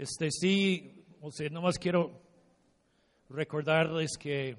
Este 0.00 0.30
sí, 0.30 1.04
o 1.20 1.30
sea, 1.30 1.50
nomás 1.50 1.78
quiero 1.78 2.22
recordarles 3.28 4.16
que 4.16 4.56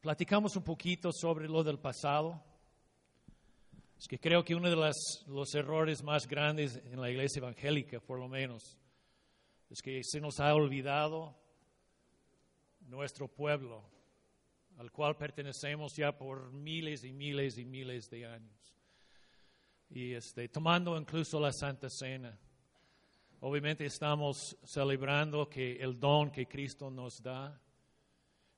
platicamos 0.00 0.56
un 0.56 0.64
poquito 0.64 1.10
sobre 1.12 1.46
lo 1.46 1.62
del 1.62 1.78
pasado. 1.78 2.42
Es 3.98 4.08
que 4.08 4.18
creo 4.18 4.42
que 4.42 4.54
uno 4.54 4.70
de 4.70 4.76
las- 4.76 5.22
los 5.26 5.54
errores 5.54 6.02
más 6.02 6.26
grandes 6.26 6.76
en 6.76 6.98
la 6.98 7.10
iglesia 7.10 7.40
evangélica, 7.40 8.00
por 8.00 8.18
lo 8.20 8.26
menos, 8.26 8.78
es 9.68 9.82
que 9.82 10.00
se 10.02 10.18
nos 10.18 10.40
ha 10.40 10.54
olvidado 10.54 11.36
nuestro 12.88 13.28
pueblo, 13.28 13.84
al 14.78 14.90
cual 14.90 15.18
pertenecemos 15.18 15.94
ya 15.94 16.16
por 16.16 16.50
miles 16.54 17.04
y 17.04 17.12
miles 17.12 17.58
y 17.58 17.66
miles 17.66 18.08
de 18.08 18.24
años. 18.24 18.75
Y 19.90 20.12
este, 20.14 20.48
tomando 20.48 20.96
incluso 20.98 21.38
la 21.40 21.52
Santa 21.52 21.88
Cena. 21.88 22.36
Obviamente 23.40 23.84
estamos 23.84 24.56
celebrando 24.64 25.48
que 25.48 25.76
el 25.76 25.98
don 26.00 26.30
que 26.30 26.46
Cristo 26.46 26.90
nos 26.90 27.22
da, 27.22 27.60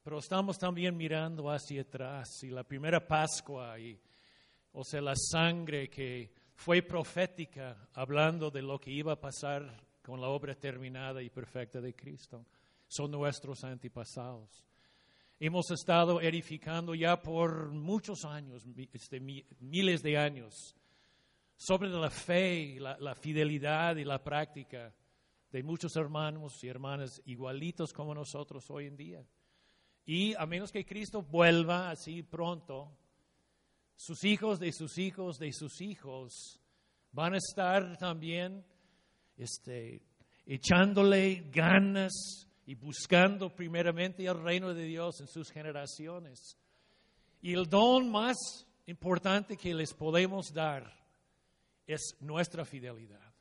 pero 0.02 0.18
estamos 0.18 0.56
también 0.58 0.96
mirando 0.96 1.50
hacia 1.50 1.82
atrás 1.82 2.42
y 2.42 2.48
la 2.48 2.62
primera 2.62 3.06
Pascua 3.06 3.78
y 3.78 4.00
o 4.72 4.84
sea, 4.84 5.00
la 5.00 5.14
sangre 5.16 5.88
que 5.90 6.32
fue 6.54 6.82
profética 6.82 7.88
hablando 7.94 8.50
de 8.50 8.62
lo 8.62 8.78
que 8.80 8.90
iba 8.90 9.12
a 9.12 9.20
pasar 9.20 9.84
con 10.02 10.20
la 10.20 10.28
obra 10.28 10.54
terminada 10.54 11.22
y 11.22 11.28
perfecta 11.30 11.80
de 11.80 11.94
Cristo. 11.94 12.46
Son 12.86 13.10
nuestros 13.10 13.64
antepasados. 13.64 14.64
Hemos 15.40 15.70
estado 15.70 16.20
edificando 16.20 16.94
ya 16.94 17.20
por 17.20 17.70
muchos 17.70 18.24
años, 18.24 18.64
este, 18.92 19.20
mi- 19.20 19.44
miles 19.60 20.02
de 20.02 20.16
años, 20.16 20.74
sobre 21.58 21.88
la 21.88 22.08
fe, 22.08 22.78
la, 22.78 22.96
la 22.98 23.16
fidelidad 23.16 23.96
y 23.96 24.04
la 24.04 24.22
práctica 24.22 24.94
de 25.50 25.62
muchos 25.64 25.96
hermanos 25.96 26.62
y 26.62 26.68
hermanas 26.68 27.20
igualitos 27.26 27.92
como 27.92 28.14
nosotros 28.14 28.64
hoy 28.70 28.86
en 28.86 28.96
día. 28.96 29.26
Y 30.06 30.34
a 30.36 30.46
menos 30.46 30.70
que 30.70 30.86
Cristo 30.86 31.20
vuelva 31.20 31.90
así 31.90 32.22
pronto, 32.22 32.96
sus 33.96 34.22
hijos 34.22 34.60
de 34.60 34.72
sus 34.72 34.96
hijos 34.98 35.38
de 35.38 35.52
sus 35.52 35.80
hijos 35.80 36.60
van 37.10 37.34
a 37.34 37.38
estar 37.38 37.98
también 37.98 38.64
este, 39.36 40.00
echándole 40.46 41.50
ganas 41.50 42.46
y 42.66 42.76
buscando 42.76 43.52
primeramente 43.52 44.24
el 44.24 44.40
reino 44.40 44.72
de 44.72 44.84
Dios 44.84 45.20
en 45.20 45.26
sus 45.26 45.50
generaciones. 45.50 46.56
Y 47.42 47.54
el 47.54 47.68
don 47.68 48.10
más 48.10 48.36
importante 48.86 49.56
que 49.56 49.74
les 49.74 49.92
podemos 49.92 50.52
dar 50.52 50.97
es 51.88 52.16
nuestra 52.20 52.64
fidelidad. 52.64 53.34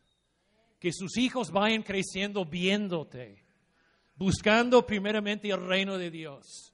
Que 0.79 0.91
sus 0.91 1.17
hijos 1.17 1.51
vayan 1.51 1.83
creciendo 1.83 2.45
viéndote, 2.45 3.45
buscando 4.15 4.83
primeramente 4.85 5.49
el 5.49 5.63
reino 5.67 5.99
de 5.99 6.09
Dios 6.09 6.73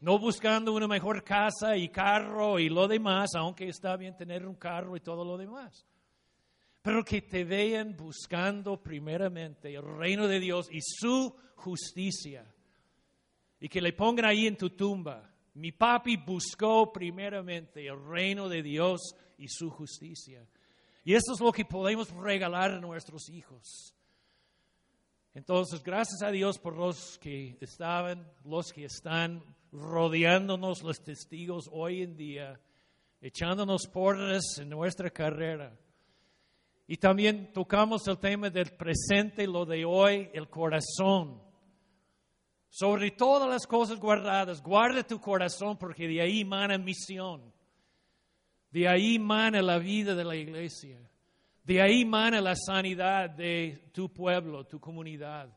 no 0.00 0.18
buscando 0.18 0.72
una 0.72 0.86
mejor 0.86 1.24
casa 1.24 1.76
y 1.76 1.88
carro 1.88 2.58
y 2.58 2.68
lo 2.68 2.86
demás, 2.86 3.30
aunque 3.34 3.68
está 3.68 3.96
bien 3.96 4.16
tener 4.16 4.46
un 4.46 4.54
carro 4.54 4.96
y 4.96 5.00
todo 5.00 5.24
lo 5.24 5.36
demás. 5.36 5.86
Pero 6.82 7.04
que 7.04 7.22
te 7.22 7.44
vean 7.44 7.96
buscando 7.96 8.80
primeramente 8.80 9.74
el 9.74 9.82
reino 9.82 10.28
de 10.28 10.38
Dios 10.38 10.68
y 10.70 10.78
su 10.80 11.34
justicia. 11.56 12.46
Y 13.60 13.68
que 13.68 13.82
le 13.82 13.92
pongan 13.92 14.26
ahí 14.26 14.46
en 14.46 14.56
tu 14.56 14.70
tumba. 14.70 15.28
Mi 15.54 15.72
papi 15.72 16.16
buscó 16.16 16.92
primeramente 16.92 17.84
el 17.86 18.00
reino 18.04 18.48
de 18.48 18.62
Dios 18.62 19.00
y 19.36 19.48
su 19.48 19.68
justicia. 19.70 20.46
Y 21.08 21.14
eso 21.14 21.32
es 21.32 21.40
lo 21.40 21.50
que 21.52 21.64
podemos 21.64 22.10
regalar 22.10 22.70
a 22.70 22.80
nuestros 22.80 23.30
hijos. 23.30 23.94
Entonces, 25.32 25.82
gracias 25.82 26.20
a 26.20 26.30
Dios 26.30 26.58
por 26.58 26.76
los 26.76 27.16
que 27.16 27.56
estaban, 27.62 28.30
los 28.44 28.70
que 28.74 28.84
están 28.84 29.42
rodeándonos, 29.72 30.82
los 30.82 31.02
testigos 31.02 31.66
hoy 31.72 32.02
en 32.02 32.14
día, 32.14 32.60
echándonos 33.22 33.86
porras 33.86 34.58
en 34.58 34.68
nuestra 34.68 35.08
carrera. 35.08 35.74
Y 36.86 36.98
también 36.98 37.54
tocamos 37.54 38.06
el 38.06 38.18
tema 38.18 38.50
del 38.50 38.76
presente, 38.76 39.46
lo 39.46 39.64
de 39.64 39.86
hoy, 39.86 40.28
el 40.34 40.50
corazón. 40.50 41.40
Sobre 42.68 43.12
todas 43.12 43.48
las 43.48 43.66
cosas 43.66 43.98
guardadas, 43.98 44.62
guarda 44.62 45.02
tu 45.02 45.18
corazón 45.18 45.78
porque 45.78 46.06
de 46.06 46.20
ahí 46.20 46.44
mana 46.44 46.76
misión. 46.76 47.50
De 48.70 48.86
ahí 48.88 49.18
mana 49.18 49.62
la 49.62 49.78
vida 49.78 50.14
de 50.14 50.24
la 50.24 50.36
iglesia. 50.36 50.98
De 51.64 51.80
ahí 51.82 52.04
mana 52.04 52.40
la 52.40 52.54
sanidad 52.54 53.30
de 53.30 53.90
tu 53.92 54.12
pueblo, 54.12 54.64
tu 54.64 54.80
comunidad. 54.80 55.48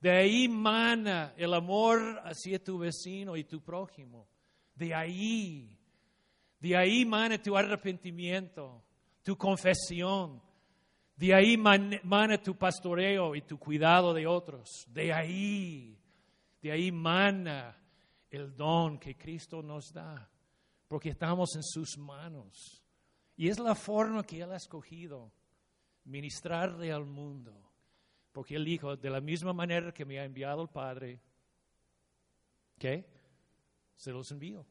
De 0.00 0.10
ahí 0.10 0.48
mana 0.48 1.34
el 1.36 1.54
amor 1.54 2.20
hacia 2.24 2.62
tu 2.62 2.78
vecino 2.78 3.36
y 3.36 3.44
tu 3.44 3.60
prójimo. 3.60 4.28
De 4.74 4.94
ahí. 4.94 5.76
De 6.60 6.76
ahí 6.76 7.04
mana 7.04 7.40
tu 7.40 7.56
arrepentimiento, 7.56 8.82
tu 9.22 9.36
confesión. 9.36 10.42
De 11.16 11.34
ahí 11.34 11.56
man- 11.56 11.98
mana 12.02 12.38
tu 12.42 12.56
pastoreo 12.56 13.34
y 13.34 13.42
tu 13.42 13.58
cuidado 13.58 14.12
de 14.12 14.26
otros. 14.26 14.84
De 14.88 15.12
ahí. 15.12 15.98
De 16.60 16.72
ahí 16.72 16.90
mana 16.92 17.76
el 18.30 18.54
don 18.56 18.98
que 18.98 19.16
Cristo 19.16 19.62
nos 19.62 19.92
da. 19.92 20.28
Porque 20.88 21.10
estamos 21.10 21.54
en 21.56 21.62
sus 21.62 21.98
manos. 21.98 22.82
Y 23.36 23.48
es 23.48 23.58
la 23.58 23.74
forma 23.74 24.24
que 24.24 24.40
Él 24.40 24.52
ha 24.52 24.56
escogido, 24.56 25.32
ministrarle 26.04 26.92
al 26.92 27.04
mundo. 27.04 27.70
Porque 28.32 28.56
Él 28.56 28.64
dijo, 28.64 28.96
de 28.96 29.10
la 29.10 29.20
misma 29.20 29.52
manera 29.52 29.92
que 29.92 30.04
me 30.04 30.18
ha 30.18 30.24
enviado 30.24 30.62
el 30.62 30.68
Padre, 30.68 31.20
¿qué? 32.78 33.06
Se 33.96 34.12
los 34.12 34.30
envío. 34.30 34.66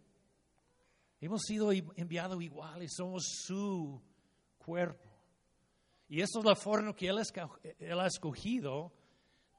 Hemos 1.20 1.42
sido 1.44 1.72
enviados 1.72 2.42
iguales, 2.42 2.94
somos 2.96 3.24
su 3.26 4.02
cuerpo. 4.58 5.10
Y 6.08 6.22
esa 6.22 6.40
es 6.40 6.46
la 6.46 6.56
forma 6.56 6.96
que 6.96 7.08
él 7.08 7.18
ha 7.18 8.06
escogido, 8.06 8.94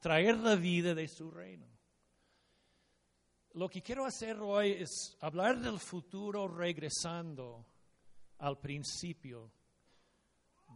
traer 0.00 0.38
la 0.38 0.54
vida 0.54 0.94
de 0.94 1.08
su 1.08 1.30
reino. 1.30 1.66
Lo 3.56 3.68
que 3.70 3.80
quiero 3.82 4.04
hacer 4.04 4.36
hoy 4.38 4.72
es 4.72 5.16
hablar 5.20 5.58
del 5.58 5.78
futuro 5.78 6.46
regresando 6.46 7.64
al 8.38 8.58
principio 8.58 9.50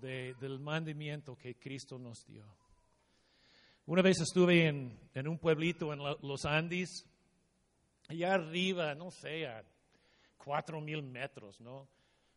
de- 0.01 0.33
del 0.41 0.59
mandamiento 0.61 1.37
que 1.37 1.57
Cristo 1.59 1.99
nos 1.99 2.25
dio. 2.25 2.47
Una 3.85 4.01
vez 4.01 4.21
estuve 4.21 4.67
en, 4.67 4.99
en 5.13 5.29
un 5.29 5.39
pueblito 5.39 5.93
en 5.93 6.03
la- 6.03 6.17
los 6.23 6.47
Andes, 6.47 7.05
allá 8.09 8.33
arriba, 8.35 8.95
no 8.95 9.11
sé, 9.11 9.47
a 9.47 9.63
cuatro 10.39 10.81
mil 10.81 11.03
metros, 11.03 11.61
¿no? 11.61 11.87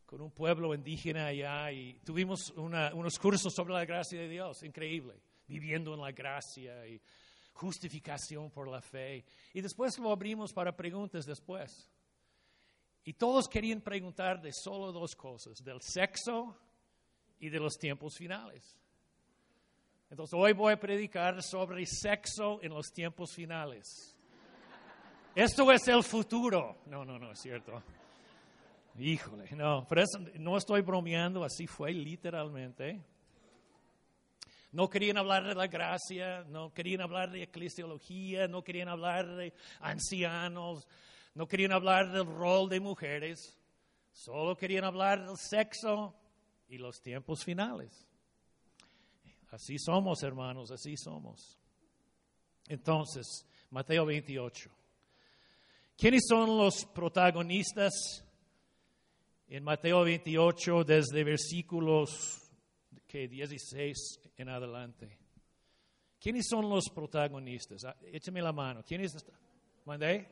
Con 0.05 0.19
un 0.19 0.31
pueblo 0.31 0.75
indígena 0.75 1.27
allá 1.27 1.71
y 1.71 1.93
tuvimos 2.03 2.49
una- 2.57 2.93
unos 2.93 3.17
cursos 3.17 3.53
sobre 3.55 3.73
la 3.75 3.85
gracia 3.85 4.19
de 4.19 4.27
Dios, 4.27 4.61
increíble, 4.63 5.21
viviendo 5.47 5.93
en 5.93 6.01
la 6.01 6.11
gracia 6.11 6.85
y 6.85 6.99
justificación 7.53 8.49
por 8.51 8.67
la 8.67 8.81
fe. 8.81 9.23
Y 9.53 9.61
después 9.61 9.97
lo 9.99 10.11
abrimos 10.11 10.51
para 10.53 10.75
preguntas 10.75 11.25
después. 11.25 11.89
Y 13.05 13.13
todos 13.13 13.47
querían 13.47 13.81
preguntar 13.81 14.41
de 14.41 14.51
solo 14.53 14.91
dos 14.91 15.15
cosas, 15.15 15.57
del 15.63 15.81
sexo 15.81 16.55
y 17.39 17.49
de 17.49 17.59
los 17.59 17.73
tiempos 17.77 18.15
finales. 18.17 18.77
Entonces 20.09 20.33
hoy 20.39 20.53
voy 20.53 20.73
a 20.73 20.79
predicar 20.79 21.41
sobre 21.41 21.85
sexo 21.85 22.61
en 22.61 22.73
los 22.73 22.87
tiempos 22.93 23.33
finales. 23.33 24.15
Esto 25.35 25.71
es 25.71 25.87
el 25.87 26.03
futuro. 26.03 26.77
No, 26.85 27.03
no, 27.03 27.17
no, 27.17 27.31
es 27.31 27.39
cierto. 27.39 27.81
Híjole, 28.99 29.49
no, 29.55 29.85
pero 29.89 30.03
eso- 30.03 30.19
no 30.35 30.55
estoy 30.55 30.81
bromeando, 30.81 31.43
así 31.43 31.65
fue 31.65 31.91
literalmente. 31.91 33.03
No 34.73 34.89
querían 34.89 35.17
hablar 35.17 35.45
de 35.47 35.53
la 35.53 35.67
gracia, 35.67 36.43
no 36.49 36.73
querían 36.73 37.01
hablar 37.01 37.31
de 37.31 37.43
eclesiología, 37.43 38.47
no 38.47 38.63
querían 38.63 38.89
hablar 38.89 39.35
de 39.35 39.53
ancianos, 39.79 40.87
no 41.35 41.47
querían 41.47 41.71
hablar 41.71 42.11
del 42.11 42.25
rol 42.25 42.69
de 42.69 42.79
mujeres, 42.79 43.55
solo 44.11 44.57
querían 44.57 44.83
hablar 44.83 45.27
del 45.27 45.37
sexo 45.37 46.15
y 46.67 46.79
los 46.79 46.99
tiempos 47.03 47.43
finales. 47.43 48.07
Así 49.51 49.77
somos, 49.77 50.23
hermanos, 50.23 50.71
así 50.71 50.97
somos. 50.97 51.59
Entonces, 52.67 53.45
Mateo 53.69 54.07
28. 54.07 54.71
¿Quiénes 55.95 56.23
son 56.27 56.57
los 56.57 56.83
protagonistas 56.85 58.25
en 59.47 59.63
Mateo 59.63 60.03
28 60.03 60.83
desde 60.83 61.23
versículos 61.23 62.42
que 63.13 63.27
16 63.27 64.31
en 64.37 64.49
adelante? 64.49 65.19
¿Quiénes 66.19 66.47
son 66.49 66.67
los 66.67 66.89
protagonistas? 66.89 67.85
Ah, 67.85 67.95
écheme 68.11 68.41
la 68.41 68.51
mano. 68.51 68.81
¿Quiénes 68.83 69.13
están? 69.13 69.39
¿Mandé? 69.85 70.27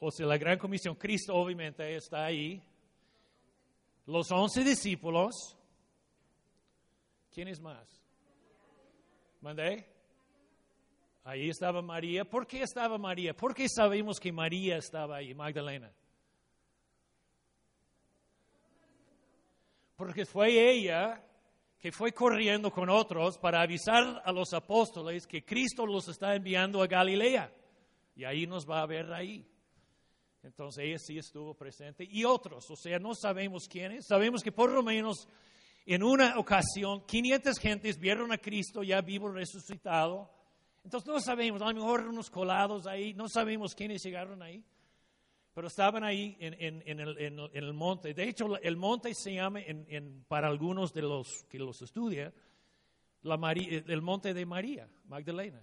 O 0.00 0.10
sea, 0.10 0.26
la 0.26 0.36
gran 0.36 0.58
comisión, 0.58 0.94
Cristo 0.96 1.34
obviamente 1.34 1.96
está 1.96 2.26
ahí. 2.26 2.62
Los 4.04 4.30
once 4.32 4.62
discípulos. 4.62 5.56
¿Quiénes 7.32 7.58
más? 7.58 7.88
¿Mandé? 9.40 9.86
Ahí 11.24 11.48
estaba 11.48 11.80
María. 11.80 12.26
¿Por 12.26 12.46
qué 12.46 12.64
estaba 12.64 12.98
María? 12.98 13.34
¿Por 13.34 13.54
qué 13.54 13.66
sabemos 13.66 14.20
que 14.20 14.30
María 14.30 14.76
estaba 14.76 15.16
ahí, 15.16 15.32
Magdalena? 15.34 15.90
Porque 20.02 20.26
fue 20.26 20.68
ella 20.68 21.24
que 21.78 21.92
fue 21.92 22.10
corriendo 22.10 22.72
con 22.72 22.90
otros 22.90 23.38
para 23.38 23.62
avisar 23.62 24.20
a 24.24 24.32
los 24.32 24.52
apóstoles 24.52 25.28
que 25.28 25.44
Cristo 25.44 25.86
los 25.86 26.08
está 26.08 26.34
enviando 26.34 26.82
a 26.82 26.88
Galilea. 26.88 27.52
Y 28.16 28.24
ahí 28.24 28.44
nos 28.44 28.68
va 28.68 28.82
a 28.82 28.86
ver 28.86 29.12
ahí. 29.12 29.46
Entonces 30.42 30.84
ella 30.84 30.98
sí 30.98 31.18
estuvo 31.18 31.54
presente. 31.54 32.04
Y 32.10 32.24
otros, 32.24 32.68
o 32.68 32.74
sea, 32.74 32.98
no 32.98 33.14
sabemos 33.14 33.68
quiénes. 33.68 34.04
Sabemos 34.08 34.42
que 34.42 34.50
por 34.50 34.72
lo 34.72 34.82
menos 34.82 35.28
en 35.86 36.02
una 36.02 36.36
ocasión 36.36 37.06
500 37.06 37.56
gentes 37.60 37.96
vieron 37.96 38.32
a 38.32 38.38
Cristo 38.38 38.82
ya 38.82 39.00
vivo, 39.02 39.28
resucitado 39.28 40.28
entonces 40.84 41.08
no 41.08 41.20
sabemos, 41.20 41.62
a 41.62 41.66
lo 41.66 41.74
mejor 41.74 42.08
unos 42.08 42.28
colados 42.28 42.86
ahí, 42.86 43.14
no 43.14 43.28
sabemos 43.28 43.72
quiénes 43.72 44.02
llegaron 44.02 44.42
ahí, 44.42 44.64
pero 45.54 45.66
estaban 45.66 46.02
ahí 46.02 46.36
en, 46.40 47.00
el, 47.00 47.72
monte. 47.74 48.14
De 48.14 48.28
hecho, 48.28 48.56
el 48.58 48.76
monte 48.76 49.14
se 49.14 49.34
llama, 49.34 49.60
para 50.26 50.48
algunos 50.48 50.94
de 50.94 51.02
los 51.02 51.44
que 51.44 51.58
los 51.58 51.82
estudian, 51.82 52.32
el 53.22 54.02
monte 54.02 54.32
de 54.32 54.46
María, 54.46 54.88
Magdalena, 55.04 55.62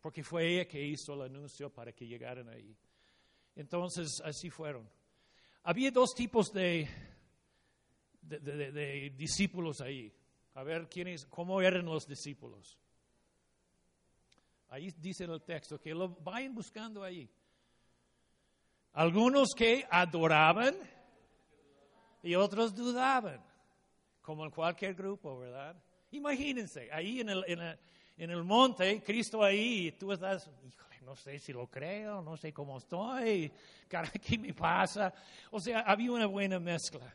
porque 0.00 0.24
fue 0.24 0.48
ella 0.48 0.66
que 0.66 0.82
hizo 0.82 1.12
el 1.14 1.22
anuncio 1.22 1.70
para 1.70 1.92
que 1.92 2.06
llegaran 2.06 2.48
ahí. 2.48 2.74
Entonces, 3.54 4.20
así 4.24 4.48
fueron. 4.48 4.88
Había 5.64 5.90
dos 5.90 6.14
tipos 6.14 6.50
de, 6.52 6.88
de 8.22 9.12
discípulos 9.14 9.82
ahí. 9.82 10.10
A 10.54 10.62
ver, 10.62 10.88
¿quiénes, 10.88 11.26
¿cómo 11.26 11.60
eran 11.60 11.84
los 11.84 12.06
discípulos? 12.06 12.78
Ahí 14.70 14.90
dice 14.98 15.24
en 15.24 15.30
el 15.30 15.42
texto 15.42 15.78
que 15.80 15.94
lo 15.94 16.08
vayan 16.08 16.54
buscando 16.54 17.02
ahí. 17.02 17.28
Algunos 18.92 19.50
que 19.56 19.86
adoraban 19.90 20.74
y 22.22 22.34
otros 22.34 22.74
dudaban, 22.74 23.40
como 24.22 24.44
en 24.44 24.50
cualquier 24.50 24.94
grupo, 24.94 25.38
¿verdad? 25.38 25.76
Imagínense, 26.10 26.90
ahí 26.92 27.20
en 27.20 27.28
el, 27.28 27.78
en 28.16 28.30
el, 28.30 28.44
monte, 28.44 29.02
Cristo 29.02 29.42
ahí, 29.42 29.88
y 29.88 29.92
tú 29.92 30.12
estás, 30.12 30.50
híjole, 30.66 31.00
no 31.02 31.14
sé 31.14 31.38
si 31.38 31.52
lo 31.52 31.66
creo, 31.68 32.22
no 32.22 32.36
sé 32.36 32.52
cómo 32.52 32.78
estoy, 32.78 33.52
cara, 33.86 34.10
¿qué 34.10 34.38
me 34.38 34.52
pasa? 34.54 35.12
O 35.50 35.60
sea, 35.60 35.80
había 35.80 36.12
una 36.12 36.26
buena 36.26 36.58
mezcla. 36.58 37.14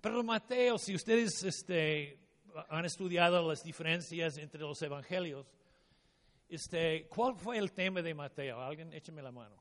Pero 0.00 0.22
Mateo, 0.22 0.78
si 0.78 0.94
ustedes 0.94 1.42
este, 1.44 2.18
han 2.68 2.84
estudiado 2.84 3.46
las 3.48 3.62
diferencias 3.62 4.36
entre 4.38 4.60
los 4.60 4.80
evangelios, 4.82 5.46
este, 6.48 7.08
¿Cuál 7.08 7.36
fue 7.36 7.58
el 7.58 7.72
tema 7.72 8.02
de 8.02 8.14
Mateo? 8.14 8.60
Alguien 8.60 8.92
écheme 8.92 9.22
la 9.22 9.32
mano. 9.32 9.56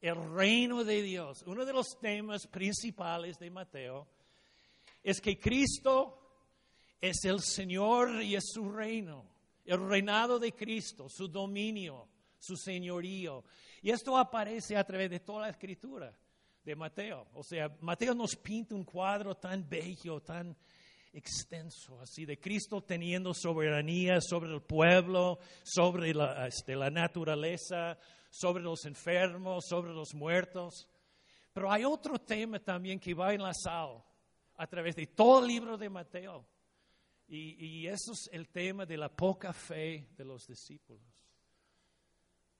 El 0.00 0.16
reino 0.34 0.82
de 0.82 1.02
Dios. 1.02 1.42
Uno 1.46 1.64
de 1.64 1.72
los 1.72 1.98
temas 2.00 2.46
principales 2.46 3.38
de 3.38 3.50
Mateo 3.50 4.08
es 5.02 5.20
que 5.20 5.38
Cristo 5.38 6.16
es 7.00 7.24
el 7.24 7.40
Señor 7.40 8.22
y 8.22 8.34
es 8.34 8.44
su 8.52 8.70
reino. 8.70 9.26
El 9.64 9.86
reinado 9.88 10.38
de 10.38 10.52
Cristo, 10.52 11.08
su 11.08 11.28
dominio, 11.28 12.08
su 12.38 12.56
señorío. 12.56 13.44
Y 13.82 13.90
esto 13.90 14.16
aparece 14.16 14.76
a 14.76 14.84
través 14.84 15.10
de 15.10 15.20
toda 15.20 15.42
la 15.42 15.50
escritura 15.50 16.16
de 16.64 16.74
Mateo. 16.74 17.28
O 17.34 17.42
sea, 17.42 17.70
Mateo 17.80 18.14
nos 18.14 18.36
pinta 18.36 18.74
un 18.74 18.84
cuadro 18.84 19.36
tan 19.36 19.68
bello, 19.68 20.20
tan 20.20 20.56
extenso, 21.12 22.00
así 22.00 22.24
de 22.24 22.38
Cristo 22.38 22.82
teniendo 22.82 23.34
soberanía 23.34 24.20
sobre 24.20 24.52
el 24.54 24.62
pueblo, 24.62 25.38
sobre 25.64 26.14
la, 26.14 26.46
este, 26.46 26.76
la 26.76 26.88
naturaleza, 26.88 27.98
sobre 28.30 28.62
los 28.62 28.86
enfermos, 28.86 29.66
sobre 29.66 29.92
los 29.92 30.14
muertos. 30.14 30.88
Pero 31.52 31.70
hay 31.70 31.84
otro 31.84 32.18
tema 32.18 32.58
también 32.60 32.98
que 32.98 33.12
va 33.12 33.34
enlazado 33.34 34.04
a 34.56 34.66
través 34.66 34.96
de 34.96 35.08
todo 35.08 35.40
el 35.40 35.48
libro 35.48 35.76
de 35.76 35.90
Mateo. 35.90 36.46
Y, 37.28 37.82
y 37.82 37.86
eso 37.86 38.12
es 38.12 38.28
el 38.32 38.48
tema 38.48 38.86
de 38.86 38.96
la 38.96 39.08
poca 39.08 39.52
fe 39.52 40.08
de 40.16 40.24
los 40.24 40.46
discípulos. 40.46 41.04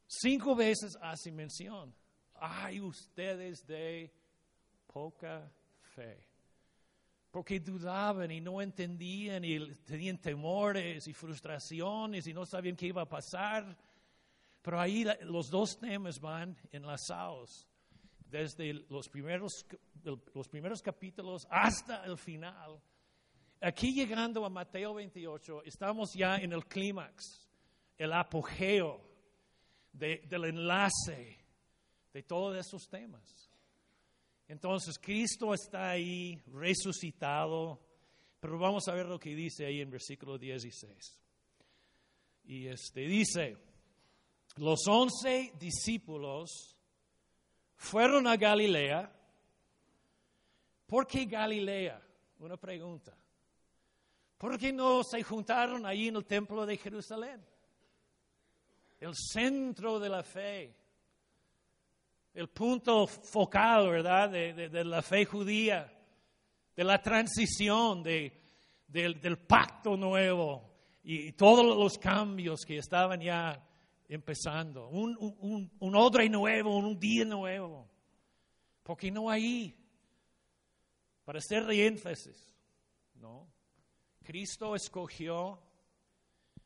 Cinco 0.06 0.54
veces 0.54 0.98
hace 1.00 1.30
mención. 1.30 1.94
Hay 2.34 2.80
ustedes 2.80 3.66
de 3.66 4.12
poca 4.86 5.50
fe 5.94 6.30
porque 7.30 7.60
dudaban 7.60 8.30
y 8.30 8.40
no 8.40 8.60
entendían 8.60 9.44
y 9.44 9.74
tenían 9.84 10.18
temores 10.18 11.06
y 11.06 11.12
frustraciones 11.12 12.26
y 12.26 12.34
no 12.34 12.44
sabían 12.44 12.76
qué 12.76 12.86
iba 12.86 13.02
a 13.02 13.08
pasar. 13.08 13.76
Pero 14.62 14.80
ahí 14.80 15.06
los 15.22 15.48
dos 15.50 15.78
temas 15.78 16.20
van 16.20 16.56
enlazados, 16.70 17.66
desde 18.30 18.74
los 18.88 19.08
primeros, 19.08 19.66
los 20.34 20.48
primeros 20.48 20.82
capítulos 20.82 21.46
hasta 21.50 22.04
el 22.04 22.18
final. 22.18 22.80
Aquí 23.60 23.92
llegando 23.92 24.44
a 24.44 24.50
Mateo 24.50 24.94
28, 24.94 25.64
estamos 25.64 26.12
ya 26.14 26.36
en 26.36 26.52
el 26.52 26.66
clímax, 26.66 27.48
el 27.98 28.12
apogeo 28.12 29.00
del 29.92 30.44
enlace 30.44 31.38
de 32.12 32.22
todos 32.22 32.56
esos 32.56 32.88
temas. 32.88 33.50
Entonces, 34.48 34.98
Cristo 34.98 35.54
está 35.54 35.90
ahí 35.90 36.40
resucitado, 36.46 37.80
pero 38.40 38.58
vamos 38.58 38.88
a 38.88 38.94
ver 38.94 39.06
lo 39.06 39.18
que 39.18 39.34
dice 39.34 39.66
ahí 39.66 39.80
en 39.80 39.90
versículo 39.90 40.38
16. 40.38 41.20
Y 42.44 42.66
este 42.66 43.02
dice, 43.02 43.56
los 44.56 44.86
once 44.88 45.52
discípulos 45.58 46.76
fueron 47.76 48.26
a 48.26 48.36
Galilea. 48.36 49.10
¿Por 50.86 51.06
qué 51.06 51.24
Galilea? 51.24 52.00
Una 52.40 52.56
pregunta. 52.56 53.16
¿Por 54.38 54.58
qué 54.58 54.72
no 54.72 55.02
se 55.04 55.22
juntaron 55.22 55.84
ahí 55.86 56.08
en 56.08 56.16
el 56.16 56.24
templo 56.24 56.64
de 56.64 56.76
Jerusalén? 56.76 57.44
El 58.98 59.14
centro 59.14 59.98
de 59.98 60.08
la 60.08 60.22
fe 60.22 60.80
el 62.34 62.48
punto 62.48 63.06
focal, 63.06 63.90
¿verdad?, 63.90 64.30
de, 64.30 64.84
la 64.84 65.02
fe 65.02 65.24
judía, 65.24 65.92
de 66.76 66.84
la 66.84 67.00
transición, 67.02 68.02
del, 68.02 69.38
pacto 69.46 69.96
nuevo 69.96 70.62
y, 71.02 71.32
todos 71.32 71.76
los 71.76 71.98
cambios 71.98 72.60
que 72.66 72.78
estaban 72.78 73.20
ya 73.20 73.60
empezando. 74.10 74.88
Un, 74.88 75.16
un, 75.18 75.70
un 75.78 75.96
odre 75.96 76.28
nuevo, 76.28 76.76
un 76.76 76.98
día 76.98 77.24
nuevo. 77.24 77.88
Porque 78.82 79.10
no 79.10 79.30
ahí, 79.30 79.76
para 81.24 81.38
hacer 81.38 81.70
énfasis, 81.70 82.54
¿no? 83.14 83.48
Cristo 84.22 84.74
escogió 84.74 85.60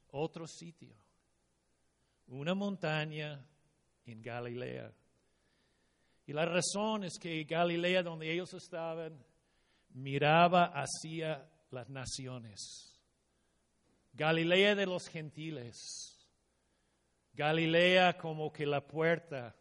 otro 0.09 0.47
sitio, 0.47 0.95
una 2.29 2.55
montaña 2.55 3.45
en 4.07 4.23
Galilea. 4.23 4.93
Y 6.27 6.33
la 6.33 6.47
razón 6.47 7.05
es 7.05 7.19
que 7.19 7.45
Galilea, 7.45 8.03
donde 8.03 8.33
ellos 8.33 8.55
estaban, 8.55 9.23
miraba 9.91 10.73
hacia 10.75 11.47
las 11.71 11.91
naciones. 11.91 12.99
Galilea 14.15 14.75
de 14.75 14.87
los 14.87 15.09
gentiles. 15.09 16.14
Galilea 17.35 18.17
como 18.17 18.53
que 18.53 18.65
la 18.65 18.87
puerta 18.87 19.55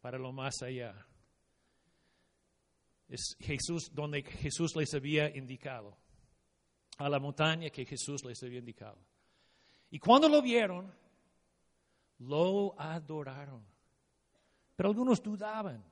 para 0.00 0.18
lo 0.18 0.32
más 0.32 0.62
allá. 0.62 1.06
Es 3.08 3.36
Jesús 3.40 3.90
donde 3.92 4.22
Jesús 4.22 4.74
les 4.76 4.92
había 4.94 5.34
indicado. 5.36 5.96
A 6.98 7.08
la 7.08 7.18
montaña 7.18 7.70
que 7.70 7.86
Jesús 7.86 8.22
les 8.24 8.42
había 8.42 8.58
indicado. 8.58 8.98
Y 9.90 9.98
cuando 9.98 10.28
lo 10.28 10.42
vieron, 10.42 10.92
lo 12.18 12.78
adoraron. 12.78 13.64
Pero 14.76 14.90
algunos 14.90 15.22
dudaban. 15.22 15.82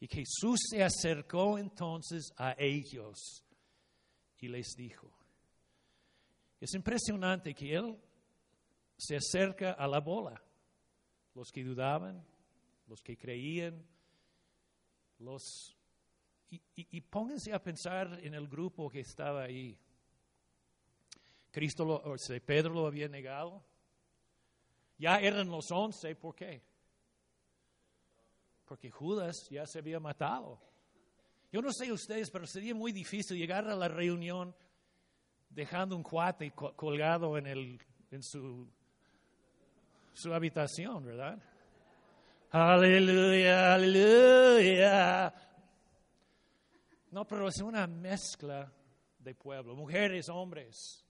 Y 0.00 0.06
Jesús 0.06 0.60
se 0.70 0.82
acercó 0.82 1.58
entonces 1.58 2.32
a 2.36 2.54
ellos 2.56 3.44
y 4.38 4.48
les 4.48 4.74
dijo, 4.76 5.10
es 6.60 6.72
impresionante 6.74 7.54
que 7.54 7.74
Él 7.74 7.98
se 8.98 9.16
acerca 9.16 9.72
a 9.72 9.86
la 9.86 10.00
bola, 10.00 10.42
los 11.34 11.52
que 11.52 11.62
dudaban, 11.62 12.22
los 12.88 13.00
que 13.00 13.16
creían, 13.16 13.86
los... 15.20 15.74
Y, 16.50 17.00
pónganse 17.02 17.52
a 17.52 17.62
pensar 17.62 18.20
en 18.22 18.32
el 18.32 18.48
grupo 18.48 18.88
que 18.88 19.00
estaba 19.00 19.42
ahí. 19.42 19.78
Cristo, 21.50 22.00
o 22.02 22.16
sea, 22.16 22.40
Pedro 22.40 22.72
lo 22.72 22.86
había 22.86 23.06
negado. 23.06 23.62
Ya 24.96 25.20
eran 25.20 25.50
los 25.50 25.70
once, 25.70 26.16
¿por 26.16 26.34
qué? 26.34 26.62
Porque 28.64 28.90
Judas 28.90 29.50
ya 29.50 29.66
se 29.66 29.80
había 29.80 30.00
matado. 30.00 30.58
Yo 31.52 31.60
no 31.60 31.70
sé 31.70 31.92
ustedes, 31.92 32.30
pero 32.30 32.46
sería 32.46 32.74
muy 32.74 32.92
difícil 32.92 33.36
llegar 33.36 33.68
a 33.68 33.76
la 33.76 33.88
reunión 33.88 34.56
dejando 35.50 35.96
un 35.96 36.02
cuate 36.02 36.50
colgado 36.52 37.36
en, 37.36 37.46
el, 37.46 37.80
en 38.10 38.22
su, 38.22 38.66
su 40.12 40.32
habitación, 40.32 41.04
¿verdad? 41.04 41.38
Aleluya, 42.50 43.74
aleluya. 43.74 45.34
No, 47.10 47.26
pero 47.26 47.48
es 47.48 47.60
una 47.60 47.86
mezcla 47.86 48.72
de 49.18 49.34
pueblo, 49.34 49.74
mujeres, 49.74 50.28
hombres. 50.28 51.04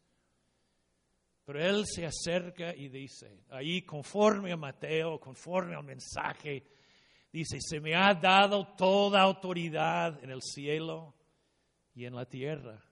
Pero 1.44 1.64
él 1.64 1.84
se 1.86 2.04
acerca 2.04 2.74
y 2.74 2.88
dice, 2.88 3.44
ahí 3.50 3.82
conforme 3.82 4.52
a 4.52 4.56
Mateo, 4.56 5.18
conforme 5.18 5.74
al 5.74 5.84
mensaje, 5.84 6.66
dice, 7.32 7.58
se 7.60 7.80
me 7.80 7.94
ha 7.94 8.14
dado 8.14 8.74
toda 8.76 9.22
autoridad 9.22 10.22
en 10.22 10.30
el 10.30 10.42
cielo 10.42 11.14
y 11.94 12.04
en 12.04 12.14
la 12.14 12.26
tierra. 12.26 12.82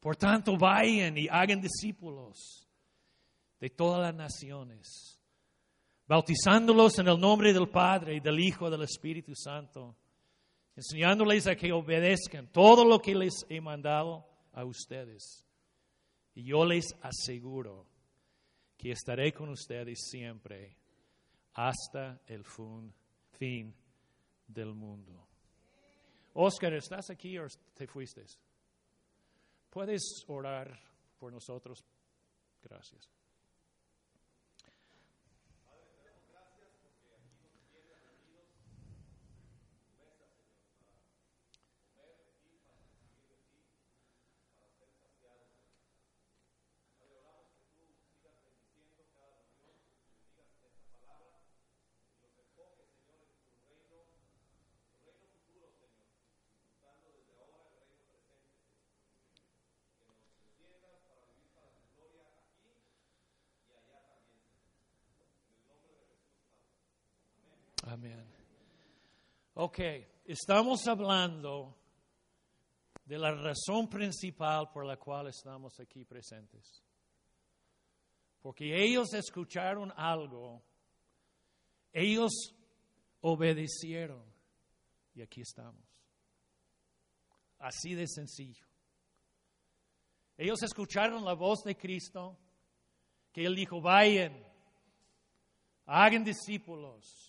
Por 0.00 0.16
tanto, 0.16 0.56
vayan 0.56 1.18
y 1.18 1.28
hagan 1.28 1.60
discípulos 1.60 2.67
de 3.60 3.70
todas 3.70 4.00
las 4.00 4.14
naciones 4.14 5.18
bautizándolos 6.08 6.98
en 6.98 7.08
el 7.08 7.20
nombre 7.20 7.52
del 7.52 7.68
Padre 7.68 8.16
y 8.16 8.20
del 8.20 8.40
Hijo 8.40 8.66
y 8.66 8.70
del 8.70 8.82
Espíritu 8.82 9.34
Santo, 9.36 9.94
enseñándoles 10.74 11.46
a 11.46 11.54
que 11.54 11.70
obedezcan 11.70 12.50
todo 12.50 12.84
lo 12.84 12.98
que 12.98 13.14
les 13.14 13.44
he 13.48 13.60
mandado 13.60 14.26
a 14.52 14.64
ustedes. 14.64 15.44
Y 16.34 16.44
yo 16.44 16.64
les 16.64 16.86
aseguro 17.02 17.86
que 18.76 18.92
estaré 18.92 19.32
con 19.32 19.50
ustedes 19.50 20.08
siempre 20.08 20.76
hasta 21.52 22.20
el 22.26 22.42
fin 22.44 23.74
del 24.46 24.72
mundo. 24.72 25.26
Oscar, 26.34 26.72
¿estás 26.72 27.10
aquí 27.10 27.36
o 27.38 27.46
te 27.74 27.86
fuiste? 27.86 28.24
¿Puedes 29.68 30.24
orar 30.28 30.80
por 31.18 31.32
nosotros? 31.32 31.84
Gracias. 32.62 33.17
Amén. 67.98 68.24
Ok, 69.54 69.80
estamos 70.24 70.86
hablando 70.86 71.76
de 73.04 73.18
la 73.18 73.32
razón 73.32 73.88
principal 73.88 74.70
por 74.70 74.86
la 74.86 74.96
cual 74.96 75.26
estamos 75.26 75.80
aquí 75.80 76.04
presentes. 76.04 76.80
Porque 78.40 78.72
ellos 78.72 79.12
escucharon 79.14 79.92
algo, 79.96 80.62
ellos 81.92 82.30
obedecieron 83.20 84.22
y 85.12 85.20
aquí 85.20 85.40
estamos. 85.40 85.84
Así 87.58 87.96
de 87.96 88.06
sencillo. 88.06 88.64
Ellos 90.36 90.62
escucharon 90.62 91.24
la 91.24 91.34
voz 91.34 91.64
de 91.64 91.76
Cristo, 91.76 92.38
que 93.32 93.44
Él 93.44 93.56
dijo, 93.56 93.80
vayan, 93.80 94.40
hagan 95.84 96.22
discípulos 96.22 97.27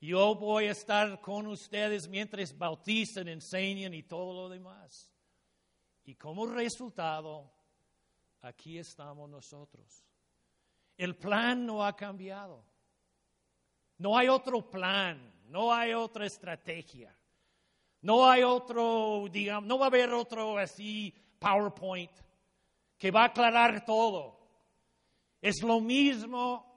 yo 0.00 0.34
voy 0.34 0.66
a 0.66 0.72
estar 0.72 1.20
con 1.20 1.46
ustedes 1.46 2.08
mientras 2.08 2.56
bautizan, 2.56 3.28
enseñan 3.28 3.92
y 3.92 4.02
todo 4.02 4.32
lo 4.32 4.48
demás. 4.48 5.12
Y 6.04 6.14
como 6.14 6.46
resultado, 6.46 7.52
aquí 8.40 8.78
estamos 8.78 9.28
nosotros. 9.28 10.06
El 10.96 11.16
plan 11.16 11.66
no 11.66 11.84
ha 11.84 11.94
cambiado. 11.94 12.64
No 13.98 14.16
hay 14.16 14.28
otro 14.28 14.70
plan, 14.70 15.32
no 15.48 15.72
hay 15.72 15.92
otra 15.92 16.24
estrategia. 16.24 17.14
No 18.00 18.26
hay 18.26 18.42
otro, 18.42 19.26
digamos, 19.30 19.68
no 19.68 19.78
va 19.78 19.86
a 19.86 19.88
haber 19.88 20.10
otro 20.14 20.56
así 20.56 21.14
PowerPoint 21.38 22.10
que 22.96 23.10
va 23.10 23.22
a 23.22 23.26
aclarar 23.26 23.84
todo. 23.84 24.38
Es 25.42 25.62
lo 25.62 25.80
mismo 25.80 26.76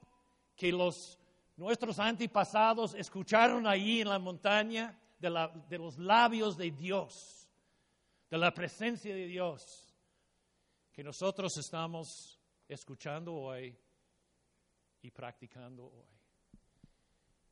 que 0.54 0.70
los 0.70 1.18
Nuestros 1.56 1.98
antepasados 2.00 2.94
escucharon 2.94 3.66
ahí 3.66 4.00
en 4.00 4.08
la 4.08 4.18
montaña 4.18 4.98
de, 5.18 5.78
los 5.78 5.98
labios 5.98 6.56
de 6.56 6.72
Dios, 6.72 7.48
de 8.28 8.38
la 8.38 8.52
presencia 8.52 9.14
de 9.14 9.26
Dios, 9.26 9.94
que 10.92 11.04
nosotros 11.04 11.56
estamos 11.56 12.40
escuchando 12.68 13.34
hoy 13.34 13.76
y 15.02 15.10
practicando 15.10 15.84
hoy. 15.86 16.08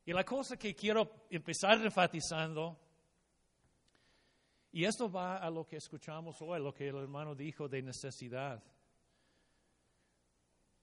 Y 0.05 0.11
la 0.11 0.25
cosa 0.25 0.57
que 0.57 0.75
quiero 0.75 1.27
empezar 1.29 1.79
enfatizando, 1.81 2.77
y 4.73 4.83
esto 4.83 5.09
va 5.09 5.37
a 5.37 5.49
lo 5.49 5.65
que 5.65 5.77
escuchamos 5.77 6.41
hoy, 6.41 6.61
lo 6.61 6.73
que 6.73 6.89
el 6.89 6.97
hermano 6.97 7.35
dijo 7.35 7.69
de 7.69 7.81
necesidad. 7.81 8.61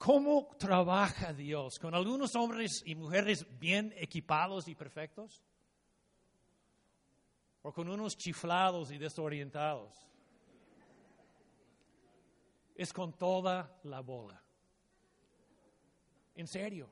¿Cómo 0.01 0.49
trabaja 0.59 1.35
Dios 1.35 1.79
con 1.79 1.95
algunos 1.95 2.35
hombres 2.35 2.83
y 2.87 2.95
mujeres 2.95 3.47
bien 3.59 3.93
equipados 3.99 4.67
y 4.67 4.75
perfectos? 4.75 5.43
¿O 7.61 7.71
con 7.71 7.87
unos 7.87 8.17
chiflados 8.17 8.91
y 8.93 8.97
desorientados? 8.97 9.95
Es 12.75 12.95
con 12.95 13.13
toda 13.13 13.79
la 13.83 14.01
bola. 14.01 14.43
En 16.35 16.47
serio. 16.47 16.91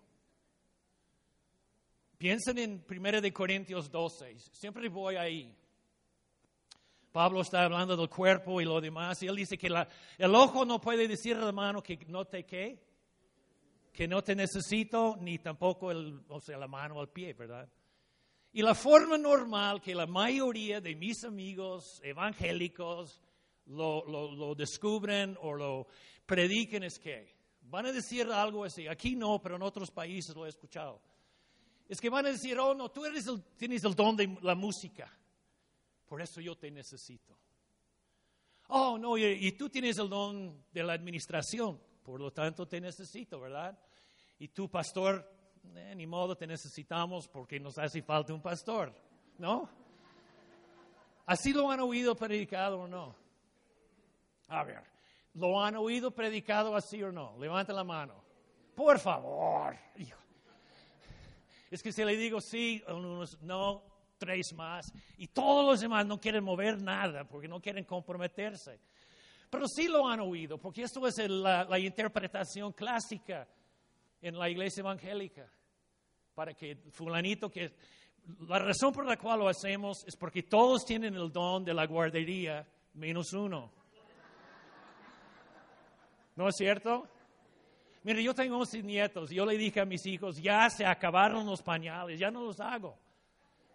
Piensen 2.18 2.58
en 2.58 2.84
1 2.86 3.32
Corintios 3.32 3.90
12. 3.90 4.38
Siempre 4.52 4.86
voy 4.90 5.16
ahí. 5.16 5.56
Pablo 7.10 7.40
está 7.40 7.64
hablando 7.64 7.96
del 7.96 8.10
cuerpo 8.10 8.60
y 8.60 8.66
lo 8.66 8.82
demás. 8.82 9.22
Y 9.22 9.28
él 9.28 9.36
dice 9.36 9.56
que 9.56 9.68
el 10.18 10.34
ojo 10.34 10.66
no 10.66 10.78
puede 10.78 11.08
decir 11.08 11.36
a 11.36 11.46
la 11.46 11.52
mano 11.52 11.82
que 11.82 11.96
no 12.06 12.26
te 12.26 12.44
qué 12.44 12.86
que 13.98 14.06
no 14.06 14.22
te 14.22 14.36
necesito, 14.36 15.16
ni 15.20 15.40
tampoco 15.40 15.90
el, 15.90 16.22
o 16.28 16.40
sea, 16.40 16.56
la 16.56 16.68
mano 16.68 17.00
al 17.00 17.08
pie, 17.08 17.32
¿verdad? 17.32 17.68
Y 18.52 18.62
la 18.62 18.76
forma 18.76 19.18
normal 19.18 19.80
que 19.80 19.92
la 19.92 20.06
mayoría 20.06 20.80
de 20.80 20.94
mis 20.94 21.24
amigos 21.24 22.00
evangélicos 22.04 23.20
lo, 23.66 24.06
lo, 24.06 24.54
descubren 24.54 25.36
o 25.40 25.52
lo 25.52 25.88
prediquen 26.24 26.84
es 26.84 27.00
que 27.00 27.34
van 27.62 27.86
a 27.86 27.92
decir 27.92 28.30
algo 28.30 28.62
así, 28.62 28.86
aquí 28.86 29.16
no, 29.16 29.42
pero 29.42 29.56
en 29.56 29.62
otros 29.62 29.90
países 29.90 30.32
lo 30.32 30.46
he 30.46 30.48
escuchado. 30.48 31.02
Es 31.88 32.00
que 32.00 32.08
van 32.08 32.26
a 32.26 32.30
decir, 32.30 32.56
oh 32.56 32.74
no, 32.74 32.92
tú 32.92 33.04
eres 33.04 33.28
tienes 33.56 33.82
el 33.82 33.96
don 33.96 34.14
de 34.14 34.38
la 34.42 34.54
música, 34.54 35.12
por 36.06 36.22
eso 36.22 36.40
yo 36.40 36.56
te 36.56 36.70
necesito. 36.70 37.36
Oh 38.68 38.96
no, 38.96 39.18
y 39.18 39.50
tú 39.58 39.68
tienes 39.68 39.98
el 39.98 40.08
don 40.08 40.64
de 40.70 40.84
la 40.84 40.92
administración, 40.92 41.80
por 42.04 42.20
lo 42.20 42.32
tanto 42.32 42.68
te 42.68 42.80
necesito, 42.80 43.40
¿verdad? 43.40 43.76
Y 44.38 44.48
tú, 44.48 44.68
pastor, 44.70 45.28
eh, 45.74 45.94
ni 45.96 46.06
modo, 46.06 46.36
te 46.36 46.46
necesitamos 46.46 47.28
porque 47.28 47.58
nos 47.58 47.76
hace 47.78 48.02
falta 48.02 48.32
un 48.32 48.40
pastor, 48.40 48.94
¿no? 49.38 49.68
¿Así 51.26 51.52
lo 51.52 51.70
han 51.70 51.80
oído 51.80 52.14
predicado 52.14 52.80
o 52.80 52.88
no? 52.88 53.14
A 54.48 54.64
ver, 54.64 54.82
¿lo 55.34 55.62
han 55.62 55.76
oído 55.76 56.10
predicado 56.10 56.74
así 56.74 57.02
o 57.02 57.12
no? 57.12 57.36
Levanta 57.38 57.72
la 57.72 57.84
mano. 57.84 58.14
Por 58.74 58.98
favor. 58.98 59.76
Es 61.70 61.82
que 61.82 61.92
si 61.92 62.04
le 62.04 62.16
digo 62.16 62.40
sí, 62.40 62.82
unos 62.88 63.42
no, 63.42 63.82
tres 64.16 64.54
más, 64.54 64.90
y 65.18 65.26
todos 65.26 65.66
los 65.66 65.80
demás 65.80 66.06
no 66.06 66.18
quieren 66.18 66.42
mover 66.42 66.80
nada 66.80 67.24
porque 67.24 67.48
no 67.48 67.60
quieren 67.60 67.84
comprometerse. 67.84 68.80
Pero 69.50 69.66
sí 69.66 69.88
lo 69.88 70.08
han 70.08 70.20
oído, 70.20 70.58
porque 70.58 70.82
esto 70.82 71.06
es 71.06 71.18
la, 71.28 71.64
la 71.64 71.78
interpretación 71.78 72.72
clásica 72.72 73.46
en 74.20 74.38
la 74.38 74.48
iglesia 74.48 74.80
evangélica. 74.80 75.50
Para 76.34 76.54
que 76.54 76.76
fulanito 76.90 77.50
que... 77.50 77.74
La 78.46 78.58
razón 78.58 78.92
por 78.92 79.06
la 79.06 79.16
cual 79.16 79.38
lo 79.38 79.48
hacemos 79.48 80.04
es 80.06 80.14
porque 80.14 80.42
todos 80.42 80.84
tienen 80.84 81.14
el 81.14 81.32
don 81.32 81.64
de 81.64 81.72
la 81.72 81.86
guardería, 81.86 82.66
menos 82.92 83.32
uno. 83.32 83.72
¿No 86.36 86.48
es 86.48 86.54
cierto? 86.56 87.08
Mire, 88.04 88.22
yo 88.22 88.34
tengo 88.34 88.58
11 88.58 88.82
nietos. 88.82 89.30
Yo 89.30 89.46
le 89.46 89.56
dije 89.56 89.80
a 89.80 89.84
mis 89.84 90.04
hijos, 90.06 90.36
ya 90.40 90.68
se 90.70 90.84
acabaron 90.84 91.46
los 91.46 91.62
pañales, 91.62 92.18
ya 92.18 92.30
no 92.30 92.42
los 92.42 92.60
hago. 92.60 92.98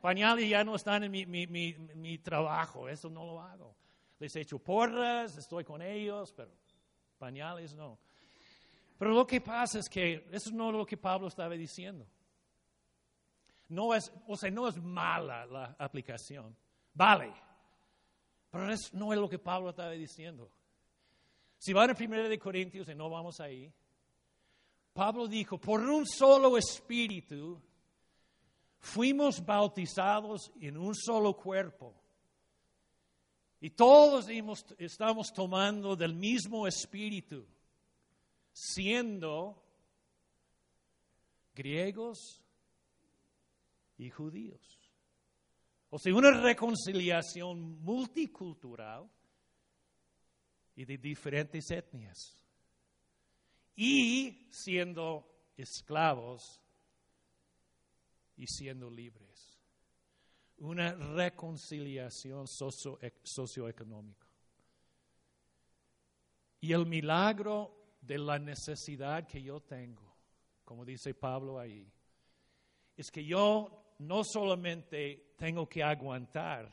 Pañales 0.02 0.50
ya 0.50 0.64
no 0.64 0.76
están 0.76 1.04
en 1.04 1.12
mi, 1.12 1.26
mi, 1.26 1.48
mi, 1.48 1.74
mi 1.96 2.18
trabajo, 2.20 2.88
eso 2.88 3.10
no 3.10 3.26
lo 3.26 3.42
hago. 3.42 3.76
Les 4.20 4.36
echo 4.36 4.60
porras, 4.60 5.38
estoy 5.38 5.64
con 5.64 5.82
ellos, 5.82 6.32
pero 6.36 6.52
pañales 7.18 7.74
no. 7.74 7.98
Pero 8.98 9.12
lo 9.12 9.26
que 9.26 9.42
pasa 9.42 9.80
es 9.80 9.90
que 9.90 10.28
eso 10.32 10.52
no 10.52 10.70
es 10.70 10.76
lo 10.76 10.86
que 10.86 10.98
Pablo 10.98 11.28
estaba 11.28 11.56
diciendo. 11.56 12.06
No 13.70 13.94
es, 13.94 14.12
o 14.28 14.38
sea, 14.38 14.52
no 14.52 14.68
es 14.68 14.82
mala 14.82 15.46
la 15.46 15.76
aplicación, 15.80 16.56
vale. 16.94 17.34
Pero 18.52 18.72
eso 18.72 18.90
no 18.94 19.12
es 19.12 19.20
lo 19.20 19.28
que 19.28 19.40
Pablo 19.40 19.72
estaba 19.72 19.92
diciendo. 19.92 20.50
Si 21.58 21.74
van 21.74 21.90
a 21.90 21.96
1 22.00 22.30
de 22.30 22.38
Corintios, 22.38 22.88
y 22.90 22.94
no 22.94 23.10
vamos 23.10 23.40
ahí, 23.40 23.72
Pablo 24.94 25.28
dijo, 25.28 25.58
por 25.58 25.82
un 25.82 26.06
solo 26.06 26.56
espíritu 26.58 27.60
fuimos 28.80 29.44
bautizados 29.44 30.52
en 30.60 30.78
un 30.78 30.94
solo 30.94 31.36
cuerpo. 31.36 31.96
Y 33.60 33.72
todos 33.72 34.28
estamos 34.78 35.32
tomando 35.34 35.96
del 35.96 36.14
mismo 36.14 36.68
espíritu, 36.68 37.48
siendo 38.54 39.62
griegos 41.54 42.42
y 43.98 44.10
judíos. 44.10 44.80
O 45.90 46.00
sea, 46.00 46.16
una 46.16 46.32
reconciliación 46.32 47.84
multicultural 47.84 49.10
y 50.76 50.86
de 50.86 50.98
diferentes 50.98 51.70
etnias. 51.70 52.42
Y 53.76 54.48
siendo 54.50 55.52
esclavos 55.58 56.62
y 58.38 58.48
siendo 58.48 58.90
libres 58.90 59.54
una 60.64 60.94
reconciliación 60.94 62.48
socioeconómica. 62.48 64.28
Y 66.62 66.72
el 66.72 66.86
milagro 66.86 67.83
de 68.06 68.18
la 68.18 68.38
necesidad 68.38 69.26
que 69.28 69.42
yo 69.42 69.62
tengo, 69.62 70.16
como 70.66 70.84
dice 70.84 71.14
Pablo 71.14 71.60
ahí, 71.60 71.90
es 72.96 73.10
que 73.10 73.24
yo 73.24 73.96
no 74.00 74.24
solamente 74.24 75.34
tengo 75.38 75.68
que 75.68 75.84
aguantar, 75.84 76.70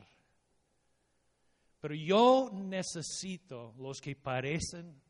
pero 1.79 1.95
yo 1.95 2.49
necesito 2.53 3.73
los 3.77 3.99
que 3.99 4.15
parecen 4.15 5.01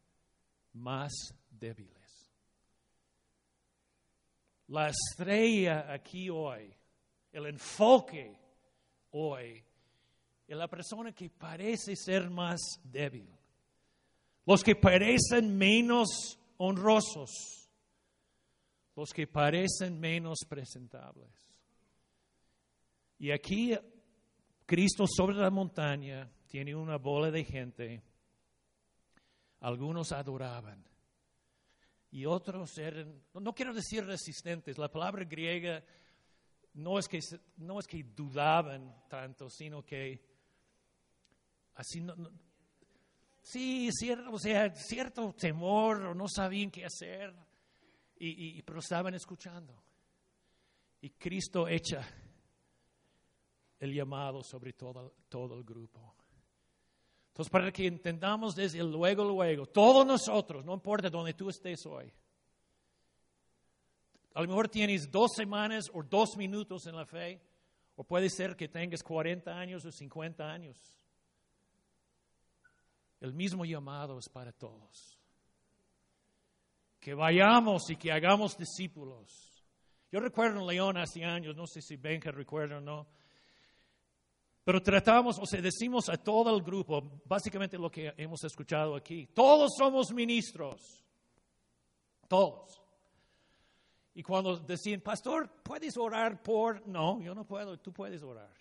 más 0.74 1.12
débiles. 1.50 2.00
La 4.68 4.90
estrella 4.90 5.92
aquí 5.92 6.30
hoy, 6.30 6.74
el 7.34 7.48
enfoque 7.48 8.38
hoy 9.12 9.62
es 10.48 10.58
la 10.58 10.68
persona 10.68 11.12
que 11.12 11.30
parece 11.30 11.96
ser 11.96 12.30
más 12.30 12.60
débil, 12.84 13.30
los 14.46 14.64
que 14.64 14.76
parecen 14.76 15.58
menos 15.58 16.40
honrosos, 16.58 17.70
los 18.96 19.12
que 19.12 19.28
parecen 19.28 20.00
menos 20.00 20.40
presentables. 20.48 21.30
Y 23.20 23.32
aquí 23.32 23.78
Cristo 24.66 25.06
sobre 25.08 25.38
la 25.38 25.50
montaña 25.50 26.30
tiene 26.48 26.76
una 26.76 26.98
bola 26.98 27.30
de 27.30 27.44
gente. 27.44 28.04
Algunos 29.60 30.12
adoraban 30.12 30.84
y 32.12 32.26
otros 32.26 32.78
eran, 32.78 33.24
no 33.34 33.54
quiero 33.56 33.74
decir 33.74 34.06
resistentes, 34.06 34.78
la 34.78 34.92
palabra 34.92 35.24
griega 35.24 35.84
no 36.74 37.00
es 37.00 37.08
que, 37.08 37.20
no 37.58 37.80
es 37.80 37.88
que 37.88 38.04
dudaban 38.04 39.06
tanto, 39.08 39.50
sino 39.50 39.86
que 39.86 40.22
así 41.76 42.02
no, 42.02 42.16
sí, 43.42 43.90
cierto, 43.92 44.32
o 44.32 44.40
sea, 44.40 44.74
cierto 44.76 45.34
temor, 45.34 46.06
o 46.06 46.16
no 46.16 46.28
sabían 46.28 46.72
qué 46.72 46.86
hacer, 46.86 47.34
y, 48.18 48.58
y, 48.58 48.62
pero 48.62 48.80
estaban 48.80 49.14
escuchando. 49.14 49.74
Y 51.02 51.10
Cristo 51.12 51.68
echa 51.68 52.08
el 53.80 53.94
llamado 53.94 54.44
sobre 54.44 54.74
todo, 54.74 55.16
todo 55.28 55.56
el 55.56 55.64
grupo. 55.64 56.16
Entonces, 57.30 57.50
para 57.50 57.72
que 57.72 57.88
entendamos 57.88 58.54
desde 58.56 58.84
luego, 58.84 59.24
luego, 59.24 59.66
todos 59.66 60.06
nosotros, 60.06 60.64
no 60.64 60.74
importa 60.74 61.10
dónde 61.10 61.34
tú 61.34 61.50
estés 61.50 61.86
hoy, 61.86 62.12
a 64.34 64.42
lo 64.42 64.48
mejor 64.48 64.70
tienes 64.70 65.10
dos 65.10 65.32
semanas 65.36 65.86
o 65.94 66.04
dos 66.04 66.38
minutos 66.38 66.86
en 66.86 66.96
la 66.96 67.06
fe, 67.06 67.42
o 67.96 68.04
puede 68.04 68.30
ser 68.30 68.56
que 68.56 68.68
tengas 68.68 69.02
40 69.02 69.52
años 69.52 69.86
o 69.86 69.92
50 69.92 70.44
años. 70.44 70.78
El 73.22 73.34
mismo 73.34 73.64
llamado 73.64 74.20
es 74.20 74.28
para 74.28 74.52
todos. 74.52 75.18
Que 77.00 77.14
vayamos 77.14 77.90
y 77.90 77.96
que 77.96 78.12
hagamos 78.12 78.58
discípulos. 78.58 79.64
Yo 80.12 80.20
recuerdo 80.20 80.60
en 80.60 80.68
León 80.68 80.98
hace 80.98 81.24
años, 81.24 81.56
no 81.56 81.66
sé 81.66 81.82
si 81.82 81.96
Benja 81.96 82.32
recuerda 82.32 82.78
o 82.78 82.82
no, 82.82 83.08
pero 84.64 84.82
tratamos, 84.82 85.40
o 85.40 85.46
sea, 85.46 85.62
decimos 85.62 86.10
a 86.10 86.18
todo 86.18 86.56
el 86.56 86.62
grupo, 86.62 87.22
básicamente 87.26 87.78
lo 87.78 87.90
que 87.90 88.14
hemos 88.18 88.44
escuchado 88.44 88.96
aquí, 88.96 89.28
todos 89.28 89.72
somos 89.78 90.12
ministros, 90.14 91.04
todos. 92.28 92.82
Y 94.14 94.22
cuando 94.22 94.58
decían, 94.58 95.02
pastor, 95.02 95.50
¿puedes 95.64 95.98
orar 95.98 96.44
por...? 96.44 96.86
No, 96.88 97.22
yo 97.22 97.34
no 97.34 97.46
puedo, 97.46 97.80
tú 97.80 97.94
puedes 97.94 98.22
orar. 98.22 98.52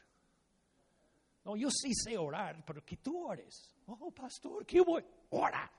No, 1.44 1.57
yo 1.57 1.70
sí 1.70 1.92
sé 1.94 2.18
orar, 2.18 2.62
pero 2.64 2.85
que 2.85 2.98
tú 2.98 3.26
ores. 3.26 3.74
Oh, 3.87 4.11
pastor, 4.11 4.64
¿qué 4.66 4.81
voy? 4.81 5.05
Ora. 5.31 5.70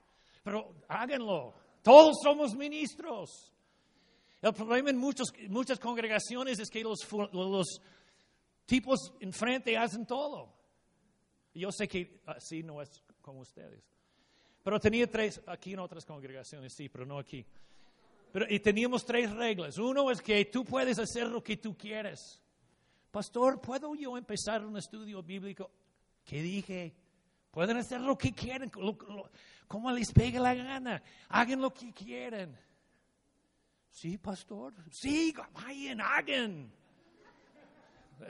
Pero 0.43 0.76
háganlo. 0.88 1.54
Todos 1.82 2.17
somos 2.24 2.56
ministros. 2.56 3.54
El 4.41 4.54
problema 4.54 4.89
en 4.89 4.97
muchos, 4.97 5.32
muchas 5.50 5.80
congregaciones 5.80 6.60
es 6.60 6.69
que 6.69 6.82
los, 6.84 7.08
los 7.32 7.82
tipos 8.65 9.13
enfrente 9.19 9.78
hacen 9.78 10.06
todo. 10.06 10.52
Yo 11.54 11.71
sé 11.71 11.88
que 11.88 12.21
así 12.26 12.63
no 12.63 12.82
es 12.82 13.04
como 13.21 13.41
ustedes. 13.41 13.84
Pero 14.63 14.80
tenía 14.80 15.10
tres, 15.10 15.41
aquí 15.47 15.74
en 15.74 15.80
otras 15.80 16.06
congregaciones, 16.06 16.74
sí, 16.74 16.89
pero 16.89 17.06
no 17.06 17.19
aquí. 17.19 17.45
Pero, 18.32 18.45
y 18.50 18.60
teníamos 18.60 19.06
tres 19.06 19.32
reglas. 19.32 19.78
Uno 19.78 20.10
es 20.10 20.21
que 20.21 20.45
tú 20.45 20.63
puedes 20.63 20.97
hacer 20.97 21.28
lo 21.28 21.43
que 21.43 21.58
tú 21.58 21.78
quieres. 21.78 22.40
Pastor, 23.12 23.60
¿puedo 23.60 23.93
yo 23.93 24.17
empezar 24.17 24.65
un 24.65 24.78
estudio 24.78 25.21
bíblico? 25.21 25.69
¿Qué 26.24 26.41
dije? 26.41 26.95
Pueden 27.52 27.76
hacer 27.76 28.00
lo 28.00 28.17
que 28.17 28.32
quieren, 28.32 28.71
como 29.67 29.91
les 29.91 30.13
pegue 30.13 30.39
la 30.39 30.54
gana. 30.54 31.04
Hagan 31.28 31.62
lo 31.62 31.74
que 31.74 31.91
quieren. 31.91 32.58
Sí, 33.91 34.17
pastor. 34.17 34.74
Sí, 34.89 35.34
vayan, 35.54 36.00
hagan. 36.00 36.71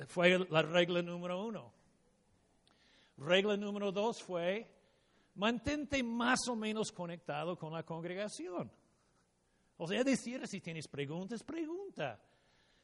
Fue 0.07 0.39
la 0.49 0.63
regla 0.63 1.03
número 1.03 1.45
uno. 1.45 1.71
Regla 3.17 3.55
número 3.55 3.91
dos 3.91 4.23
fue, 4.23 4.67
mantente 5.35 6.01
más 6.01 6.47
o 6.47 6.55
menos 6.55 6.91
conectado 6.91 7.55
con 7.55 7.71
la 7.71 7.83
congregación. 7.83 8.71
O 9.77 9.87
sea, 9.87 10.03
decir, 10.03 10.47
si 10.47 10.59
tienes 10.59 10.87
preguntas, 10.87 11.43
pregunta. 11.43 12.19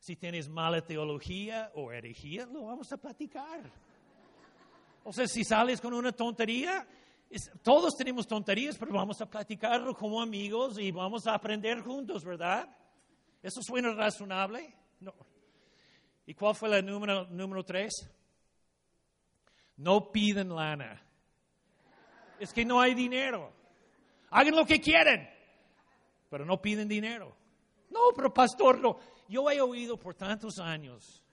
Si 0.08 0.16
tienes 0.16 0.48
mala 0.48 0.80
teología 0.80 1.70
o 1.76 1.92
herejía, 1.92 2.46
lo 2.46 2.64
vamos 2.64 2.90
a 2.94 2.96
platicar. 2.96 3.70
O 5.04 5.12
sea, 5.12 5.28
si 5.28 5.44
sales 5.44 5.82
con 5.82 5.94
una 5.94 6.14
tontería, 6.14 6.88
todos 7.62 7.94
tenemos 7.98 8.26
tonterías, 8.26 8.78
pero 8.78 8.94
vamos 8.94 9.20
a 9.20 9.26
platicarlo 9.26 9.94
como 9.94 10.22
amigos 10.22 10.80
y 10.80 10.92
vamos 10.92 11.28
a 11.28 11.34
aprender 11.34 11.82
juntos, 11.82 12.24
¿verdad? 12.24 12.74
¿Eso 13.44 13.60
suena 13.62 13.94
razonable? 13.94 14.74
No. 15.02 15.14
¿Y 16.26 16.34
cuál 16.36 16.56
fue 16.56 16.70
la 16.70 16.82
número, 16.82 17.26
número 17.26 17.66
tres? 17.66 18.10
No 19.76 20.10
piden 20.10 20.56
lana. 20.56 21.04
Es 22.40 22.54
que 22.54 22.64
no 22.64 22.80
hay 22.80 22.94
dinero. 22.94 23.52
Hagan 24.30 24.56
lo 24.56 24.66
que 24.66 24.80
quieren, 24.80 25.28
pero 26.30 26.46
no 26.46 26.62
piden 26.62 26.88
dinero. 26.88 27.36
No, 27.90 28.14
pero 28.16 28.34
pastor, 28.34 28.80
no. 28.80 29.17
Yo 29.28 29.50
he 29.50 29.62
oído 29.62 29.98
por 29.98 30.16
tantos 30.16 30.60
años 30.60 31.24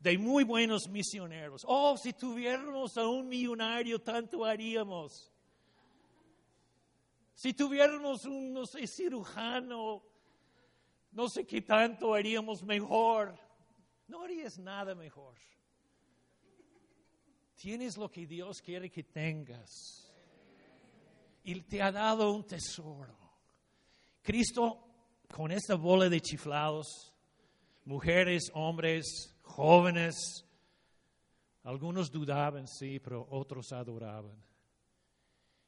de 0.00 0.16
muy 0.16 0.44
buenos 0.44 0.88
misioneros. 0.88 1.64
Oh, 1.66 1.96
si 1.96 2.12
tuviéramos 2.12 2.96
a 2.96 3.06
un 3.06 3.28
millonario, 3.28 4.00
tanto 4.00 4.44
haríamos. 4.44 5.32
Si 7.34 7.52
tuviéramos 7.54 8.24
un, 8.24 8.52
no 8.52 8.66
sé, 8.66 8.86
cirujano, 8.86 10.02
no 11.12 11.28
sé 11.28 11.46
qué 11.46 11.62
tanto 11.62 12.14
haríamos 12.14 12.62
mejor. 12.62 13.38
No 14.06 14.22
harías 14.22 14.58
nada 14.58 14.94
mejor. 14.94 15.34
Tienes 17.56 17.96
lo 17.96 18.10
que 18.10 18.26
Dios 18.26 18.60
quiere 18.62 18.90
que 18.90 19.02
tengas. 19.02 20.12
Y 21.42 21.60
te 21.62 21.82
ha 21.82 21.90
dado 21.90 22.30
un 22.32 22.46
tesoro. 22.46 23.16
Cristo, 24.22 24.87
con 25.32 25.50
esta 25.52 25.74
bola 25.74 26.08
de 26.08 26.20
chiflados, 26.20 27.12
mujeres, 27.84 28.50
hombres, 28.54 29.36
jóvenes, 29.42 30.44
algunos 31.62 32.10
dudaban, 32.10 32.66
sí, 32.66 32.98
pero 32.98 33.26
otros 33.30 33.72
adoraban. 33.72 34.42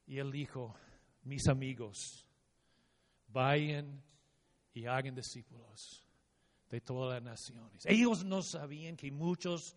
Y 0.06 0.18
él 0.18 0.32
dijo, 0.32 0.74
mis 1.22 1.46
amigos, 1.48 2.26
vayan 3.28 4.02
y 4.72 4.86
hagan 4.86 5.14
discípulos 5.14 6.04
de 6.68 6.80
todas 6.80 7.22
las 7.22 7.22
naciones. 7.22 7.84
Ellos 7.86 8.24
no 8.24 8.42
sabían 8.42 8.96
que 8.96 9.10
muchos 9.10 9.76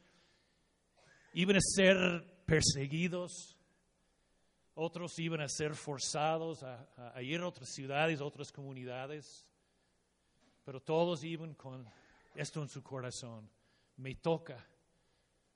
iban 1.34 1.58
a 1.58 1.62
ser 1.62 2.44
perseguidos, 2.46 3.58
otros 4.76 5.18
iban 5.20 5.42
a 5.42 5.50
ser 5.50 5.76
forzados 5.76 6.64
a, 6.64 7.22
ir 7.22 7.42
a 7.42 7.48
otras 7.48 7.70
ciudades, 7.70 8.22
otras 8.22 8.52
comunidades, 8.52 9.46
pero 10.64 10.82
todos 10.82 11.24
iban 11.24 11.54
con 11.56 11.86
esto 12.36 12.62
en 12.62 12.70
su 12.70 12.82
corazón. 12.82 13.50
Me 13.98 14.16
toca 14.16 14.66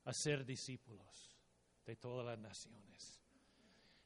hacer 0.06 0.46
discípulos 0.46 1.38
de 1.86 1.96
todas 1.96 2.26
las 2.26 2.40
naciones. 2.40 3.22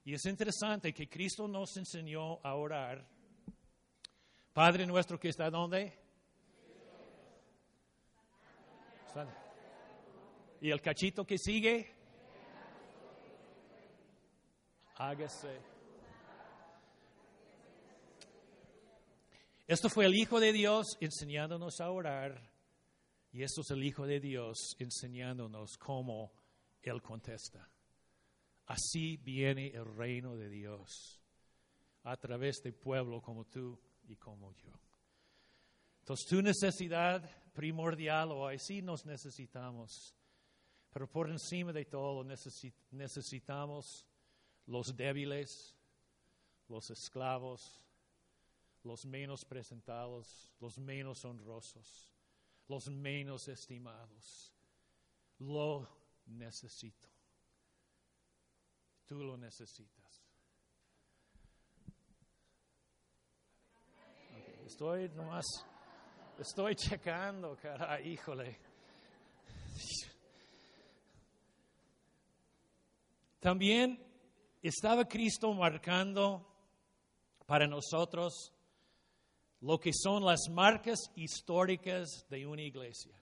Y 0.04 0.14
es 0.14 0.26
interesante 0.26 0.94
que 0.94 1.10
Cristo 1.10 1.48
nos 1.48 1.76
enseñó 1.78 2.40
a 2.44 2.56
orar. 2.56 3.08
Padre 4.54 4.86
nuestro 4.86 5.20
que 5.20 5.30
está 5.30 5.50
donde? 5.50 6.00
Y 10.62 10.70
el 10.70 10.82
cachito 10.82 11.26
que 11.26 11.38
sigue, 11.38 11.94
hágase. 14.96 15.71
Esto 19.72 19.88
fue 19.88 20.06
el 20.06 20.16
Hijo 20.16 20.42
de 20.42 20.52
Dios 20.52 20.98
enseñándonos 21.00 21.80
a 21.80 21.90
orar. 21.90 22.52
Y 23.32 23.42
esto 23.42 23.62
es 23.62 23.72
el 23.72 23.82
Hijo 23.86 24.06
de 24.06 24.20
Dios 24.20 24.76
enseñándonos 24.78 25.78
cómo 25.78 26.34
Él 26.82 27.02
contesta. 27.02 27.70
Así 28.66 29.16
viene 29.16 29.68
el 29.68 29.86
reino 29.86 30.36
de 30.36 30.50
Dios 30.50 31.22
a 32.04 32.18
través 32.18 32.62
de 32.62 32.74
pueblo 32.74 33.22
como 33.22 33.46
tú 33.46 33.80
y 34.10 34.18
como 34.18 34.52
yo. 34.56 34.74
Entonces, 36.00 36.28
tu 36.28 36.42
necesidad 36.42 37.24
primordial 37.54 38.34
hoy, 38.34 38.60
sí 38.60 38.82
nos 38.82 39.06
necesitamos, 39.06 40.14
pero 40.92 41.10
por 41.10 41.30
encima 41.30 41.72
de 41.72 41.86
todo 41.86 42.26
necesitamos 42.26 44.06
los 44.66 44.94
débiles, 44.98 45.78
los 46.68 46.90
esclavos, 46.90 47.88
los 48.84 49.06
menos 49.06 49.46
presentados, 49.46 50.52
los 50.60 50.78
menos 50.78 51.24
honrosos, 51.26 52.12
los 52.68 52.88
menos 52.88 53.48
estimados. 53.48 54.54
Lo 55.40 55.88
necesito. 56.26 57.10
Tú 59.06 59.24
lo 59.24 59.38
necesitas. 59.38 60.02
Estoy 64.66 65.10
nomás, 65.10 65.46
estoy 66.40 66.76
checando, 66.76 67.58
cara, 67.58 68.00
híjole. 68.00 68.58
También 73.42 74.00
estaba 74.62 75.06
Cristo 75.08 75.52
marcando 75.54 76.48
para 77.46 77.68
nosotros 77.68 78.54
lo 79.62 79.80
que 79.80 79.92
son 79.94 80.26
las 80.26 80.50
marcas 80.50 81.00
históricas 81.16 82.26
de 82.30 82.46
una 82.46 82.64
iglesia. 82.64 83.16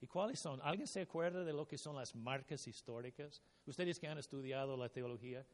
¿Y 0.00 0.06
cuáles 0.06 0.40
son? 0.40 0.60
¿Alguien 0.62 0.86
se 0.86 1.02
acuerda 1.02 1.44
de 1.44 1.52
lo 1.52 1.66
que 1.66 1.78
son 1.78 1.96
las 1.96 2.14
marcas 2.14 2.66
históricas? 2.66 3.42
Ustedes 3.66 3.98
que 3.98 4.08
han 4.08 4.18
estudiado 4.18 4.76
la 4.76 4.88
teología. 4.88 5.44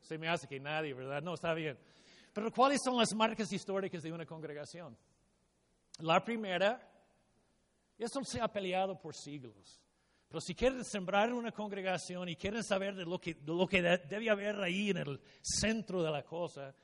Se 0.00 0.18
me 0.18 0.28
hace 0.28 0.46
que 0.46 0.58
nadie, 0.58 0.94
¿verdad? 0.94 1.22
No, 1.22 1.34
está 1.34 1.54
bien. 1.54 1.78
Pero 2.32 2.50
¿cuáles 2.52 2.80
son 2.84 2.96
las 2.96 3.14
marcas 3.14 3.52
históricas 3.52 4.02
de 4.02 4.12
una 4.12 4.26
congregación? 4.26 4.96
La 5.98 6.24
primera, 6.24 6.80
eso 7.98 8.20
se 8.24 8.40
ha 8.40 8.48
peleado 8.48 8.98
por 8.98 9.14
siglos. 9.14 9.80
Pero 10.28 10.40
si 10.40 10.54
quieren 10.54 10.84
sembrar 10.84 11.32
una 11.32 11.52
congregación 11.52 12.28
y 12.28 12.36
quieren 12.36 12.64
saber 12.64 12.94
de 12.94 13.04
lo 13.04 13.20
que, 13.20 13.34
de 13.34 13.52
lo 13.52 13.66
que 13.66 13.82
debe 13.82 14.30
haber 14.30 14.60
ahí 14.60 14.90
en 14.90 14.96
el 14.96 15.20
centro 15.42 16.02
de 16.02 16.10
la 16.10 16.22
cosa, 16.24 16.74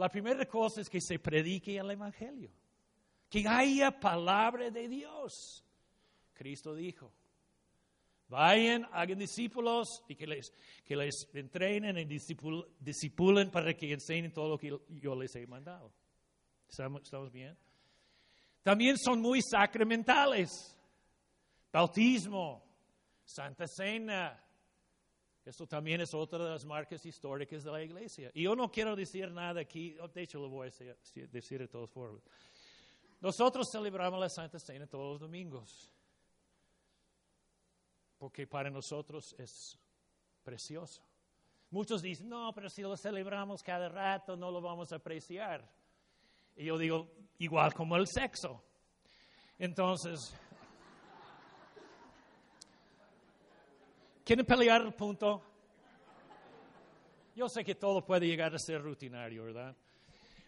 la 0.00 0.08
primera 0.08 0.46
cosa 0.46 0.80
es 0.80 0.88
que 0.88 0.98
se 0.98 1.18
predique 1.18 1.76
el 1.76 1.90
Evangelio, 1.90 2.50
que 3.28 3.46
haya 3.46 3.90
palabra 3.90 4.70
de 4.70 4.88
Dios. 4.88 5.62
Cristo 6.32 6.74
dijo, 6.74 7.12
vayan, 8.26 8.88
hagan 8.92 9.18
discípulos 9.18 10.02
y 10.08 10.14
que 10.14 10.26
les, 10.26 10.54
que 10.86 10.96
les 10.96 11.28
entrenen 11.34 11.98
y 11.98 12.06
discipulen 12.06 13.50
para 13.50 13.74
que 13.74 13.92
enseñen 13.92 14.32
todo 14.32 14.48
lo 14.48 14.58
que 14.58 14.74
yo 14.88 15.14
les 15.14 15.36
he 15.36 15.46
mandado. 15.46 15.92
¿Estamos 16.66 17.30
bien? 17.30 17.54
También 18.62 18.96
son 18.96 19.20
muy 19.20 19.42
sacramentales. 19.42 20.78
Bautismo, 21.70 22.64
Santa 23.22 23.66
Cena, 23.68 24.42
esto 25.50 25.66
también 25.66 26.00
es 26.00 26.14
otra 26.14 26.44
de 26.44 26.50
las 26.50 26.64
marcas 26.64 27.04
históricas 27.04 27.64
de 27.64 27.72
la 27.72 27.82
iglesia. 27.82 28.30
Y 28.32 28.44
yo 28.44 28.54
no 28.54 28.70
quiero 28.70 28.94
decir 28.94 29.30
nada 29.32 29.60
aquí, 29.60 29.96
oh, 30.00 30.06
de 30.06 30.22
hecho 30.22 30.38
lo 30.38 30.48
voy 30.48 30.68
a 30.68 31.26
decir 31.32 31.58
de 31.58 31.66
todos 31.66 31.90
formas. 31.90 32.22
Nosotros 33.20 33.68
celebramos 33.70 34.20
la 34.20 34.28
Santa 34.28 34.60
Cena 34.60 34.86
todos 34.86 35.10
los 35.14 35.20
domingos, 35.20 35.92
porque 38.16 38.46
para 38.46 38.70
nosotros 38.70 39.34
es 39.38 39.76
precioso. 40.44 41.02
Muchos 41.70 42.00
dicen, 42.00 42.28
no, 42.28 42.52
pero 42.54 42.70
si 42.70 42.82
lo 42.82 42.96
celebramos 42.96 43.60
cada 43.60 43.88
rato 43.88 44.36
no 44.36 44.52
lo 44.52 44.60
vamos 44.60 44.92
a 44.92 44.96
apreciar. 44.96 45.68
Y 46.54 46.66
yo 46.66 46.78
digo, 46.78 47.10
igual 47.38 47.74
como 47.74 47.96
el 47.96 48.06
sexo. 48.06 48.62
Entonces, 49.58 50.32
¿Quieren 54.30 54.46
pelear 54.46 54.82
el 54.82 54.92
punto? 54.92 55.42
Yo 57.34 57.48
sé 57.48 57.64
que 57.64 57.74
todo 57.74 58.06
puede 58.06 58.28
llegar 58.28 58.54
a 58.54 58.60
ser 58.60 58.80
rutinario, 58.80 59.46
¿verdad? 59.46 59.76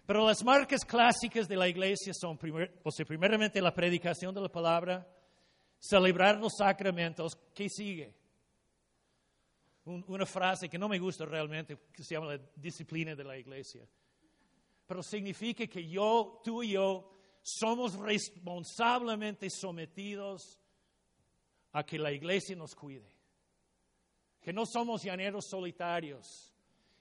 Pero 0.07 0.25
las 0.25 0.45
marcas 0.45 0.85
clásicas 0.85 1.49
de 1.49 1.57
la 1.57 1.67
iglesia 1.67 2.13
son, 2.15 2.39
primeramente, 2.39 3.61
la 3.61 3.75
predicación 3.75 4.33
de 4.33 4.41
la 4.41 4.49
palabra, 4.49 5.05
celebrar 5.81 6.39
los 6.39 6.53
sacramentos. 6.59 7.37
¿Qué 7.53 7.69
sigue? 7.69 8.15
una 9.85 10.27
frase 10.27 10.69
que 10.69 10.79
no 10.79 10.89
me 10.89 11.01
gusta 11.01 11.25
realmente, 11.25 11.77
que 11.93 12.05
se 12.05 12.15
llama 12.15 12.37
la 12.37 12.41
disciplina 12.55 13.17
de 13.17 13.25
la 13.25 13.37
iglesia. 13.37 13.85
Pero 14.87 15.03
significa 15.03 15.67
que 15.67 15.89
yo, 15.89 16.41
tú 16.45 16.63
y 16.63 16.75
yo, 16.75 17.11
somos 17.43 17.97
responsablemente 17.97 19.51
sometidos 19.51 20.63
a 21.73 21.83
que 21.83 21.99
la 21.99 22.13
iglesia 22.13 22.55
nos 22.55 22.77
cuide 22.77 23.12
que 24.43 24.53
no 24.53 24.67
somos 24.67 25.05
llaneros 25.05 25.47
solitarios, 25.49 26.53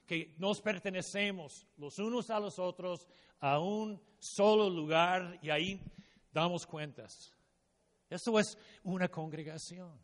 que 0.06 0.34
nos 0.38 0.60
pertenecemos 0.60 1.66
los 1.76 1.98
unos 1.98 2.30
a 2.30 2.38
los 2.38 2.58
otros 2.58 3.06
a 3.40 3.58
un 3.58 4.00
solo 4.20 4.70
lugar 4.70 5.38
y 5.42 5.50
ahí 5.50 5.82
damos 6.32 6.64
cuentas. 6.64 7.34
Eso 8.08 8.38
es 8.38 8.56
una 8.84 9.08
congregación. 9.08 9.98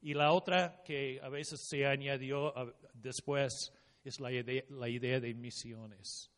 Y 0.00 0.14
la 0.14 0.32
otra 0.32 0.82
que 0.84 1.20
a 1.20 1.28
veces 1.28 1.66
se 1.68 1.86
añadió 1.86 2.52
después 2.94 3.72
es 4.04 4.20
la 4.20 4.32
idea, 4.32 4.62
la 4.68 4.88
idea 4.88 5.20
de 5.20 5.34
misiones. 5.34 6.30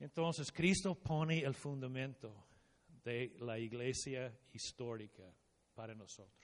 Entonces 0.00 0.52
Cristo 0.52 0.94
pone 0.94 1.40
el 1.40 1.54
fundamento 1.54 2.46
de 3.04 3.36
la 3.40 3.58
iglesia 3.58 4.34
histórica 4.52 5.22
para 5.74 5.94
nosotros 5.94 6.43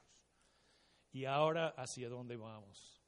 y 1.12 1.24
ahora 1.24 1.68
hacia 1.76 2.08
dónde 2.08 2.36
vamos. 2.36 3.00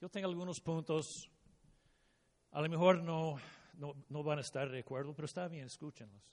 Yo 0.00 0.08
tengo 0.08 0.28
algunos 0.28 0.60
puntos, 0.60 1.30
a 2.52 2.60
lo 2.60 2.68
mejor 2.68 3.02
no, 3.02 3.36
no, 3.74 3.94
no 4.08 4.22
van 4.22 4.38
a 4.38 4.42
estar 4.42 4.70
de 4.70 4.80
acuerdo, 4.80 5.14
pero 5.14 5.26
está 5.26 5.48
bien, 5.48 5.66
escúchenlos. 5.66 6.32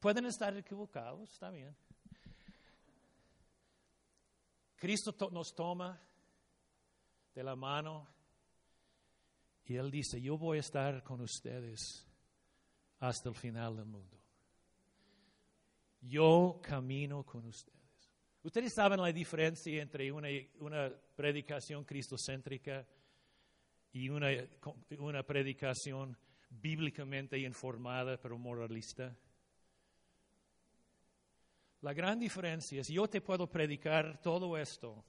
Pueden 0.00 0.26
estar 0.26 0.56
equivocados, 0.56 1.30
está 1.32 1.50
bien. 1.50 1.76
Cristo 4.76 5.12
to- 5.14 5.30
nos 5.30 5.54
toma 5.54 5.98
de 7.34 7.42
la 7.42 7.56
mano 7.56 8.06
y 9.64 9.74
Él 9.76 9.90
dice, 9.90 10.20
yo 10.20 10.38
voy 10.38 10.58
a 10.58 10.60
estar 10.60 11.02
con 11.02 11.20
ustedes 11.22 12.06
hasta 13.00 13.28
el 13.28 13.34
final 13.34 13.76
del 13.76 13.86
mundo. 13.86 14.15
Yo 16.06 16.60
camino 16.62 17.24
con 17.24 17.46
ustedes. 17.46 17.76
Ustedes 18.42 18.74
saben 18.74 19.00
la 19.00 19.12
diferencia 19.12 19.82
entre 19.82 20.10
una, 20.12 20.28
una 20.60 20.88
predicación 21.16 21.84
cristocéntrica 21.84 22.86
y 23.92 24.08
una, 24.08 24.28
una 24.98 25.22
predicación 25.24 26.16
bíblicamente 26.48 27.38
informada 27.38 28.20
pero 28.20 28.38
moralista. 28.38 29.16
La 31.80 31.92
gran 31.92 32.18
diferencia 32.18 32.80
es, 32.80 32.88
yo 32.88 33.08
te 33.08 33.20
puedo 33.20 33.48
predicar 33.48 34.20
todo 34.20 34.56
esto 34.56 35.04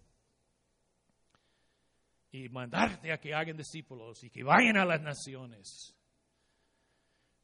y 2.31 2.49
mandarte 2.49 3.11
a 3.11 3.19
que 3.19 3.33
hagan 3.33 3.57
discípulos 3.57 4.23
y 4.23 4.29
que 4.29 4.43
vayan 4.43 4.77
a 4.77 4.85
las 4.85 5.01
naciones. 5.01 5.95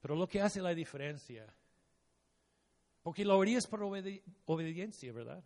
Pero 0.02 0.16
lo 0.16 0.28
que 0.28 0.42
hace 0.42 0.62
la 0.62 0.74
diferencia, 0.74 1.54
porque 3.04 3.26
lo 3.26 3.40
harías 3.40 3.68
por 3.68 3.82
obedi- 3.82 4.24
obediencia, 4.46 5.12
¿verdad? 5.12 5.44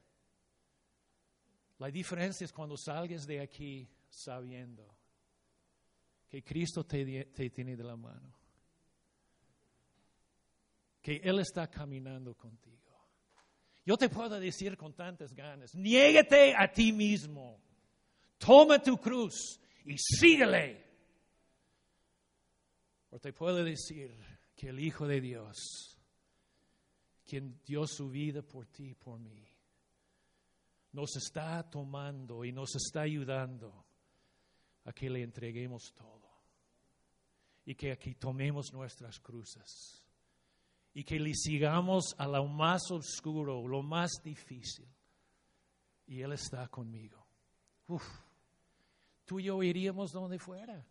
La 1.79 1.89
diferencia 1.89 2.45
es 2.45 2.53
cuando 2.53 2.77
salgas 2.77 3.25
de 3.25 3.41
aquí 3.41 3.89
sabiendo 4.09 4.95
que 6.29 6.43
Cristo 6.43 6.85
te, 6.85 7.25
tiene 7.49 7.75
de 7.75 7.83
la 7.83 7.95
mano, 7.95 8.33
que 11.01 11.17
Él 11.23 11.39
está 11.39 11.69
caminando 11.69 12.35
contigo. 12.35 12.77
Yo 13.85 13.95
te 13.97 14.09
puedo 14.09 14.39
decir 14.39 14.75
con 14.75 14.93
tantas 14.93 15.33
ganas, 15.33 15.73
niégate 15.73 16.53
a 16.55 16.71
ti 16.71 16.91
mismo, 16.91 17.61
toma 18.37 18.81
tu 18.81 18.97
cruz 18.97 19.59
y 19.85 19.97
síguele. 19.97 20.85
O 23.09 23.19
te 23.19 23.31
puedo 23.31 23.63
decir 23.63 24.19
que 24.55 24.69
el 24.69 24.79
Hijo 24.79 25.07
de 25.07 25.21
Dios, 25.21 25.96
quien 27.27 27.59
dio 27.65 27.85
su 27.85 28.09
vida 28.09 28.41
por 28.41 28.67
ti 28.67 28.91
y 28.91 28.95
por 28.95 29.19
mí, 29.19 29.45
nos 30.93 31.15
está 31.17 31.69
tomando 31.69 32.45
y 32.45 32.51
nos 32.51 32.75
está 32.75 33.01
ayudando 33.01 33.85
a 34.85 34.93
que 34.93 35.09
le 35.09 35.21
entreguemos 35.21 35.93
todo 35.93 36.27
y 37.65 37.75
que 37.75 37.91
aquí 37.91 38.15
tomemos 38.15 38.71
nuestras 38.71 39.19
cruces 39.19 40.03
y 40.93 41.03
que 41.03 41.19
le 41.19 41.33
sigamos 41.35 42.15
a 42.17 42.27
lo 42.27 42.47
más 42.47 42.89
oscuro, 42.89 43.67
lo 43.67 43.83
más 43.83 44.09
difícil. 44.23 44.87
Y 46.07 46.21
Él 46.21 46.31
está 46.31 46.67
conmigo. 46.69 47.23
Uf, 47.87 48.03
tú 49.25 49.39
y 49.39 49.43
yo 49.43 49.61
iríamos 49.61 50.11
donde 50.11 50.39
fuera. 50.39 50.83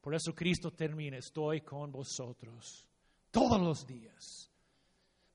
Por 0.00 0.14
eso 0.14 0.32
Cristo 0.34 0.70
termina, 0.70 1.16
estoy 1.16 1.62
con 1.62 1.90
vosotros 1.90 2.86
todos 3.32 3.60
los 3.60 3.84
días. 3.86 4.52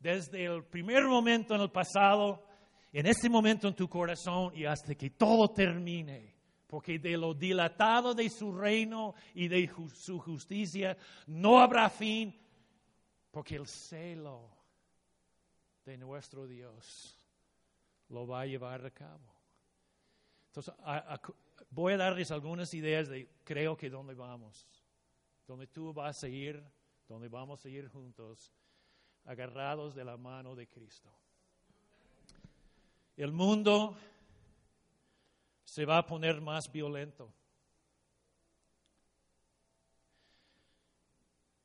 Desde 0.02 0.46
el 0.46 0.64
primer 0.66 1.04
momento 1.06 1.54
en 1.54 1.62
el 1.62 1.70
pasado, 1.72 2.44
en 2.92 3.06
este 3.06 3.30
momento 3.30 3.68
en 3.68 3.76
tu 3.76 3.88
corazón 3.88 4.52
y 4.56 4.66
hasta 4.66 4.96
que 4.96 5.12
todo 5.12 5.50
termine. 5.52 6.34
Porque 6.66 6.98
de 7.00 7.18
lo 7.18 7.34
dilatado 7.34 8.14
de 8.16 8.30
su 8.30 8.52
reino 8.52 9.14
y 9.36 9.48
de 9.48 9.70
su 9.94 10.20
justicia 10.20 10.98
no 11.28 11.60
habrá 11.60 11.90
fin, 11.90 12.34
porque 13.30 13.56
el 13.58 13.68
celo 13.68 14.50
de 15.86 15.98
nuestro 15.98 16.48
Dios 16.48 17.18
lo 18.10 18.26
va 18.26 18.42
a 18.42 18.46
llevar 18.46 18.86
a 18.86 18.92
cabo. 18.92 19.36
Entonces, 20.48 20.74
a- 20.84 21.14
a- 21.16 21.22
voy 21.70 21.94
a 21.94 21.98
darles 21.98 22.32
algunas 22.32 22.74
ideas 22.74 23.08
de 23.10 23.30
creo 23.44 23.76
que 23.78 23.90
dónde 23.90 24.16
vamos, 24.16 24.68
donde 25.46 25.68
tú 25.68 25.94
vas 25.94 26.24
a 26.24 26.28
ir, 26.30 26.64
donde 27.08 27.28
vamos 27.28 27.64
a 27.66 27.70
ir 27.70 27.88
juntos, 27.90 28.52
agarrados 29.26 29.96
de 29.96 30.04
la 30.04 30.18
mano 30.18 30.56
de 30.56 30.68
Cristo. 30.68 31.12
El 33.18 33.32
mundo 33.32 33.98
se 35.64 35.86
va 35.86 36.00
a 36.00 36.06
poner 36.06 36.42
más 36.42 36.72
violento. 36.72 37.34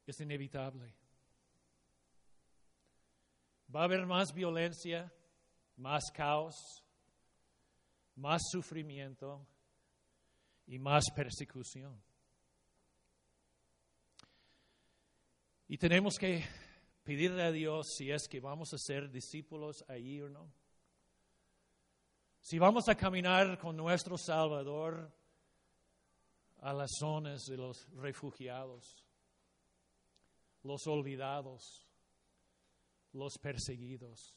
Es 0.06 0.20
inevitable. 0.20 0.94
Va 3.74 3.80
a 3.80 3.84
haber 3.84 4.06
más 4.06 4.32
violencia, 4.32 5.12
más 5.76 6.10
caos, 6.12 6.54
más 8.14 8.42
sufrimiento 8.50 9.46
y 10.66 10.78
más 10.78 11.04
persecución. 11.14 12.00
Y 15.68 15.78
tenemos 15.78 16.16
que 16.16 16.44
pedirle 17.06 17.44
a 17.44 17.52
Dios 17.52 17.94
si 17.96 18.10
es 18.10 18.26
que 18.26 18.40
vamos 18.40 18.74
a 18.74 18.78
ser 18.78 19.08
discípulos 19.08 19.84
allí 19.86 20.20
o 20.20 20.28
no. 20.28 20.52
Si 22.40 22.58
vamos 22.58 22.88
a 22.88 22.96
caminar 22.96 23.58
con 23.58 23.76
nuestro 23.76 24.18
Salvador 24.18 25.12
a 26.62 26.72
las 26.72 26.90
zonas 26.98 27.46
de 27.46 27.58
los 27.58 27.88
refugiados, 27.92 29.04
los 30.64 30.84
olvidados, 30.88 31.86
los 33.12 33.38
perseguidos, 33.38 34.34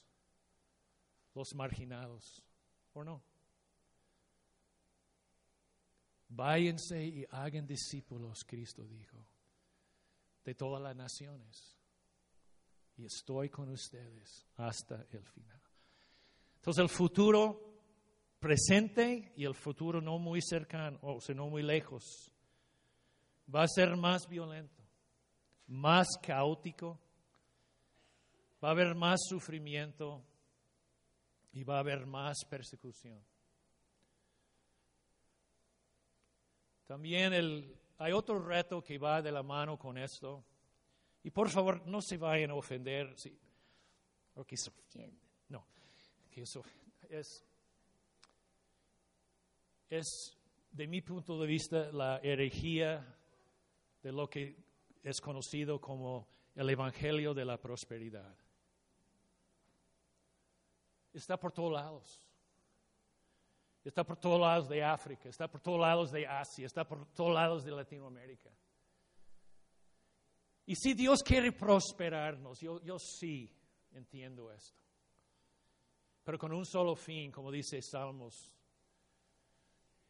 los 1.34 1.56
marginados, 1.56 2.46
¿o 2.94 3.04
no? 3.04 3.24
Váyanse 6.28 7.04
y 7.04 7.26
hagan 7.32 7.66
discípulos, 7.66 8.44
Cristo 8.46 8.84
dijo, 8.86 9.26
de 10.46 10.54
todas 10.54 10.84
las 10.84 10.96
naciones. 10.96 11.79
Y 13.00 13.06
estoy 13.06 13.50
con 13.50 13.70
ustedes 13.70 14.46
hasta 14.58 15.06
el 15.12 15.24
final. 15.24 15.62
Entonces 16.58 16.82
el 16.82 16.90
futuro 16.90 17.80
presente 18.40 19.32
y 19.38 19.46
el 19.46 19.56
futuro 19.56 20.02
no 20.02 20.20
muy 20.20 20.42
cercano, 20.42 21.00
o 21.02 21.22
sea, 21.22 21.34
no 21.34 21.48
muy 21.48 21.64
lejos, 21.64 22.30
va 23.54 23.64
a 23.64 23.68
ser 23.70 23.96
más 23.96 24.28
violento, 24.28 24.84
más 25.68 26.10
caótico, 26.22 27.00
va 28.62 28.68
a 28.68 28.72
haber 28.72 28.94
más 28.96 29.22
sufrimiento 29.30 30.22
y 31.54 31.64
va 31.64 31.78
a 31.78 31.80
haber 31.80 32.06
más 32.06 32.36
persecución. 32.50 33.24
También 36.86 37.32
el, 37.32 37.80
hay 37.98 38.12
otro 38.12 38.40
reto 38.40 38.84
que 38.84 38.98
va 38.98 39.22
de 39.22 39.32
la 39.32 39.42
mano 39.42 39.80
con 39.80 39.98
esto. 39.98 40.44
Y 41.24 41.32
por 41.32 41.50
favor, 41.50 41.86
no 41.86 42.02
se 42.02 42.18
vayan 42.18 42.52
a 42.52 42.56
ofender. 42.56 43.14
Sí, 43.18 43.38
o 44.36 44.46
que 44.46 44.56
se 44.56 44.70
ofenden. 44.70 45.20
No, 45.50 45.66
que 46.32 46.42
eso 46.44 46.64
es, 47.10 47.46
es, 49.90 50.38
de 50.72 50.88
mi 50.88 51.02
punto 51.02 51.40
de 51.40 51.48
vista, 51.48 51.92
la 51.92 52.20
herejía 52.20 53.18
de 54.02 54.12
lo 54.12 54.30
que 54.30 54.56
es 55.04 55.20
conocido 55.20 55.82
como 55.82 56.28
el 56.56 56.70
Evangelio 56.70 57.34
de 57.34 57.46
la 57.46 57.60
Prosperidad. 57.60 58.36
Está 61.14 61.38
por 61.38 61.52
todos 61.52 61.74
lados. 61.74 62.26
Está 63.84 64.04
por 64.04 64.18
todos 64.18 64.40
lados 64.40 64.70
de 64.70 64.84
África, 64.84 65.30
está 65.30 65.48
por 65.50 65.62
todos 65.62 65.80
lados 65.80 66.12
de 66.12 66.28
Asia, 66.28 66.66
está 66.66 66.88
por 66.88 67.06
todos 67.14 67.34
lados 67.34 67.64
de 67.64 67.72
Latinoamérica. 67.72 68.52
Y 70.70 70.76
si 70.76 70.94
Dios 70.94 71.24
quiere 71.24 71.52
prosperarnos, 71.52 72.60
yo, 72.60 72.80
yo 72.84 73.00
sí 73.00 73.52
entiendo 73.92 74.52
esto. 74.52 74.84
Pero 76.24 76.38
con 76.38 76.54
un 76.54 76.64
solo 76.64 76.96
fin, 76.96 77.32
como 77.32 77.52
dice 77.52 77.82
Salmos, 77.82 78.56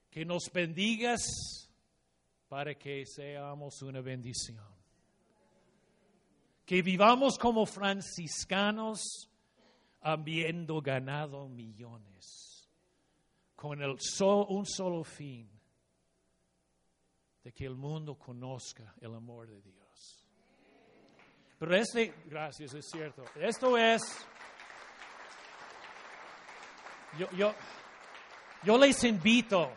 que 0.09 0.25
nos 0.25 0.51
bendigas 0.51 1.21
para 2.49 2.75
que 2.77 3.05
seamos 3.05 3.81
una 3.83 4.01
bendición. 4.01 4.67
Que 6.65 6.81
vivamos 6.81 7.37
como 7.37 7.65
franciscanos 7.65 9.29
habiendo 10.01 10.81
ganado 10.81 11.47
millones, 11.47 12.69
con 13.55 13.81
el 13.81 13.95
so- 13.97 14.45
un 14.47 14.65
solo 14.65 15.05
fin, 15.05 15.49
de 17.45 17.53
que 17.53 17.65
el 17.65 17.75
mundo 17.77 18.15
conozca 18.15 18.93
el 18.99 19.15
amor 19.15 19.47
de 19.47 19.61
Dios. 19.61 20.28
Pero 21.59 21.75
este, 21.75 22.13
gracias, 22.25 22.73
es 22.73 22.85
cierto, 22.89 23.23
esto 23.35 23.77
es, 23.77 24.01
yo, 27.19 27.29
yo, 27.31 27.53
yo 28.63 28.77
les 28.77 29.03
invito 29.03 29.69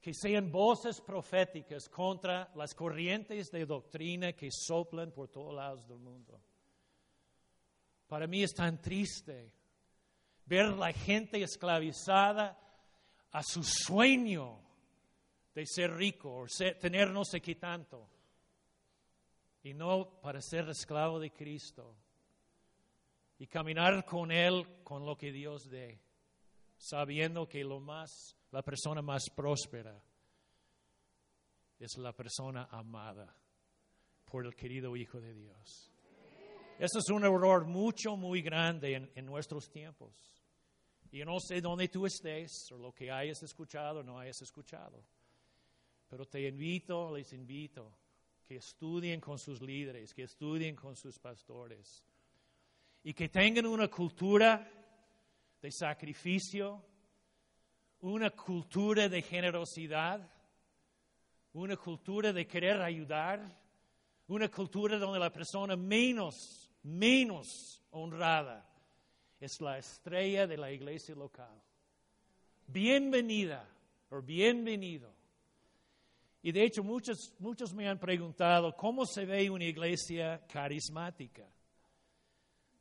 que 0.00 0.12
sean 0.12 0.50
voces 0.50 1.00
proféticas 1.00 1.88
contra 1.88 2.50
las 2.56 2.74
corrientes 2.74 3.52
de 3.52 3.64
doctrina 3.64 4.32
que 4.32 4.48
soplan 4.50 5.12
por 5.12 5.28
todos 5.28 5.54
lados 5.54 5.86
del 5.86 5.98
mundo. 5.98 6.40
Para 8.08 8.26
mí 8.26 8.42
es 8.42 8.52
tan 8.52 8.80
triste 8.80 9.52
ver 10.46 10.70
la 10.70 10.92
gente 10.92 11.40
esclavizada 11.40 12.58
a 13.30 13.42
su 13.44 13.62
sueño 13.62 14.58
de 15.54 15.64
ser 15.66 15.92
rico 15.92 16.34
o 16.34 16.46
tener 16.80 17.10
no 17.10 17.24
sé 17.24 17.40
qué 17.40 17.54
tanto, 17.54 18.08
y 19.62 19.74
no 19.74 20.20
para 20.20 20.40
ser 20.40 20.68
esclavo 20.68 21.18
de 21.18 21.30
Cristo 21.32 21.94
y 23.38 23.46
caminar 23.46 24.04
con 24.04 24.30
Él 24.30 24.82
con 24.82 25.04
lo 25.04 25.16
que 25.16 25.32
Dios 25.32 25.68
dé, 25.68 26.00
sabiendo 26.76 27.48
que 27.48 27.64
lo 27.64 27.80
más 27.80 28.36
la 28.50 28.62
persona 28.62 29.00
más 29.02 29.24
próspera 29.34 30.02
es 31.78 31.96
la 31.98 32.12
persona 32.12 32.68
amada 32.70 33.34
por 34.24 34.44
el 34.44 34.54
querido 34.54 34.96
Hijo 34.96 35.20
de 35.20 35.34
Dios. 35.34 35.90
Eso 36.78 36.98
es 36.98 37.10
un 37.10 37.24
error 37.24 37.66
mucho, 37.66 38.16
muy 38.16 38.42
grande 38.42 39.10
en, 39.14 39.26
nuestros 39.26 39.70
tiempos. 39.70 40.14
Yo 41.12 41.24
no 41.24 41.38
sé 41.38 41.60
dónde 41.60 41.88
tú 41.88 42.06
estés 42.06 42.70
o 42.72 42.78
lo 42.78 42.92
que 42.92 43.10
hayas 43.10 43.42
escuchado 43.42 44.00
o 44.00 44.02
no 44.02 44.18
hayas 44.18 44.40
escuchado. 44.40 45.04
Pero 46.08 46.24
te 46.24 46.46
invito, 46.48 47.14
les 47.14 47.32
invito, 47.32 47.92
que 48.50 48.56
estudien 48.56 49.20
con 49.20 49.38
sus 49.38 49.62
líderes, 49.62 50.12
que 50.12 50.24
estudien 50.24 50.74
con 50.74 50.96
sus 50.96 51.20
pastores 51.20 52.02
y 53.04 53.14
que 53.14 53.28
tengan 53.28 53.64
una 53.64 53.86
cultura 53.86 54.68
de 55.62 55.70
sacrificio, 55.70 56.84
una 58.00 58.30
cultura 58.30 59.08
de 59.08 59.22
generosidad, 59.22 60.28
una 61.52 61.76
cultura 61.76 62.32
de 62.32 62.44
querer 62.48 62.82
ayudar, 62.82 63.56
una 64.26 64.48
cultura 64.48 64.98
donde 64.98 65.20
la 65.20 65.30
persona 65.30 65.76
menos, 65.76 66.72
menos 66.82 67.80
honrada 67.92 68.68
es 69.38 69.60
la 69.60 69.78
estrella 69.78 70.48
de 70.48 70.56
la 70.56 70.72
iglesia 70.72 71.14
local. 71.14 71.62
Bienvenida 72.66 73.64
o 74.08 74.20
bienvenido. 74.20 75.19
Y 76.42 76.52
de 76.52 76.64
hecho 76.64 76.82
muchos, 76.82 77.34
muchos 77.38 77.74
me 77.74 77.88
han 77.88 77.98
preguntado 77.98 78.74
cómo 78.74 79.04
se 79.04 79.26
ve 79.26 79.50
una 79.50 79.64
iglesia 79.64 80.44
carismática. 80.46 81.46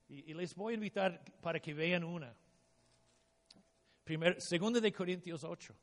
Y, 0.07 0.33
les 0.33 0.55
voy 0.55 0.73
a 0.73 0.75
invitar 0.75 1.21
para 1.41 1.59
que 1.59 1.73
vean 1.73 2.03
una. 2.03 2.33
Primer, 4.03 4.41
segunda 4.41 4.79
de 4.79 4.91
Corintios 4.91 5.43
8. 5.43 5.75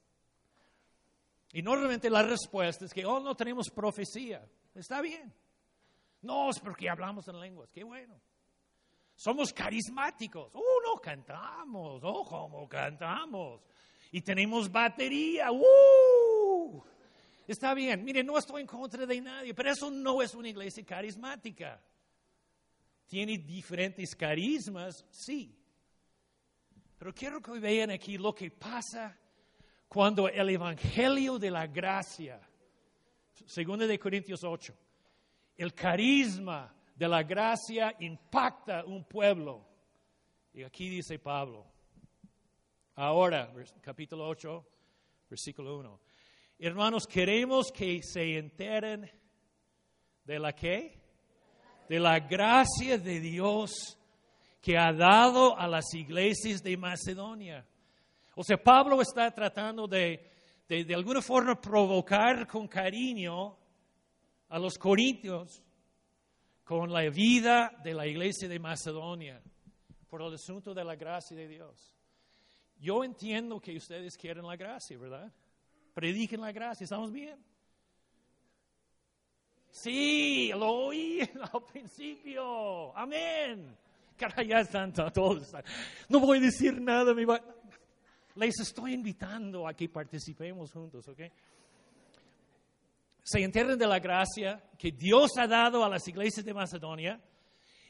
Y 1.53 1.63
normalmente 1.63 2.11
la 2.11 2.23
respuesta 2.23 2.87
es 2.87 2.93
que, 2.93 3.05
oh, 3.05 3.21
no 3.21 3.37
tenemos 3.37 3.71
profecía. 3.71 4.45
Está 4.75 5.01
bien. 5.01 5.33
No, 6.23 6.51
es 6.51 6.59
porque 6.59 6.89
hablamos 6.89 7.29
en 7.29 7.39
lenguas. 7.39 7.71
Qué 7.71 7.85
bueno. 7.85 8.21
Somos 9.15 9.53
carismáticos. 9.53 10.51
Oh, 10.55 10.81
no 10.85 11.01
cantamos. 11.01 12.03
Oh, 12.03 12.25
cómo 12.25 12.69
cantamos. 12.69 13.63
Y 14.11 14.23
tenemos 14.23 14.71
batería. 14.73 15.53
¡Uh! 15.53 16.26
Está 17.47 17.75
bien. 17.75 18.05
Mire, 18.05 18.25
no 18.25 18.37
estoy 18.37 18.63
en 18.63 18.67
contra 18.67 19.07
de 19.07 19.21
nadie, 19.21 19.55
pero 19.55 19.71
eso 19.71 19.91
no 19.91 20.21
es 20.21 20.35
una 20.35 20.49
iglesia 20.49 20.85
carismática. 20.85 21.81
Tiene 23.07 23.39
diferentes 23.39 24.15
carismas, 24.17 25.05
sí. 25.11 25.57
Pero 26.99 27.15
quiero 27.15 27.41
que 27.41 27.53
vean 27.61 27.91
aquí 27.91 28.19
lo 28.19 28.35
que 28.35 28.51
pasa 28.51 29.17
cuando 29.89 30.29
el 30.29 30.51
Evangelio 30.51 31.39
de 31.39 31.51
la 31.51 31.67
Gracia, 31.67 32.41
segundo 33.47 33.87
de 33.87 33.99
Corintios 33.99 34.43
8, 34.43 34.75
el 35.57 35.73
carisma 35.73 36.75
de 36.95 37.09
la 37.09 37.23
gracia 37.23 37.95
impacta 38.01 38.85
un 38.85 39.05
pueblo. 39.05 39.67
Y 40.53 40.63
aquí 40.63 40.89
dice 40.89 41.19
Pablo, 41.19 41.67
ahora, 42.95 43.53
capítulo 43.83 44.27
8, 44.29 44.67
versículo 45.29 45.79
1. 45.79 46.06
Hermanos, 46.59 47.07
queremos 47.07 47.71
que 47.71 48.01
se 48.03 48.39
enteren 48.39 49.11
de 50.25 50.39
la 50.39 50.55
qué? 50.55 50.99
De 51.87 52.01
la 52.01 52.19
gracia 52.19 52.97
de 52.97 53.21
Dios 53.21 53.99
que 54.63 54.79
ha 54.79 54.91
dado 54.91 55.57
a 55.59 55.69
las 55.69 55.93
iglesias 55.93 56.63
de 56.63 56.79
Macedonia. 56.79 57.67
O 58.35 58.43
sea, 58.43 58.57
Pablo 58.57 59.03
está 59.03 59.31
tratando 59.33 59.87
de, 59.87 60.31
de, 60.67 60.95
alguna 60.95 61.21
forma 61.21 61.61
provocar 61.61 62.47
con 62.47 62.67
cariño 62.67 63.55
a 64.49 64.59
los 64.59 64.79
corintios 64.79 65.63
con 66.65 66.91
la 66.91 67.03
vida 67.11 67.71
de 67.85 67.93
la 67.93 68.07
iglesia 68.07 68.49
de 68.49 68.59
Macedonia 68.59 69.43
por 70.09 70.23
el 70.23 70.33
asunto 70.33 70.73
de 70.73 70.85
la 70.85 70.97
gracia 70.97 71.37
de 71.37 71.49
Dios. 71.49 71.95
Yo 72.79 73.05
entiendo 73.05 73.61
que 73.61 73.77
ustedes 73.77 74.17
quieren 74.17 74.47
la 74.47 74.57
gracia, 74.57 74.97
¿verdad? 74.97 75.31
Prediquen 75.97 76.43
la 76.43 76.53
gracia, 76.53 76.85
¿estamos 76.85 77.11
bien? 77.11 77.43
Sí, 79.71 80.51
lo 80.53 80.71
oí 80.71 81.21
al 81.53 81.65
principio. 81.65 82.95
Amén. 82.95 83.75
Caray, 84.15 84.49
ya 84.49 84.61
están 84.61 84.93
todos. 84.93 85.55
No 86.11 86.21
voy 86.21 86.37
a 86.37 86.41
decir 86.43 86.79
nada. 86.83 87.15
Les 88.35 88.61
estoy 88.61 88.93
invitando 88.93 89.67
a 89.67 89.73
que 89.73 89.89
participemos 89.89 90.71
juntos, 90.71 91.09
¿ok? 91.09 91.21
Se 93.23 93.43
enteren 93.43 93.79
de 93.79 93.87
la 93.87 93.99
gracia 93.99 94.63
que 94.77 94.93
Dios 94.93 95.39
ha 95.39 95.47
dado 95.47 95.83
a 95.83 95.89
las 95.89 96.07
iglesias 96.07 96.45
de 96.45 96.53
Macedonia 96.53 97.19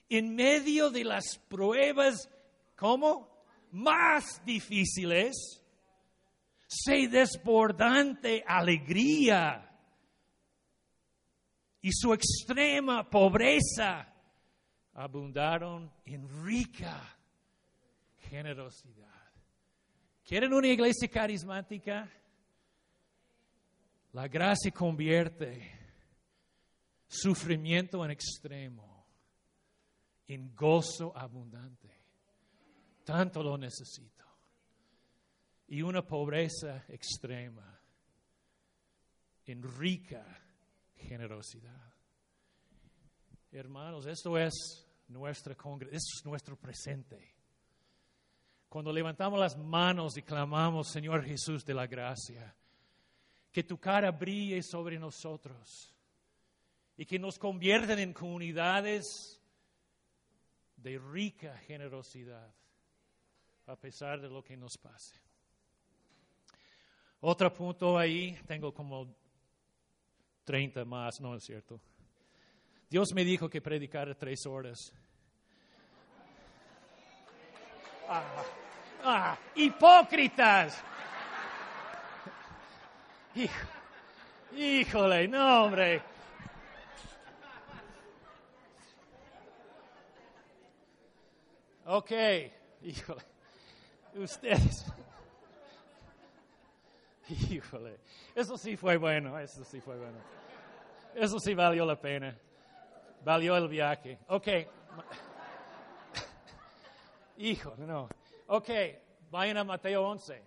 en 0.09 0.33
medio 0.33 0.91
de 0.91 1.03
las 1.03 1.39
pruebas, 1.49 2.31
¿cómo? 2.77 3.29
Más 3.73 4.41
difíciles, 4.45 5.61
se 6.67 7.09
desbordante 7.09 8.43
alegría 8.47 9.63
y 11.81 11.91
su 11.93 12.13
extrema 12.13 13.09
pobreza 13.09 14.13
abundaron 14.95 15.93
en 16.05 16.45
rica 16.45 17.17
generosidad. 18.29 19.07
¿Quieren 20.25 20.53
una 20.53 20.67
iglesia 20.67 21.09
carismática? 21.09 22.11
La 24.13 24.27
gracia 24.27 24.73
convierte 24.73 25.71
sufrimiento 27.07 28.05
en 28.05 28.11
extremo 28.11 29.07
en 30.27 30.55
gozo 30.55 31.17
abundante. 31.17 31.89
Tanto 33.05 33.43
lo 33.43 33.57
necesito. 33.57 34.16
Y 35.69 35.83
una 35.83 36.07
pobreza 36.07 36.85
extrema 36.89 37.79
en 39.47 39.63
rica 39.63 40.25
generosidad. 40.95 41.93
Hermanos, 43.53 44.07
esto 44.07 44.37
es 44.37 44.87
nuestra 45.09 45.57
es 45.91 46.23
nuestro 46.25 46.57
presente. 46.57 47.35
Cuando 48.69 48.93
levantamos 48.93 49.39
las 49.39 49.57
manos 49.57 50.17
y 50.17 50.23
clamamos, 50.23 50.91
Señor 50.91 51.25
Jesús 51.25 51.65
de 51.65 51.75
la 51.75 51.87
gracia, 51.87 52.55
que 53.53 53.63
tu 53.63 53.79
cara 53.79 54.11
brille 54.11 54.63
sobre 54.63 54.99
nosotros 54.99 55.95
y 56.97 57.07
que 57.07 57.19
nos 57.19 57.39
conviertan 57.39 57.99
en 58.01 58.13
comunidades 58.13 59.41
de 60.77 60.99
rica 60.99 61.57
generosidad, 61.59 62.53
a 63.67 63.77
pesar 63.77 64.21
de 64.21 64.29
lo 64.29 64.43
que 64.43 64.57
nos 64.57 64.77
pase. 64.77 65.26
Otro 67.21 67.53
punto 67.53 67.99
ahí, 67.99 68.39
tengo 68.47 68.73
como 68.73 69.15
30 70.45 70.85
más, 70.85 71.21
no 71.21 71.35
es 71.35 71.45
cierto. 71.45 71.81
Dios 72.89 73.13
me 73.15 73.25
dijo 73.25 73.49
que 73.49 73.61
predicara 73.61 74.15
tres 74.15 74.47
horas. 74.47 74.93
Ah, 78.09 78.45
ah, 79.03 79.39
hipócritas. 79.57 80.83
híjole, 84.57 85.27
no, 85.27 85.65
hombre. 85.65 86.03
Ok, 91.87 92.13
híjole. 92.83 93.23
Ustedes. 94.15 94.87
Híjole. 97.51 97.99
Eso 98.35 98.57
sí 98.57 98.77
fue 98.77 98.97
bueno, 98.97 99.39
eso 99.39 99.65
sí 99.65 99.81
fue 99.81 99.97
bueno. 99.97 100.19
Eso 101.15 101.39
sí 101.41 101.55
valió 101.55 101.85
la 101.85 102.01
pena. 102.01 102.39
Valió 103.25 103.57
el 103.57 103.69
viaje. 103.69 104.19
Ok. 104.29 104.49
Hijo, 107.39 107.75
no. 107.79 108.09
Ok, 108.47 108.71
vayan 109.31 109.59
a 109.59 109.65
Mateo 109.65 110.09
11. 110.09 110.43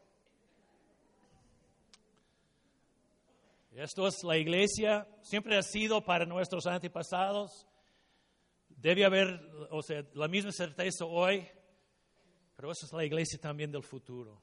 Esto 3.76 4.08
es 4.08 4.24
la 4.24 4.38
iglesia, 4.38 5.08
siempre 5.22 5.58
ha 5.58 5.62
sido 5.62 6.04
para 6.04 6.26
nuestros 6.26 6.66
antepasados. 6.66 7.68
Debe 8.68 9.06
haber, 9.06 9.40
o 9.70 9.82
sea, 9.82 10.04
la 10.14 10.28
misma 10.28 10.52
certeza 10.52 11.06
hoy, 11.06 11.48
pero 12.56 12.72
eso 12.72 12.86
es 12.86 12.94
la 12.94 13.06
iglesia 13.06 13.40
también 13.40 13.72
del 13.72 13.84
futuro. 13.84 14.42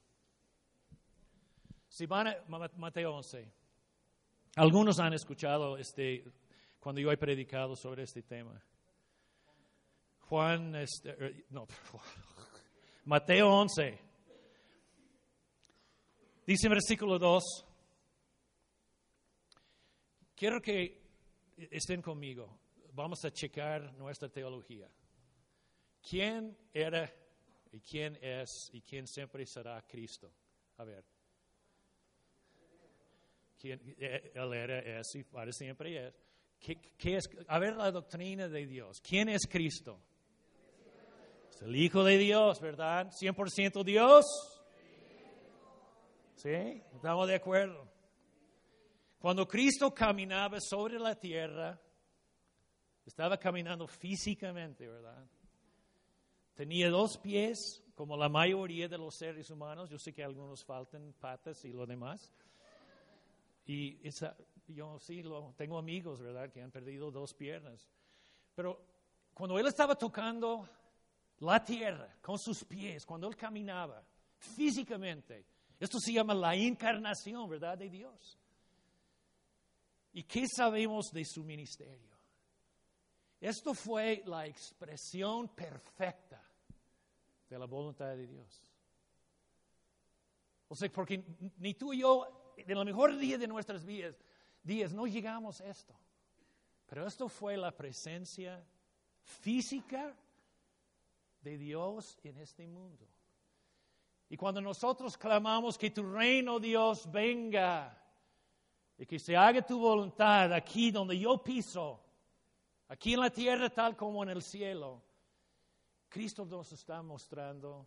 Si 1.97 2.05
van 2.05 2.27
a 2.27 2.37
Mateo 2.77 3.15
11, 3.15 3.51
algunos 4.57 5.01
han 5.01 5.15
escuchado 5.15 5.79
este, 5.79 6.25
cuando 6.79 7.01
yo 7.01 7.11
he 7.11 7.17
predicado 7.17 7.75
sobre 7.75 8.03
este 8.03 8.23
tema. 8.23 8.63
Juan, 10.29 10.77
este, 10.77 11.09
er, 11.09 11.47
no, 11.49 11.67
Mateo 13.07 13.49
11. 13.49 13.99
Dice 16.47 16.67
en 16.67 16.71
versículo 16.71 17.19
2, 17.19 17.43
quiero 20.35 20.61
que 20.61 21.01
estén 21.57 22.03
conmigo, 22.03 22.59
vamos 22.93 23.25
a 23.25 23.31
checar 23.31 23.95
nuestra 23.95 24.29
teología. 24.29 24.91
¿Quién 26.03 26.59
era 26.75 27.11
y 27.73 27.81
quién 27.81 28.19
es 28.21 28.69
y 28.75 28.83
quién 28.83 29.07
siempre 29.07 29.47
será 29.47 29.81
Cristo? 29.89 30.31
A 30.77 30.85
ver. 30.85 31.16
¿Quién, 33.59 33.81
eh, 33.99 34.33
él 34.35 34.53
era, 34.53 34.79
es 35.01 35.15
y 35.15 35.25
para 35.25 35.53
siempre 35.53 36.09
es. 36.09 36.15
¿Qué, 36.59 37.17
es. 37.17 37.29
A 37.49 37.59
ver 37.59 37.77
la 37.77 37.91
doctrina 37.91 38.49
de 38.49 38.67
Dios. 38.67 39.01
¿Quién 39.01 39.29
es 39.29 39.47
Cristo? 39.47 40.01
Es 41.51 41.63
el 41.63 41.77
Hijo 41.77 42.05
de 42.05 42.19
Dios, 42.19 42.61
¿verdad? 42.61 43.11
¿100% 43.11 43.85
Dios? 43.85 44.25
¿Sí? 46.35 46.83
¿Estamos 46.95 47.29
de 47.29 47.35
acuerdo? 47.35 47.91
Cuando 49.19 49.49
Cristo 49.49 49.93
caminaba 49.95 50.61
sobre 50.61 50.99
la 50.99 51.15
tierra, 51.19 51.81
estaba 53.05 53.39
caminando 53.39 53.87
físicamente, 53.87 54.87
¿verdad? 54.87 55.27
Tenía 56.55 56.91
dos 56.91 57.19
pies, 57.19 57.83
como 57.95 58.17
la 58.17 58.29
mayoría 58.29 58.89
de 58.89 58.99
los 58.99 59.17
seres 59.17 59.51
humanos. 59.51 59.91
Yo 59.91 59.99
sé 59.99 60.13
que 60.13 60.23
algunos 60.23 60.65
faltan 60.65 61.15
patas 61.19 61.65
y 61.65 61.73
lo 61.73 61.87
demás. 61.87 62.33
Y 63.67 63.99
yo 64.69 64.99
sí 64.99 65.23
lo, 65.23 65.53
tengo 65.57 65.79
amigos, 65.79 66.21
¿verdad?, 66.21 66.51
que 66.51 66.63
han 66.63 66.71
perdido 66.71 67.11
dos 67.11 67.35
piernas. 67.35 67.89
Pero 68.55 68.81
cuando 69.35 69.59
él 69.59 69.67
estaba 69.67 69.97
tocando 69.97 70.69
la 71.39 71.63
tierra 71.63 72.17
con 72.23 72.39
sus 72.39 72.65
pies, 72.65 73.05
cuando 73.05 73.29
él 73.29 73.37
caminaba 73.37 74.03
físicamente, 74.39 75.47
esto 75.79 75.99
se 75.99 76.13
llama 76.13 76.35
la 76.35 76.55
encarnación, 76.55 77.49
¿verdad?, 77.49 77.77
de 77.77 77.91
Dios. 77.91 78.39
¿Y 80.13 80.23
qué 80.23 80.47
sabemos 80.49 81.11
de 81.13 81.25
su 81.25 81.45
ministerio? 81.45 82.17
Esto 83.41 83.75
fue 83.75 84.23
la 84.25 84.47
expresión 84.47 85.49
perfecta 85.49 86.43
de 87.51 87.59
la 87.59 87.67
voluntad 87.67 88.17
de 88.17 88.27
Dios. 88.27 88.63
O 90.69 90.75
sea, 90.75 90.91
porque 90.91 91.23
ni 91.59 91.75
tú 91.75 91.93
y 91.93 92.01
yo, 92.01 92.46
en 92.57 92.71
el 92.71 92.85
mejor 92.85 93.17
día 93.17 93.39
de 93.39 93.47
nuestras 93.47 93.85
vidas, 93.85 94.17
días 94.63 94.93
no 94.93 95.07
llegamos 95.07 95.61
a 95.61 95.69
esto. 95.69 95.95
Pero 96.87 97.07
esto 97.07 97.29
fue 97.29 97.57
la 97.57 97.77
presencia 97.77 98.65
física 99.23 100.17
de 101.41 101.59
Dios 101.59 102.19
en 102.23 102.39
este 102.39 102.67
mundo. 102.67 103.07
Y 104.29 104.37
cuando 104.37 104.61
nosotros 104.61 105.17
clamamos 105.17 105.79
que 105.79 105.91
tu 105.91 106.03
reino, 106.03 106.59
Dios, 106.59 107.11
venga 107.11 107.97
y 108.99 109.07
que 109.07 109.19
se 109.19 109.37
haga 109.37 109.63
tu 109.63 109.79
voluntad 109.79 110.53
aquí 110.53 110.91
donde 110.91 111.19
yo 111.19 111.43
piso, 111.43 112.03
aquí 112.89 113.15
en 113.15 113.21
la 113.21 113.31
tierra 113.31 113.71
tal 113.71 113.97
como 113.97 114.23
en 114.23 114.31
el 114.31 114.43
cielo, 114.43 115.03
Cristo 116.09 116.45
nos 116.45 116.73
está 116.73 117.03
mostrando 117.03 117.87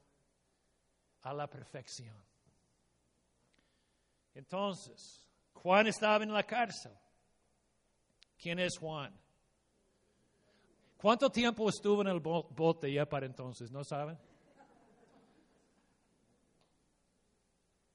a 1.22 1.34
la 1.34 1.50
perfección. 1.50 2.29
Entonces, 4.34 5.28
Juan 5.54 5.88
estaba 5.88 6.24
en 6.24 6.34
la 6.34 6.44
cárcel. 6.44 6.92
¿Quién 8.38 8.60
es 8.60 8.78
Juan? 8.78 9.14
¿Cuánto 10.98 11.30
tiempo 11.30 11.70
estuvo 11.70 12.02
en 12.02 12.08
el 12.08 12.20
bote 12.20 12.92
ya 12.92 13.08
para 13.08 13.26
entonces? 13.26 13.72
¿No 13.72 13.84
saben? 13.84 14.18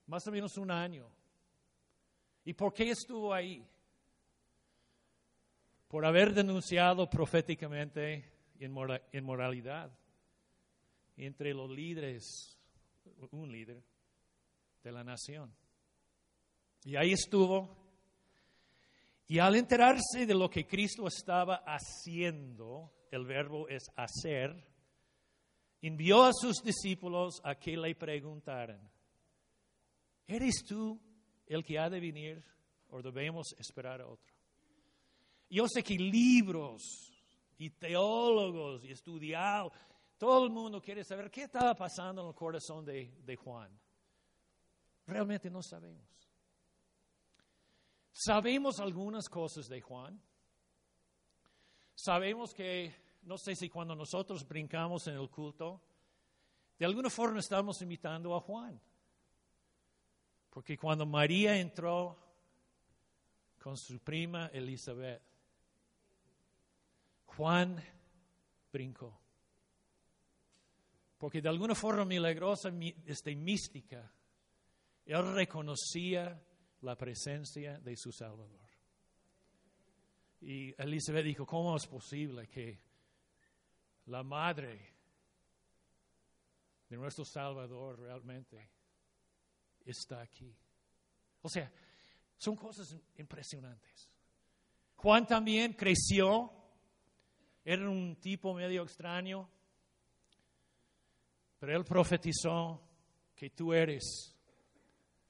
Más 0.06 0.26
o 0.26 0.32
menos 0.32 0.56
un 0.58 0.70
año. 0.70 1.10
¿Y 2.44 2.52
por 2.52 2.74
qué 2.74 2.90
estuvo 2.90 3.32
ahí? 3.32 3.66
Por 5.88 6.04
haber 6.04 6.34
denunciado 6.34 7.08
proféticamente 7.08 8.32
inmoralidad 9.12 9.90
entre 11.16 11.54
los 11.54 11.70
líderes, 11.70 12.58
un 13.30 13.50
líder 13.50 13.82
de 14.82 14.92
la 14.92 15.04
nación. 15.04 15.54
Y 16.84 16.96
ahí 16.96 17.12
estuvo. 17.12 17.68
Y 19.26 19.38
al 19.38 19.56
enterarse 19.56 20.26
de 20.26 20.34
lo 20.34 20.50
que 20.50 20.66
Cristo 20.66 21.06
estaba 21.06 21.62
haciendo, 21.66 22.92
el 23.10 23.24
verbo 23.24 23.68
es 23.68 23.84
hacer, 23.96 24.54
envió 25.80 26.24
a 26.24 26.32
sus 26.32 26.62
discípulos 26.62 27.40
a 27.42 27.54
que 27.54 27.76
le 27.76 27.94
preguntaran, 27.94 28.80
¿eres 30.26 30.62
tú 30.66 31.00
el 31.46 31.64
que 31.64 31.78
ha 31.78 31.88
de 31.88 32.00
venir 32.00 32.44
o 32.90 33.00
debemos 33.00 33.54
esperar 33.58 34.02
a 34.02 34.08
otro? 34.08 34.34
Yo 35.48 35.66
sé 35.68 35.82
que 35.82 35.94
libros 35.94 36.82
y 37.56 37.70
teólogos 37.70 38.84
y 38.84 38.92
estudiados, 38.92 39.72
todo 40.18 40.44
el 40.44 40.50
mundo 40.50 40.82
quiere 40.82 41.02
saber 41.02 41.30
qué 41.30 41.44
estaba 41.44 41.74
pasando 41.74 42.22
en 42.22 42.28
el 42.28 42.34
corazón 42.34 42.84
de, 42.84 43.10
de 43.24 43.36
Juan. 43.36 43.70
Realmente 45.06 45.50
no 45.50 45.62
sabemos. 45.62 46.23
Sabemos 48.16 48.78
algunas 48.78 49.28
cosas 49.28 49.68
de 49.68 49.80
Juan. 49.80 50.22
Sabemos 51.96 52.54
que, 52.54 52.94
no 53.22 53.36
sé 53.36 53.56
si 53.56 53.68
cuando 53.68 53.96
nosotros 53.96 54.46
brincamos 54.46 55.08
en 55.08 55.16
el 55.16 55.28
culto, 55.28 55.82
de 56.78 56.86
alguna 56.86 57.10
forma 57.10 57.40
estamos 57.40 57.82
imitando 57.82 58.36
a 58.36 58.40
Juan. 58.40 58.80
Porque 60.48 60.78
cuando 60.78 61.04
María 61.04 61.58
entró 61.58 62.16
con 63.60 63.76
su 63.76 63.98
prima 63.98 64.46
Elizabeth, 64.52 65.20
Juan 67.26 67.82
brincó. 68.72 69.20
Porque 71.18 71.42
de 71.42 71.48
alguna 71.48 71.74
forma 71.74 72.04
milagrosa, 72.04 72.70
este, 73.06 73.34
mística, 73.34 74.08
él 75.04 75.34
reconocía 75.34 76.40
la 76.84 76.96
presencia 76.96 77.78
de 77.78 77.96
su 77.96 78.12
Salvador. 78.12 78.60
Y 80.42 80.74
Elizabeth 80.80 81.24
dijo, 81.24 81.46
¿cómo 81.46 81.74
es 81.76 81.86
posible 81.86 82.46
que 82.48 82.78
la 84.06 84.22
madre 84.22 84.92
de 86.88 86.96
nuestro 86.96 87.24
Salvador 87.24 87.98
realmente 87.98 88.68
está 89.86 90.20
aquí? 90.20 90.54
O 91.40 91.48
sea, 91.48 91.72
son 92.36 92.56
cosas 92.56 92.94
impresionantes. 93.16 94.10
Juan 94.96 95.26
también 95.26 95.72
creció, 95.72 96.52
era 97.64 97.88
un 97.88 98.16
tipo 98.16 98.52
medio 98.52 98.82
extraño, 98.82 99.48
pero 101.58 101.76
él 101.78 101.84
profetizó 101.84 102.82
que 103.34 103.48
tú 103.50 103.72
eres 103.72 104.36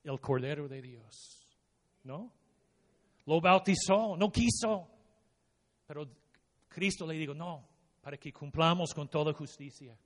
el 0.02 0.20
Cordero 0.20 0.66
de 0.68 0.82
Dios. 0.82 1.43
¿No? 2.05 2.30
Lo 3.26 3.40
bautizó, 3.40 4.16
no 4.16 4.30
quiso. 4.30 4.88
Pero 5.86 6.09
Cristo 6.68 7.07
le 7.07 7.14
dijo, 7.14 7.34
no, 7.34 7.66
para 8.00 8.16
que 8.16 8.32
cumplamos 8.32 8.94
con 8.94 9.09
toda 9.09 9.32
justicia. 9.32 9.96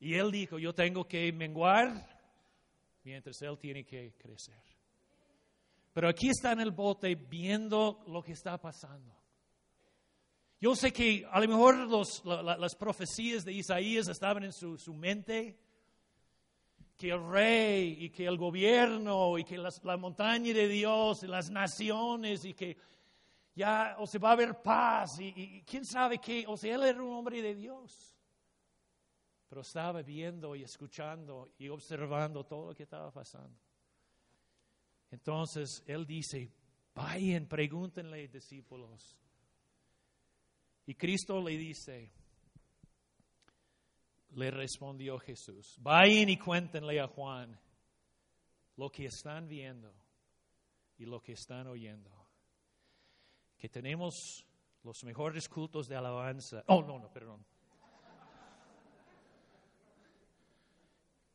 Y 0.00 0.14
él 0.14 0.30
dijo, 0.30 0.58
yo 0.58 0.74
tengo 0.74 1.06
que 1.06 1.32
menguar 1.32 2.16
mientras 3.04 3.40
él 3.42 3.58
tiene 3.58 3.84
que 3.84 4.14
crecer. 4.18 4.60
Pero 5.92 6.08
aquí 6.08 6.28
está 6.28 6.52
en 6.52 6.60
el 6.60 6.72
bote 6.72 7.14
viendo 7.14 8.04
lo 8.06 8.22
que 8.22 8.32
está 8.32 8.58
pasando. 8.58 9.14
Yo 10.60 10.74
sé 10.74 10.92
que 10.92 11.26
a 11.30 11.40
lo 11.40 11.48
mejor 11.48 11.88
las 12.58 12.74
profecías 12.74 13.44
de 13.44 13.52
Isaías 13.52 14.08
estaban 14.08 14.44
en 14.44 14.52
su, 14.52 14.78
su 14.78 14.94
mente, 14.94 15.58
que 16.96 17.10
el 17.10 17.28
rey 17.28 18.04
y 18.04 18.10
que 18.10 18.26
el 18.26 18.36
gobierno 18.38 19.38
y 19.38 19.44
que 19.44 19.58
la 19.58 19.96
montaña 19.96 20.52
de 20.52 20.68
Dios 20.68 21.22
y 21.22 21.26
las 21.26 21.50
naciones 21.50 22.44
y 22.44 22.54
que 22.54 22.76
ya 23.54 23.96
o 23.98 24.06
se 24.06 24.18
va 24.18 24.30
a 24.30 24.32
haber 24.32 24.62
paz 24.62 25.18
y, 25.20 25.62
quién 25.66 25.84
sabe 25.84 26.18
qué, 26.18 26.44
o 26.46 26.56
sea, 26.56 26.74
él 26.74 26.82
era 26.84 27.02
un 27.02 27.12
hombre 27.12 27.40
de 27.42 27.54
Dios. 27.54 28.14
Pero 29.48 29.60
estaba 29.60 30.02
viendo 30.02 30.56
y 30.56 30.62
escuchando 30.62 31.52
y 31.58 31.68
observando 31.68 32.44
todo 32.44 32.68
lo 32.68 32.74
que 32.74 32.82
estaba 32.82 33.10
pasando. 33.10 33.58
Entonces 35.10 35.82
él 35.86 36.04
dice, 36.04 36.50
Vayan, 36.96 37.46
pregúntenle, 37.46 38.26
discípulos. 38.28 39.18
Y 40.86 40.94
Cristo 40.94 41.42
le 41.42 41.58
dice, 41.58 42.10
le 44.30 44.50
respondió 44.50 45.18
Jesús, 45.18 45.76
vayan 45.80 46.28
y 46.28 46.36
cuéntenle 46.36 47.00
a 47.00 47.06
Juan 47.06 47.58
lo 48.76 48.90
que 48.90 49.06
están 49.06 49.48
viendo 49.48 49.92
y 50.98 51.06
lo 51.06 51.20
que 51.20 51.32
están 51.32 51.66
oyendo. 51.66 52.10
Que 53.58 53.68
tenemos 53.68 54.46
los 54.82 55.02
mejores 55.04 55.48
cultos 55.48 55.88
de 55.88 55.96
alabanza. 55.96 56.62
Oh, 56.66 56.82
no, 56.82 56.98
no, 56.98 57.10
perdón. 57.10 57.44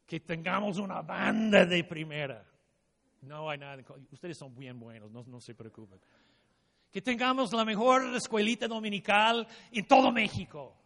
Que 0.06 0.20
tengamos 0.20 0.78
una 0.78 1.02
banda 1.02 1.66
de 1.66 1.84
primera. 1.84 2.46
No 3.22 3.50
hay 3.50 3.58
nada. 3.58 3.84
Ustedes 4.12 4.38
son 4.38 4.56
bien 4.56 4.80
buenos, 4.80 5.12
no, 5.12 5.24
no 5.24 5.40
se 5.40 5.56
preocupen. 5.56 6.00
Que 6.92 7.02
tengamos 7.02 7.54
la 7.54 7.64
mejor 7.64 8.16
escuelita 8.16 8.68
dominical 8.68 9.48
en 9.72 9.88
todo 9.88 10.12
México. 10.12 10.81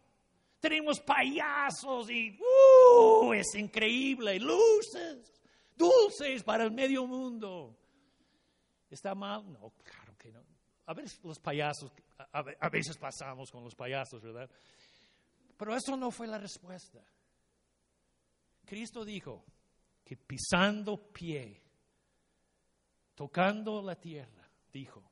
Tenemos 0.59 0.99
payasos 0.99 2.09
y 2.09 2.39
uh, 2.39 3.33
es 3.33 3.53
increíble, 3.55 4.39
luces, 4.39 5.31
dulces 5.75 6.43
para 6.43 6.63
el 6.63 6.71
medio 6.71 7.05
mundo. 7.05 7.77
¿Está 8.89 9.13
mal? 9.13 9.51
No, 9.51 9.71
claro 9.83 10.17
que 10.17 10.31
no. 10.31 10.43
A 10.87 10.93
veces 10.93 11.19
los 11.23 11.39
payasos, 11.39 11.91
a 12.31 12.69
veces 12.69 12.97
pasamos 12.97 13.51
con 13.51 13.63
los 13.63 13.75
payasos, 13.75 14.21
¿verdad? 14.21 14.49
Pero 15.57 15.75
eso 15.75 15.95
no 15.95 16.11
fue 16.11 16.27
la 16.27 16.37
respuesta. 16.37 17.03
Cristo 18.65 19.05
dijo 19.05 19.45
que 20.03 20.17
pisando 20.17 21.11
pie, 21.11 21.61
tocando 23.13 23.81
la 23.81 23.95
tierra, 23.95 24.49
dijo, 24.71 25.03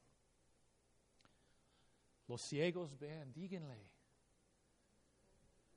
los 2.27 2.41
ciegos 2.41 2.97
ven, 2.97 3.31
díganle 3.31 3.92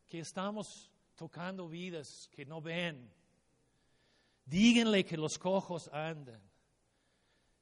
que 0.09 0.21
estamos 0.21 0.91
tocando 1.15 1.69
vidas 1.69 2.29
que 2.31 2.45
no 2.45 2.61
ven. 2.61 3.11
Díganle 4.45 5.05
que 5.05 5.17
los 5.17 5.39
cojos 5.39 5.89
andan. 5.93 6.41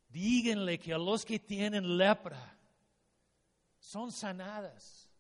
Díganle 0.09 0.79
que 0.79 0.93
a 0.93 0.99
los 0.99 1.25
que 1.25 1.39
tienen 1.39 1.97
lepra 1.97 2.59
son 3.79 4.13
sanadas. 4.13 5.11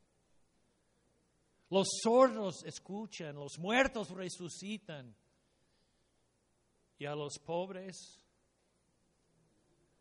Los 1.70 1.88
sordos 2.02 2.62
escuchan, 2.64 3.34
los 3.34 3.58
muertos 3.58 4.10
resucitan. 4.10 5.16
Y 6.98 7.06
a 7.06 7.14
los 7.14 7.38
pobres 7.38 8.20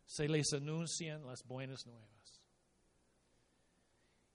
se 0.06 0.28
les 0.28 0.52
anuncian 0.52 1.26
las 1.26 1.42
buenas 1.44 1.86
nuevas. 1.86 2.13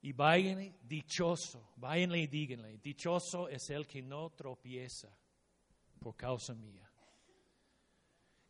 Y 0.02 0.14
vayan 0.14 0.78
dichoso, 0.82 1.72
váyanle 1.76 2.20
y 2.20 2.28
díganle, 2.28 2.78
dichoso 2.78 3.50
es 3.50 3.70
el 3.70 3.86
que 3.86 4.02
no 4.02 4.30
tropieza 4.30 5.10
por 6.00 6.16
causa 6.16 6.54
mía 6.54 6.90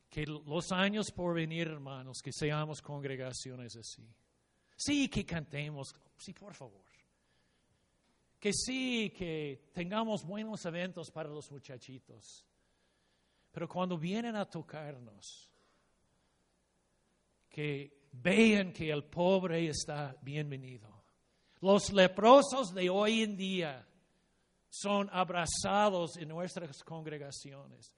que 0.09 0.25
los 0.25 0.71
años 0.71 1.11
por 1.11 1.35
venir, 1.35 1.67
hermanos, 1.67 2.21
que 2.23 2.33
seamos 2.33 2.81
congregaciones 2.81 3.75
así. 3.75 4.07
Sí, 4.75 5.07
que 5.07 5.25
cantemos, 5.25 5.93
sí, 6.17 6.33
por 6.33 6.55
favor. 6.55 6.83
Que 8.39 8.53
sí, 8.53 9.13
que 9.15 9.69
tengamos 9.73 10.23
buenos 10.23 10.65
eventos 10.65 11.11
para 11.11 11.29
los 11.29 11.51
muchachitos. 11.51 12.45
Pero 13.51 13.67
cuando 13.67 13.97
vienen 13.97 14.35
a 14.35 14.45
tocarnos, 14.45 15.51
que 17.49 18.07
vean 18.13 18.71
que 18.71 18.89
el 18.89 19.03
pobre 19.03 19.67
está 19.67 20.15
bienvenido. 20.21 20.98
Los 21.61 21.91
leprosos 21.91 22.73
de 22.73 22.89
hoy 22.89 23.23
en 23.23 23.35
día 23.35 23.85
son 24.69 25.09
abrazados 25.11 26.15
en 26.17 26.29
nuestras 26.29 26.83
congregaciones. 26.83 27.95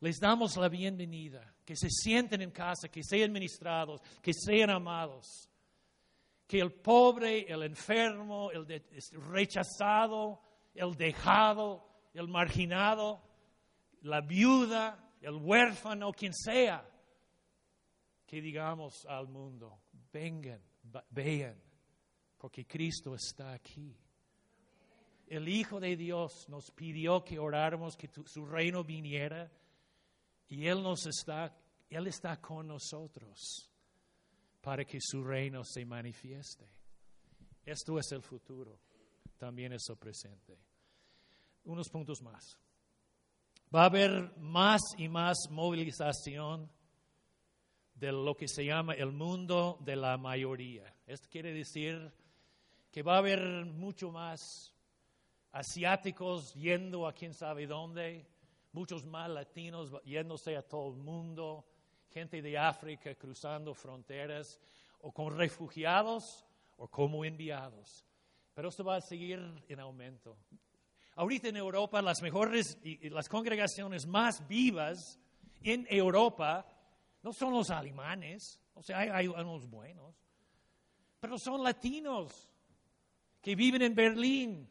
Les 0.00 0.20
damos 0.20 0.56
la 0.56 0.68
bienvenida, 0.68 1.54
que 1.64 1.74
se 1.74 1.88
sienten 1.88 2.42
en 2.42 2.50
casa, 2.50 2.88
que 2.88 3.02
sean 3.02 3.32
ministrados, 3.32 4.00
que 4.22 4.32
sean 4.32 4.70
amados. 4.70 5.48
Que 6.46 6.60
el 6.60 6.72
pobre, 6.72 7.50
el 7.50 7.62
enfermo, 7.62 8.50
el 8.50 8.66
rechazado, 9.30 10.40
el 10.74 10.94
dejado, 10.94 11.88
el 12.12 12.28
marginado, 12.28 13.22
la 14.02 14.20
viuda, 14.20 15.10
el 15.22 15.36
huérfano, 15.36 16.12
quien 16.12 16.34
sea, 16.34 16.86
que 18.26 18.42
digamos 18.42 19.06
al 19.06 19.28
mundo, 19.28 19.80
vengan, 20.12 20.60
vean, 21.10 21.63
porque 22.44 22.66
Cristo 22.66 23.14
está 23.14 23.54
aquí. 23.54 23.96
El 25.28 25.48
Hijo 25.48 25.80
de 25.80 25.96
Dios 25.96 26.46
nos 26.50 26.70
pidió 26.72 27.24
que 27.24 27.38
oráramos 27.38 27.96
que 27.96 28.10
su 28.26 28.44
reino 28.44 28.84
viniera 28.84 29.50
y 30.48 30.66
Él 30.66 30.82
nos 30.82 31.06
está, 31.06 31.56
Él 31.88 32.06
está 32.06 32.38
con 32.42 32.66
nosotros 32.66 33.72
para 34.60 34.84
que 34.84 34.98
su 35.00 35.24
reino 35.24 35.64
se 35.64 35.86
manifieste. 35.86 36.68
Esto 37.64 37.98
es 37.98 38.12
el 38.12 38.20
futuro, 38.20 38.78
también 39.38 39.72
es 39.72 39.88
el 39.88 39.96
presente. 39.96 40.58
Unos 41.64 41.88
puntos 41.88 42.20
más. 42.20 42.58
Va 43.74 43.84
a 43.84 43.86
haber 43.86 44.36
más 44.36 44.82
y 44.98 45.08
más 45.08 45.48
movilización 45.48 46.70
de 47.94 48.12
lo 48.12 48.34
que 48.36 48.48
se 48.48 48.66
llama 48.66 48.92
el 48.92 49.12
mundo 49.12 49.78
de 49.80 49.96
la 49.96 50.18
mayoría. 50.18 50.94
Esto 51.06 51.26
quiere 51.30 51.54
decir 51.54 52.12
que 52.94 53.02
va 53.02 53.16
a 53.16 53.18
haber 53.18 53.40
mucho 53.66 54.12
más 54.12 54.72
asiáticos 55.50 56.54
yendo 56.54 57.08
a 57.08 57.12
quién 57.12 57.34
sabe 57.34 57.66
dónde, 57.66 58.24
muchos 58.70 59.04
más 59.04 59.28
latinos 59.28 59.90
yéndose 60.04 60.56
a 60.56 60.62
todo 60.62 60.94
el 60.94 60.98
mundo, 61.02 61.66
gente 62.08 62.40
de 62.40 62.56
África 62.56 63.12
cruzando 63.16 63.74
fronteras, 63.74 64.60
o 65.00 65.10
con 65.10 65.36
refugiados 65.36 66.46
o 66.76 66.86
como 66.86 67.24
enviados. 67.24 68.06
Pero 68.54 68.68
esto 68.68 68.84
va 68.84 68.98
a 68.98 69.00
seguir 69.00 69.40
en 69.66 69.80
aumento. 69.80 70.36
Ahorita 71.16 71.48
en 71.48 71.56
Europa 71.56 72.00
las 72.00 72.22
mejores 72.22 72.78
y 72.84 73.10
las 73.10 73.28
congregaciones 73.28 74.06
más 74.06 74.46
vivas 74.46 75.18
en 75.64 75.84
Europa 75.90 76.64
no 77.24 77.32
son 77.32 77.54
los 77.54 77.70
alemanes, 77.70 78.60
o 78.72 78.84
sea, 78.84 79.00
hay, 79.00 79.08
hay 79.08 79.26
unos 79.26 79.68
buenos, 79.68 80.14
pero 81.18 81.36
son 81.40 81.60
latinos 81.64 82.53
que 83.44 83.54
viven 83.54 83.82
en 83.82 83.94
Berlín, 83.94 84.66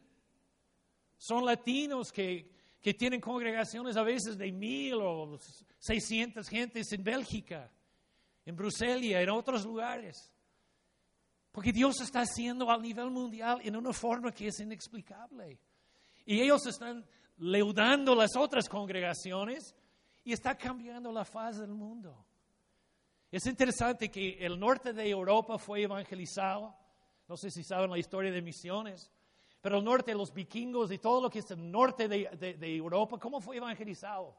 son 1.16 1.46
latinos 1.46 2.12
que, 2.12 2.50
que 2.82 2.96
tienen 2.96 3.22
congregaciones 3.22 3.96
a 3.96 4.02
veces 4.02 4.36
de 4.36 4.52
mil 4.52 4.96
o 4.96 5.38
seiscientas 5.78 6.50
gentes 6.50 6.92
en 6.92 7.04
Bélgica, 7.04 7.72
en 8.44 8.56
Bruselas, 8.56 9.22
en 9.22 9.30
otros 9.30 9.64
lugares. 9.64 10.34
Porque 11.52 11.72
Dios 11.72 12.02
está 12.02 12.22
haciendo 12.22 12.68
a 12.72 12.80
nivel 12.80 13.12
mundial 13.12 13.62
en 13.64 13.76
una 13.76 13.94
forma 13.94 14.32
que 14.32 14.48
es 14.48 14.60
inexplicable. 14.60 15.60
Y 16.26 16.42
ellos 16.42 16.66
están 16.66 17.06
leudando 17.38 18.16
las 18.16 18.36
otras 18.36 18.68
congregaciones 18.68 19.76
y 20.24 20.34
está 20.34 20.58
cambiando 20.58 21.12
la 21.12 21.26
faz 21.26 21.60
del 21.60 21.76
mundo. 21.76 22.26
Es 23.30 23.46
interesante 23.46 24.10
que 24.10 24.44
el 24.44 24.60
norte 24.60 24.94
de 24.94 25.08
Europa 25.08 25.60
fue 25.60 25.84
evangelizado. 25.84 26.76
No 27.28 27.38
sé 27.38 27.50
si 27.50 27.64
saben 27.64 27.90
la 27.90 27.98
historia 27.98 28.32
de 28.32 28.42
misiones. 28.42 29.12
Pero 29.62 29.78
el 29.78 29.84
norte, 29.84 30.14
los 30.14 30.34
vikingos 30.34 30.92
y 30.92 30.98
todo 30.98 31.22
lo 31.22 31.30
que 31.30 31.40
es 31.40 31.50
el 31.52 31.72
norte 31.72 32.10
de, 32.10 32.76
Europa, 32.76 33.18
¿cómo 33.18 33.40
fue 33.40 33.58
evangelizado? 33.58 34.36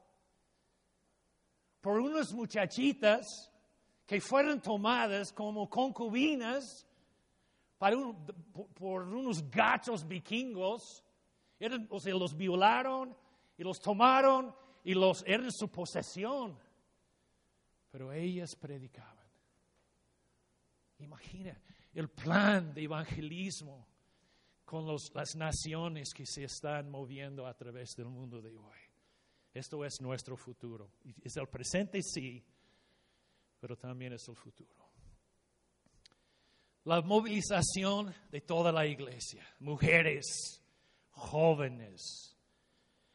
Por 1.81 1.99
unas 1.99 2.31
muchachitas 2.31 3.51
que 4.05 4.21
fueron 4.21 4.61
tomadas 4.61 5.33
como 5.33 5.67
concubinas 5.67 6.85
por 8.75 9.03
unos 9.03 9.49
gachos 9.49 10.07
vikingos. 10.07 11.03
o 11.89 11.99
sea, 11.99 12.13
los 12.13 12.37
violaron 12.37 13.17
y 13.57 13.63
los 13.63 13.79
tomaron 13.79 14.55
y 14.83 14.93
los 14.93 15.23
eran 15.25 15.51
su 15.51 15.69
posesión. 15.69 16.55
Pero 17.89 18.13
ellas 18.13 18.55
predicaban. 18.55 19.25
Imagina 20.99 21.59
el 21.95 22.09
plan 22.09 22.73
de 22.73 22.83
evangelismo 22.83 23.87
con 24.65 24.85
las 24.85 25.35
naciones 25.35 26.13
que 26.13 26.25
se 26.25 26.43
están 26.43 26.91
moviendo 26.91 27.47
a 27.47 27.55
través 27.55 27.95
del 27.95 28.07
mundo 28.07 28.41
de 28.41 28.57
hoy. 28.57 28.77
Esto 29.53 29.85
es 29.85 30.01
nuestro 30.01 30.35
futuro. 30.35 30.91
Es 31.23 31.37
el 31.37 31.47
presente, 31.47 32.01
sí, 32.03 32.43
pero 33.59 33.77
también 33.77 34.11
es 34.13 34.27
el 34.27 34.35
futuro. 34.35 34.89
La 36.83 37.01
movilización 37.01 38.13
de 38.29 38.41
toda 38.41 38.71
la 38.71 38.85
iglesia, 38.85 39.47
mujeres, 39.59 40.61
jóvenes, 41.11 42.37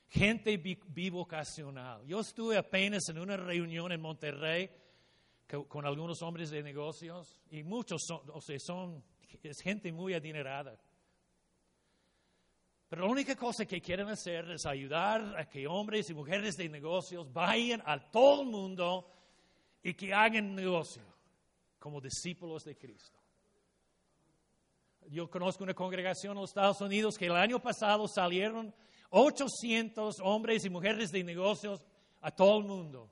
gente 0.09 0.57
bivocacional. 0.57 2.05
Yo 2.07 2.21
estuve 2.21 2.57
apenas 2.57 3.09
en 3.11 3.19
una 3.19 3.37
reunión 3.37 3.93
en 3.93 4.01
Monterrey 4.01 4.71
con 5.51 5.85
algunos 5.85 6.23
hombres 6.23 6.51
de 6.51 6.63
negocios 6.63 7.41
y 7.51 7.63
muchos 7.63 8.03
son, 8.07 8.21
o 8.33 8.41
son, 8.41 9.03
es 9.43 9.61
gente 9.61 9.93
muy 9.93 10.15
adinerada. 10.15 10.79
Pero 12.89 13.03
la 13.05 13.11
única 13.11 13.37
cosa 13.37 13.65
que 13.67 13.81
quieren 13.81 14.09
hacer 14.09 14.51
es 14.51 14.67
ayudar 14.67 15.39
a 15.39 15.49
que 15.49 15.67
hombres 15.67 16.11
y 16.11 16.15
mujeres 16.15 16.57
de 16.57 16.69
negocios 16.69 17.33
vayan 17.33 17.83
a 17.85 17.99
todo 18.11 18.43
el 18.43 18.49
mundo 18.49 19.11
y 19.83 19.95
que 19.95 20.13
hagan 20.13 20.55
negocio 20.55 21.03
como 21.79 22.01
discípulos 22.01 22.65
de 22.65 22.77
Cristo. 22.77 23.19
Yo 25.09 25.29
conozco 25.31 25.65
una 25.65 25.75
congregación 25.75 26.33
en 26.33 26.43
los 26.43 26.51
Estados 26.51 26.81
Unidos 26.81 27.17
que 27.17 27.27
el 27.27 27.37
año 27.37 27.61
pasado 27.61 28.07
salieron 28.07 28.75
800 29.11 30.17
hombres 30.23 30.65
y 30.65 30.71
mujeres 30.71 31.11
de 31.11 31.25
negocios 31.25 31.85
a 32.21 32.31
todo 32.31 32.59
el 32.59 32.65
mundo 32.65 33.11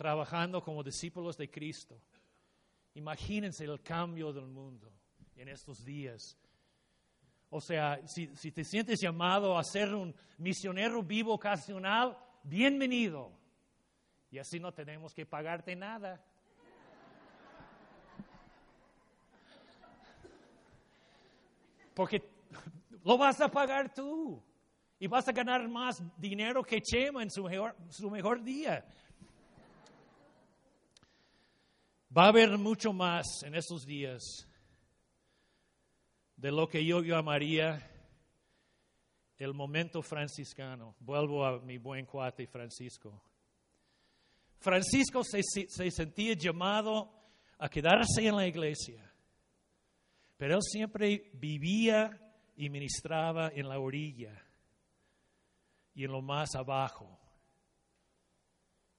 trabajando 0.00 0.62
como 0.62 0.82
discípulos 0.82 1.36
de 1.36 1.50
Cristo. 1.50 2.00
Imagínense 2.94 3.64
el 3.64 3.82
cambio 3.82 4.32
del 4.32 4.46
mundo 4.46 4.90
en 5.36 5.46
estos 5.48 5.84
días. 5.84 6.38
O 7.50 7.60
sea, 7.60 8.00
si, 8.06 8.26
te 8.50 8.64
sientes 8.64 8.98
llamado 8.98 9.58
a 9.58 9.62
ser 9.62 9.94
un 9.94 10.14
misionero 10.38 11.02
vivo 11.02 11.34
ocasional, 11.34 12.16
bienvenido. 12.42 13.30
Y 14.30 14.38
así 14.38 14.58
no 14.58 14.72
tenemos 14.72 15.12
que 15.12 15.26
pagarte 15.26 15.76
nada. 15.76 16.24
Porque 21.92 22.26
lo 23.04 23.18
vas 23.18 23.38
a 23.42 23.50
pagar 23.50 23.92
tú. 23.92 24.42
Y 24.98 25.06
vas 25.08 25.28
a 25.28 25.32
ganar 25.32 25.68
más 25.68 26.02
dinero 26.18 26.62
que 26.62 26.80
Chema 26.80 27.22
en 27.22 27.30
su 27.30 28.10
mejor 28.10 28.42
día. 28.42 28.82
Va 32.16 32.24
a 32.24 32.28
haber 32.28 32.58
mucho 32.58 32.92
más 32.92 33.24
en 33.44 33.54
estos 33.54 33.86
días 33.86 34.20
de 36.34 36.50
lo 36.50 36.66
que 36.68 36.84
yo 36.84 37.02
llamaría 37.02 37.88
el 39.38 39.54
momento 39.54 40.02
franciscano. 40.02 40.96
Vuelvo 40.98 41.46
a 41.46 41.60
mi 41.60 41.78
buen 41.78 42.06
cuate 42.06 42.48
Francisco. 42.48 43.22
Francisco 44.58 45.22
se, 45.22 45.40
se 45.42 45.90
sentía 45.92 46.34
llamado 46.34 47.12
a 47.58 47.68
quedarse 47.68 48.26
en 48.26 48.34
la 48.34 48.46
iglesia, 48.48 49.08
pero 50.36 50.56
él 50.56 50.62
siempre 50.62 51.30
vivía 51.34 52.10
y 52.56 52.70
ministraba 52.70 53.52
en 53.54 53.68
la 53.68 53.78
orilla 53.78 54.36
y 55.94 56.04
en 56.04 56.10
lo 56.10 56.22
más 56.22 56.56
abajo. 56.56 57.20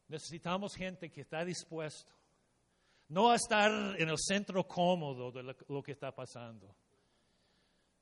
Necesitamos 0.07 0.75
gente 0.75 1.11
que 1.11 1.21
está 1.21 1.43
dispuesto 1.43 2.20
no 3.11 3.29
a 3.29 3.35
estar 3.35 3.69
en 3.99 4.07
el 4.07 4.17
centro 4.17 4.65
cómodo 4.65 5.33
de 5.33 5.43
lo, 5.43 5.83
que 5.83 5.91
está 5.91 6.15
pasando, 6.15 6.73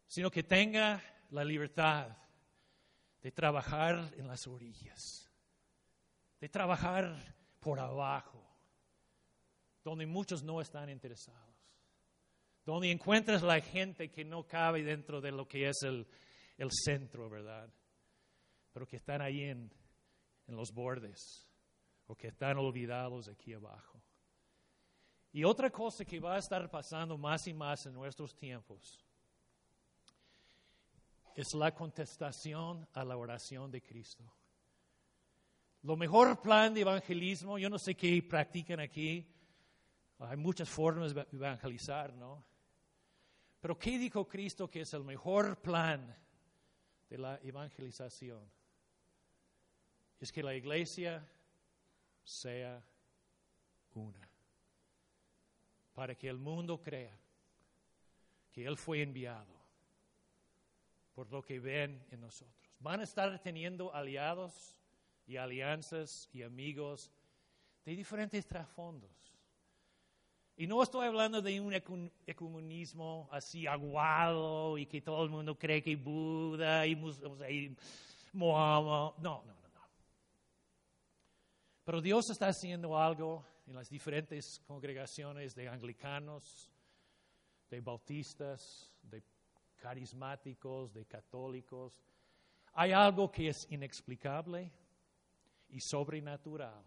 sino 0.06 0.30
que 0.30 0.44
tenga 0.44 1.02
la 1.32 1.44
libertad 1.44 2.16
de 3.20 3.32
trabajar 3.32 4.14
en 4.18 4.28
las 4.28 4.46
orillas, 4.46 5.28
de 6.40 6.48
trabajar 6.48 7.36
por 7.60 7.80
abajo, 7.80 8.40
donde 9.84 10.06
muchos 10.06 10.44
no 10.44 10.62
están 10.62 10.92
interesados, 10.92 11.58
donde 12.64 12.92
encuentras 12.92 13.42
la 13.42 13.60
gente 13.62 14.12
que 14.12 14.24
no 14.24 14.46
cabe 14.46 14.84
dentro 14.84 15.22
de 15.22 15.32
lo 15.32 15.48
que 15.48 15.70
es 15.70 15.82
el, 15.82 16.06
el 16.56 16.70
centro, 16.72 17.32
¿verdad? 17.32 17.68
Pero 18.72 18.86
que 18.86 18.98
están 18.98 19.24
ahí 19.24 19.42
en 19.42 19.72
los 20.46 20.72
bordes 20.72 21.50
o 22.06 22.16
que 22.16 22.28
están 22.28 22.60
olvidados 22.60 23.28
aquí 23.28 23.54
abajo. 23.54 23.89
Y 25.32 25.44
otra 25.44 25.70
cosa 25.70 26.04
que 26.06 26.20
va 26.20 26.36
a 26.36 26.40
estar 26.40 26.70
pasando 26.70 27.18
más 27.18 27.48
y 27.48 27.54
más 27.54 27.86
en 27.86 27.94
nuestros 27.94 28.36
tiempos 28.36 29.06
es 31.36 31.54
la 31.54 31.74
contestación 31.74 32.88
a 32.94 33.04
la 33.06 33.16
oración 33.16 33.72
de 33.72 33.82
Cristo. 33.82 34.24
Lo 35.84 35.96
mejor 35.96 36.42
plan 36.42 36.74
de 36.74 36.82
evangelismo, 36.82 37.58
yo 37.58 37.70
no 37.70 37.80
sé 37.80 37.96
qué 37.96 38.22
practican 38.22 38.80
aquí, 38.80 39.26
hay 40.18 40.36
muchas 40.36 40.68
formas 40.68 41.14
de 41.14 41.26
evangelizar, 41.32 42.14
¿no? 42.14 42.44
Pero 43.62 43.78
¿qué 43.78 43.98
dijo 43.98 44.28
Cristo 44.28 44.70
que 44.70 44.82
es 44.82 44.94
el 44.94 45.04
mejor 45.04 45.62
plan 45.62 46.14
de 47.10 47.18
la 47.18 47.40
evangelización? 47.44 48.50
Es 50.20 50.32
que 50.32 50.44
la 50.44 50.56
iglesia 50.56 51.26
sea 52.24 52.84
una 53.94 54.29
para 56.00 56.16
que 56.16 56.30
el 56.30 56.38
mundo 56.38 56.82
crea 56.82 57.12
que 58.54 58.66
Él 58.66 58.78
fue 58.78 59.02
enviado 59.02 59.54
por 61.14 61.30
lo 61.30 61.42
que 61.42 61.60
ven 61.60 62.02
en 62.10 62.22
nosotros. 62.22 62.74
Van 62.80 63.02
a 63.02 63.04
estar 63.04 63.38
teniendo 63.40 63.94
aliados 63.94 64.78
y 65.28 65.36
alianzas 65.36 66.30
y 66.32 66.44
amigos 66.44 67.12
de 67.84 67.98
diferentes 67.98 68.48
trasfondos. 68.48 69.12
Y 70.56 70.68
no 70.68 70.82
estoy 70.82 71.06
hablando 71.06 71.42
de 71.42 71.60
un 71.60 71.74
ecumenismo 72.26 73.28
así 73.30 73.68
aguado 73.68 74.78
y 74.78 74.86
que 74.86 75.02
todo 75.02 75.22
el 75.26 75.30
mundo 75.30 75.60
cree 75.60 75.84
que 75.84 75.98
Buda 75.98 76.88
y, 76.88 76.94
y 76.94 77.76
Mohammed. 78.32 79.22
No, 79.22 79.44
no, 79.44 79.44
no, 79.44 79.70
no. 79.74 79.82
Pero 81.84 82.00
Dios 82.00 82.30
está 82.30 82.48
haciendo 82.48 82.98
algo 82.98 83.44
en 83.70 83.76
las 83.76 83.88
diferentes 83.88 84.60
congregaciones 84.66 85.54
de 85.54 85.70
anglicanos, 85.70 86.72
de 87.70 87.80
bautistas, 87.82 88.92
de 89.04 89.22
carismáticos, 89.78 90.92
de 90.92 91.06
católicos. 91.06 92.04
Hay 92.74 92.94
algo 92.94 93.32
que 93.32 93.50
es 93.50 93.68
inexplicable 93.70 94.72
y 95.70 95.80
sobrenatural. 95.80 96.84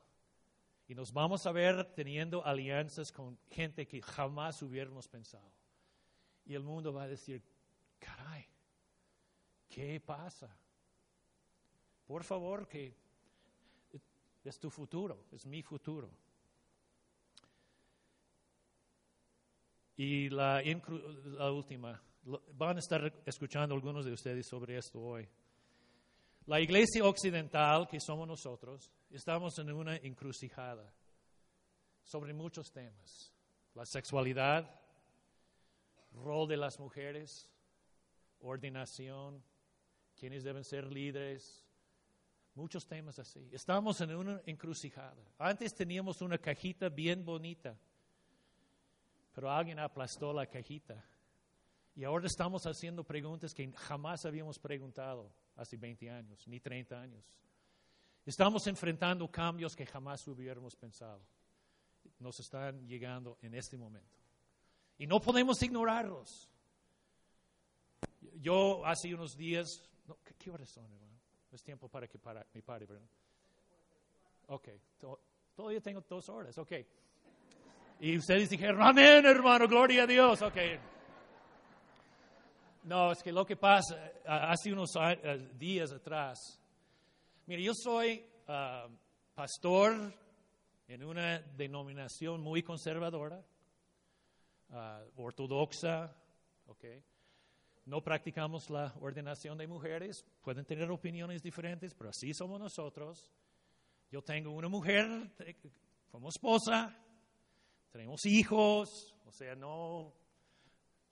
Y 0.88 0.96
nos 0.96 1.12
vamos 1.12 1.46
a 1.46 1.52
ver 1.52 1.94
teniendo 1.94 2.44
alianzas 2.44 3.12
con 3.12 3.38
gente 3.48 3.86
que 3.86 4.02
jamás 4.02 4.60
hubiéramos 4.60 5.06
pensado. 5.06 5.52
Y 6.44 6.54
el 6.54 6.64
mundo 6.64 6.92
va 6.92 7.04
a 7.04 7.08
decir, 7.08 7.44
caray, 8.00 8.44
¿qué 9.68 10.00
pasa? 10.00 10.52
Por 12.08 12.24
favor, 12.24 12.66
que 12.66 12.92
es 14.42 14.58
tu 14.58 14.68
futuro, 14.68 15.26
es 15.30 15.46
mi 15.46 15.62
futuro. 15.62 16.10
Y 19.96 20.30
la, 20.30 20.62
la, 20.62 21.52
última, 21.52 22.02
van 22.54 22.76
a 22.76 22.80
estar 22.80 23.12
escuchando 23.26 23.74
algunos 23.74 24.04
de 24.04 24.12
ustedes 24.12 24.46
sobre 24.46 24.78
esto 24.78 25.00
hoy. 25.00 25.28
La 26.46 26.60
iglesia 26.60 27.04
occidental, 27.04 27.86
que 27.86 28.00
somos 28.00 28.26
nosotros, 28.26 28.90
estamos 29.10 29.58
en 29.58 29.72
una 29.72 29.96
encrucijada 29.96 30.92
sobre 32.02 32.32
muchos 32.32 32.72
temas. 32.72 33.32
La 33.74 33.84
sexualidad, 33.86 34.68
rol 36.12 36.48
de 36.48 36.56
las 36.56 36.78
mujeres, 36.80 37.50
ordenación, 38.40 39.42
quiénes 40.16 40.42
deben 40.42 40.64
ser 40.64 40.90
líderes, 40.90 41.64
muchos 42.54 42.86
temas 42.86 43.18
así. 43.18 43.48
Estamos 43.52 44.00
en 44.00 44.14
una 44.14 44.42
encrucijada. 44.46 45.22
Antes 45.38 45.74
teníamos 45.74 46.20
una 46.22 46.38
cajita 46.38 46.88
bien 46.88 47.24
bonita 47.24 47.78
pero 49.32 49.50
alguien 49.50 49.78
aplastó 49.78 50.32
la 50.32 50.46
cajita. 50.46 51.04
Y 51.94 52.04
ahora 52.04 52.26
estamos 52.26 52.64
haciendo 52.64 53.04
preguntas 53.04 53.52
que 53.52 53.70
jamás 53.72 54.24
habíamos 54.24 54.58
preguntado 54.58 55.30
hace 55.56 55.76
20 55.76 56.10
años, 56.10 56.46
ni 56.48 56.60
30 56.60 57.00
años. 57.00 57.24
Estamos 58.24 58.66
enfrentando 58.66 59.30
cambios 59.30 59.74
que 59.74 59.84
jamás 59.84 60.26
hubiéramos 60.28 60.76
pensado. 60.76 61.20
Nos 62.18 62.38
están 62.40 62.86
llegando 62.86 63.36
en 63.42 63.54
este 63.54 63.76
momento. 63.76 64.18
Y 64.96 65.06
no 65.06 65.20
podemos 65.20 65.60
ignorarlos. 65.62 66.48
Yo 68.36 68.86
hace 68.86 69.12
unos 69.14 69.36
días, 69.36 69.82
no, 70.06 70.16
¿qué, 70.24 70.34
¿qué, 70.34 70.50
horas 70.50 70.70
son, 70.70 70.84
hermano? 70.84 71.18
Es 71.50 71.62
tiempo 71.62 71.88
para 71.88 72.06
que 72.06 72.18
para, 72.18 72.46
me 72.54 72.62
pare, 72.62 72.86
¿verdad? 72.86 73.06
Ok, 74.46 74.68
to, 74.98 75.20
todavía 75.54 75.80
tengo 75.80 76.00
dos 76.08 76.28
horas, 76.28 76.56
ok. 76.58 76.72
Y 78.04 78.18
ustedes 78.18 78.50
dijeron, 78.50 78.82
amén, 78.82 79.24
hermano, 79.24 79.68
gloria 79.68 80.02
a 80.02 80.06
Dios. 80.08 80.42
Ok. 80.42 80.56
No, 82.82 83.12
es 83.12 83.22
que 83.22 83.30
lo 83.30 83.46
que 83.46 83.54
pasa, 83.54 83.94
hace 84.26 84.72
unos 84.72 84.90
días 85.56 85.92
atrás, 85.92 86.60
mire, 87.46 87.62
yo 87.62 87.70
soy 87.72 88.26
uh, 88.48 88.92
pastor 89.36 90.12
en 90.88 91.04
una 91.04 91.38
denominación 91.38 92.40
muy 92.40 92.64
conservadora, 92.64 93.40
uh, 94.70 95.22
ortodoxa, 95.22 96.12
ok. 96.66 96.84
No 97.84 98.02
practicamos 98.02 98.68
la 98.68 98.92
ordenación 99.00 99.56
de 99.58 99.68
mujeres, 99.68 100.26
pueden 100.42 100.64
tener 100.64 100.90
opiniones 100.90 101.40
diferentes, 101.40 101.94
pero 101.94 102.10
así 102.10 102.34
somos 102.34 102.58
nosotros. 102.58 103.30
Yo 104.10 104.22
tengo 104.22 104.50
una 104.50 104.68
mujer 104.68 105.06
como 106.10 106.30
esposa, 106.30 106.98
tenemos 107.92 108.24
hijos, 108.24 109.14
o 109.26 109.30
sea, 109.30 109.54
no 109.54 110.14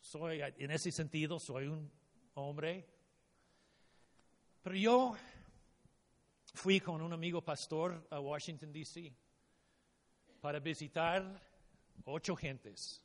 soy, 0.00 0.40
en 0.40 0.70
ese 0.70 0.90
sentido, 0.90 1.38
soy 1.38 1.66
un 1.66 1.92
hombre. 2.34 2.88
Pero 4.62 4.76
yo 4.76 5.16
fui 6.54 6.80
con 6.80 7.02
un 7.02 7.12
amigo 7.12 7.42
pastor 7.42 8.06
a 8.10 8.18
Washington, 8.18 8.72
D.C. 8.72 9.12
para 10.40 10.58
visitar 10.58 11.22
ocho 12.06 12.34
gentes, 12.34 13.04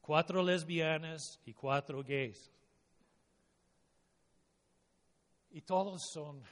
cuatro 0.00 0.42
lesbianas 0.42 1.38
y 1.44 1.52
cuatro 1.52 2.02
gays. 2.02 2.50
Y 5.50 5.60
todos 5.60 6.02
son 6.10 6.42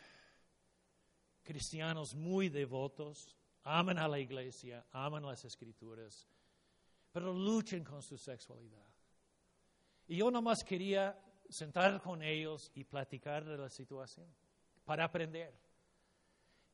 cristianos 1.42 2.14
muy 2.14 2.50
devotos, 2.50 3.34
aman 3.64 3.98
a 3.98 4.08
la 4.08 4.18
iglesia, 4.18 4.86
aman 4.92 5.24
las 5.24 5.44
escrituras, 5.44 6.28
pero 7.12 7.32
luchen 7.32 7.84
con 7.84 8.02
su 8.02 8.16
sexualidad. 8.16 8.86
Y 10.06 10.16
yo 10.16 10.30
nomás 10.30 10.64
quería 10.64 11.18
sentar 11.48 12.00
con 12.00 12.22
ellos 12.22 12.70
y 12.74 12.84
platicar 12.84 13.44
de 13.44 13.58
la 13.58 13.68
situación 13.68 14.26
para 14.84 15.04
aprender. 15.04 15.54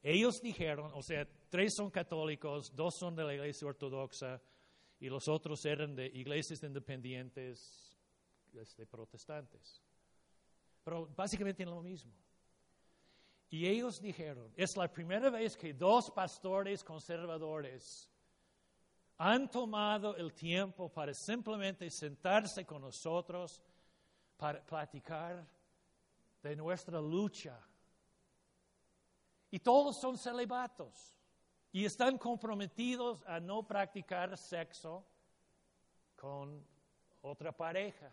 Ellos 0.03 0.41
dijeron, 0.43 0.91
o 0.95 1.03
sea, 1.03 1.27
tres 1.49 1.75
son 1.77 1.91
católicos, 1.91 2.75
dos 2.75 2.95
son 2.99 3.17
de 3.17 3.25
la 3.25 3.35
iglesia 3.35 3.67
ortodoxa 3.67 4.41
y 5.01 5.09
los 5.09 5.29
otros 5.29 5.65
eran 5.65 5.95
de 5.95 6.07
iglesias 6.07 6.63
independientes, 6.63 7.97
este, 8.53 8.87
protestantes. 8.87 9.83
Pero 10.85 11.07
básicamente 11.17 11.65
lo 11.65 11.83
mismo. 11.83 12.13
Y 13.55 13.69
ellos 13.69 14.01
dijeron, 14.01 14.53
es 14.57 14.77
la 14.77 14.93
primera 14.93 15.31
vez 15.31 15.57
que 15.57 15.73
dos 15.73 16.11
pastores 16.11 16.83
conservadores 16.83 18.11
han 19.17 19.49
tomado 19.49 20.17
el 20.17 20.35
tiempo 20.35 20.89
para 20.89 21.15
simplemente 21.15 21.89
sentarse 21.89 22.67
con 22.67 22.83
nosotros 22.83 23.63
para 24.37 24.61
platicar 24.61 25.47
de 26.43 26.57
nuestra 26.57 27.01
lucha 27.01 27.57
y 29.53 29.61
todos 29.61 30.01
son 30.01 30.19
celibatos 30.19 31.15
y 31.71 31.85
están 31.85 32.19
comprometidos 32.19 33.23
a 33.25 33.39
no 33.39 33.65
practicar 33.65 34.37
sexo 34.37 35.07
con 36.17 36.61
otra 37.23 37.53
pareja. 37.53 38.11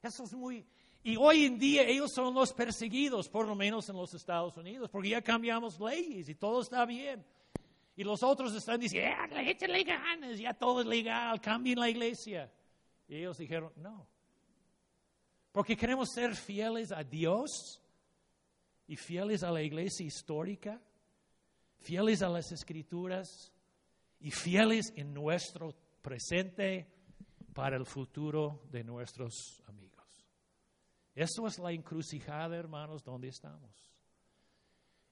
Eso 0.00 0.22
es 0.22 0.32
muy... 0.34 0.64
Y 1.06 1.16
hoy 1.16 1.44
en 1.44 1.58
día 1.58 1.82
ellos 1.82 2.12
son 2.12 2.32
los 2.32 2.54
perseguidos, 2.54 3.28
por 3.28 3.46
lo 3.46 3.54
menos 3.54 3.90
en 3.90 3.96
los 3.96 4.14
Estados 4.14 4.56
Unidos, 4.56 4.88
porque 4.88 5.10
ya 5.10 5.20
cambiamos 5.20 5.78
leyes 5.78 6.30
y 6.30 6.34
todo 6.34 6.62
está 6.62 6.86
bien. 6.86 7.22
Y 7.94 8.04
los 8.04 8.22
otros 8.22 8.54
están 8.54 8.80
diciendo, 8.80 9.36
eh, 9.36 9.50
échale 9.50 9.84
ganas, 9.84 10.38
ya 10.38 10.54
todo 10.54 10.80
es 10.80 10.86
legal, 10.86 11.38
cambien 11.42 11.78
la 11.78 11.90
iglesia. 11.90 12.50
Y 13.06 13.16
ellos 13.16 13.36
dijeron, 13.36 13.70
no. 13.76 14.08
Porque 15.52 15.76
queremos 15.76 16.10
ser 16.10 16.34
fieles 16.34 16.90
a 16.90 17.04
Dios 17.04 17.82
y 18.88 18.96
fieles 18.96 19.42
a 19.42 19.50
la 19.50 19.60
iglesia 19.60 20.06
histórica, 20.06 20.80
fieles 21.80 22.22
a 22.22 22.30
las 22.30 22.50
escrituras 22.50 23.52
y 24.20 24.30
fieles 24.30 24.90
en 24.96 25.12
nuestro 25.12 25.74
presente 26.00 26.86
para 27.52 27.76
el 27.76 27.84
futuro 27.84 28.62
de 28.72 28.82
nuestros 28.82 29.62
amigos. 29.68 29.93
Eso 31.14 31.46
es 31.46 31.58
la 31.58 31.70
encrucijada, 31.70 32.56
hermanos, 32.56 33.04
donde 33.04 33.28
estamos. 33.28 33.72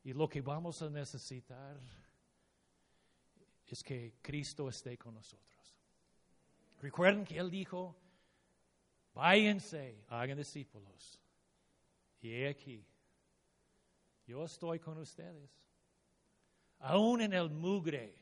Y 0.03 0.12
lo 0.12 0.28
que 0.28 0.40
vamos 0.40 0.82
a 0.82 0.90
necesitar 0.90 1.78
es 3.66 3.82
que 3.82 4.16
Cristo 4.20 4.68
esté 4.68 4.98
con 4.98 5.14
nosotros. 5.14 5.80
Recuerden 6.80 7.24
que 7.24 7.38
Él 7.38 7.50
dijo, 7.50 7.96
váyanse, 9.14 10.05
hagan 10.09 10.36
discípulos. 10.36 11.20
Y 12.20 12.32
he 12.32 12.48
aquí, 12.48 12.84
yo 14.26 14.44
estoy 14.44 14.80
con 14.80 14.98
ustedes. 14.98 15.50
Aún 16.80 17.20
en 17.22 17.32
el 17.32 17.48
mugre, 17.48 18.16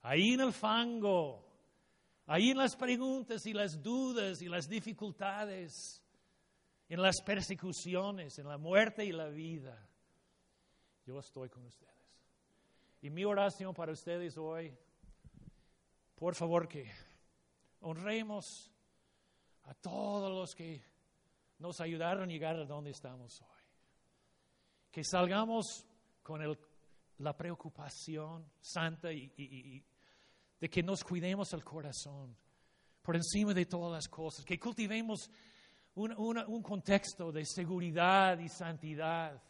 ahí 0.00 0.32
en 0.32 0.40
el 0.40 0.52
fango, 0.52 1.48
ahí 2.26 2.50
en 2.50 2.58
las 2.58 2.74
preguntas 2.74 3.46
y 3.46 3.52
las 3.52 3.80
dudas 3.80 4.42
y 4.42 4.48
las 4.48 4.68
dificultades, 4.68 6.01
en 6.92 7.00
las 7.00 7.22
persecuciones, 7.22 8.38
en 8.38 8.46
la 8.46 8.58
muerte 8.58 9.02
y 9.02 9.12
la 9.12 9.28
vida, 9.28 9.82
yo 11.06 11.18
estoy 11.20 11.48
con 11.48 11.64
ustedes. 11.64 11.90
Y 13.00 13.08
mi 13.08 13.24
oración 13.24 13.72
para 13.72 13.92
ustedes 13.92 14.36
hoy, 14.36 14.76
por 16.14 16.34
favor 16.34 16.68
que 16.68 16.92
honremos 17.80 18.70
a 19.62 19.72
todos 19.72 20.30
los 20.30 20.54
que 20.54 20.84
nos 21.60 21.80
ayudaron 21.80 22.28
a 22.28 22.30
llegar 22.30 22.56
a 22.56 22.66
donde 22.66 22.90
estamos 22.90 23.40
hoy. 23.40 23.64
Que 24.90 25.02
salgamos 25.02 25.86
con 26.22 26.42
la 27.16 27.34
preocupación 27.34 28.52
santa 28.60 29.10
y, 29.10 29.82
de 30.60 30.68
que 30.68 30.82
nos 30.82 31.02
cuidemos 31.04 31.54
el 31.54 31.64
corazón 31.64 32.36
por 33.00 33.16
encima 33.16 33.54
de 33.54 33.64
todas 33.64 33.92
las 33.92 34.08
cosas, 34.08 34.44
que 34.44 34.60
cultivemos 34.60 35.30
un, 35.94 36.62
contexto 36.62 37.32
de 37.32 37.44
seguridad 37.44 38.38
y 38.38 38.48
santidad 38.48 39.42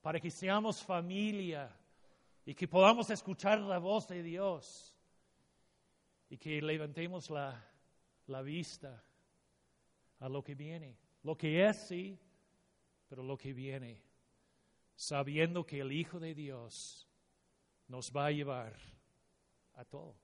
para 0.00 0.20
que 0.20 0.30
seamos 0.30 0.82
familia 0.82 1.70
y 2.44 2.54
que 2.54 2.68
podamos 2.68 3.10
escuchar 3.10 3.60
la 3.60 3.78
voz 3.78 4.08
de 4.08 4.22
Dios 4.22 4.96
y 6.28 6.38
que 6.38 6.62
levantemos 6.62 7.30
la, 7.30 7.62
la 8.26 8.42
vista 8.42 9.02
a 10.20 10.28
lo 10.28 10.42
que 10.42 10.54
viene. 10.54 10.96
Lo 11.22 11.36
que 11.36 11.66
es, 11.66 11.76
sí, 11.88 12.18
pero 13.08 13.22
lo 13.22 13.36
que 13.36 13.52
viene 13.52 14.12
sabiendo 14.94 15.66
que 15.66 15.80
el 15.80 15.90
Hijo 15.90 16.20
de 16.20 16.32
Dios 16.32 17.08
nos 17.88 18.12
va 18.12 18.26
a 18.26 18.30
llevar 18.30 18.72
a 19.74 19.84
todo. 19.84 20.14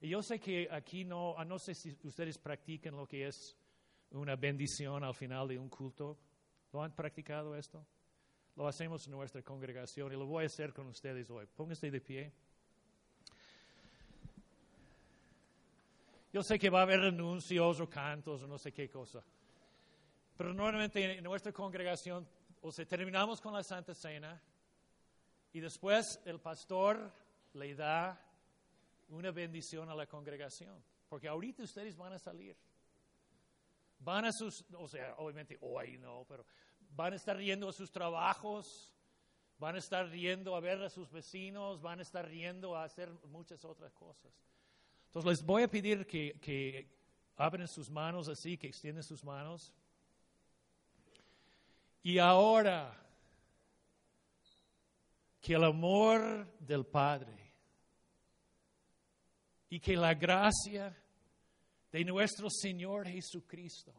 Y 0.00 0.10
yo 0.10 0.22
sé 0.22 0.38
que 0.38 0.68
aquí 0.70 1.04
no, 1.04 1.34
no 1.44 1.58
sé 1.58 1.74
si 1.74 1.96
ustedes 2.04 2.38
practican 2.38 2.96
lo 2.96 3.06
que 3.06 3.26
es 3.26 3.57
una 4.10 4.36
bendición 4.36 5.04
al 5.04 5.14
final 5.14 5.48
de 5.48 5.58
un 5.58 5.68
culto. 5.68 6.18
¿Lo 6.72 6.82
han 6.82 6.94
practicado 6.94 7.56
esto? 7.56 7.86
Lo 8.56 8.66
hacemos 8.66 9.06
en 9.06 9.12
nuestra 9.12 9.42
congregación 9.42 10.12
y 10.12 10.16
lo 10.16 10.26
voy 10.26 10.44
a 10.44 10.46
hacer 10.46 10.72
con 10.72 10.86
ustedes 10.88 11.30
hoy. 11.30 11.46
Pónganse 11.46 11.90
de 11.90 12.00
pie. 12.00 12.32
Yo 16.32 16.42
sé 16.42 16.58
que 16.58 16.68
va 16.68 16.80
a 16.80 16.82
haber 16.82 17.00
anuncios 17.00 17.80
o 17.80 17.88
cantos 17.88 18.42
o 18.42 18.46
no 18.46 18.58
sé 18.58 18.72
qué 18.72 18.88
cosa. 18.88 19.22
Pero 20.36 20.52
normalmente 20.52 21.18
en 21.18 21.24
nuestra 21.24 21.52
congregación 21.52 22.26
o 22.60 22.72
sea, 22.72 22.84
terminamos 22.86 23.40
con 23.40 23.52
la 23.52 23.62
Santa 23.62 23.94
Cena 23.94 24.40
y 25.52 25.60
después 25.60 26.20
el 26.24 26.40
pastor 26.40 27.12
le 27.54 27.74
da 27.74 28.20
una 29.10 29.30
bendición 29.30 29.88
a 29.88 29.94
la 29.94 30.06
congregación, 30.06 30.82
porque 31.08 31.28
ahorita 31.28 31.62
ustedes 31.62 31.96
van 31.96 32.12
a 32.12 32.18
salir. 32.18 32.56
Van 34.00 34.24
a 34.24 34.32
sus, 34.32 34.64
o 34.76 34.88
sea, 34.88 35.14
obviamente 35.18 35.58
hoy 35.60 35.98
no, 35.98 36.24
pero 36.28 36.44
van 36.90 37.12
a 37.12 37.16
estar 37.16 37.38
yendo 37.38 37.68
a 37.68 37.72
sus 37.72 37.90
trabajos, 37.90 38.94
van 39.58 39.74
a 39.74 39.78
estar 39.78 40.10
yendo 40.10 40.54
a 40.54 40.60
ver 40.60 40.82
a 40.82 40.90
sus 40.90 41.10
vecinos, 41.10 41.80
van 41.80 41.98
a 41.98 42.02
estar 42.02 42.30
yendo 42.30 42.76
a 42.76 42.84
hacer 42.84 43.10
muchas 43.26 43.64
otras 43.64 43.92
cosas. 43.92 44.32
Entonces 45.06 45.30
les 45.30 45.44
voy 45.44 45.62
a 45.62 45.68
pedir 45.68 46.06
que, 46.06 46.38
que 46.40 46.88
abren 47.36 47.66
sus 47.66 47.90
manos 47.90 48.28
así, 48.28 48.56
que 48.56 48.68
extienden 48.68 49.02
sus 49.02 49.24
manos. 49.24 49.72
Y 52.02 52.18
ahora 52.18 52.94
que 55.40 55.54
el 55.54 55.64
amor 55.64 56.46
del 56.60 56.84
Padre 56.84 57.52
y 59.70 59.80
que 59.80 59.96
la 59.96 60.14
gracia 60.14 60.96
de 61.90 62.04
nuestro 62.04 62.48
Señor 62.50 63.06
Jesucristo 63.06 63.94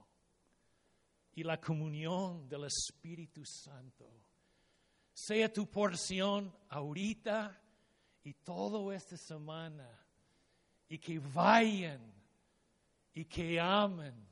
y 1.33 1.43
la 1.43 1.59
comunión 1.59 2.47
del 2.47 2.65
Espíritu 2.65 3.43
Santo 3.45 4.09
sea 5.13 5.51
tu 5.51 5.69
porción 5.69 6.55
ahorita 6.69 7.61
y 8.23 8.33
toda 8.33 8.95
esta 8.95 9.17
semana 9.17 9.89
y 10.87 10.97
que 10.97 11.19
vayan 11.19 12.01
y 13.13 13.25
que 13.25 13.59
amen 13.59 14.29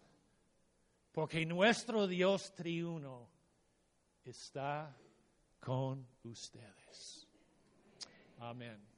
porque 1.18 1.48
nuestro 1.48 2.06
Dios 2.06 2.54
triuno 2.54 3.28
está 4.24 4.96
con 5.60 6.08
ustedes. 6.24 7.28
Amén. 8.38 8.97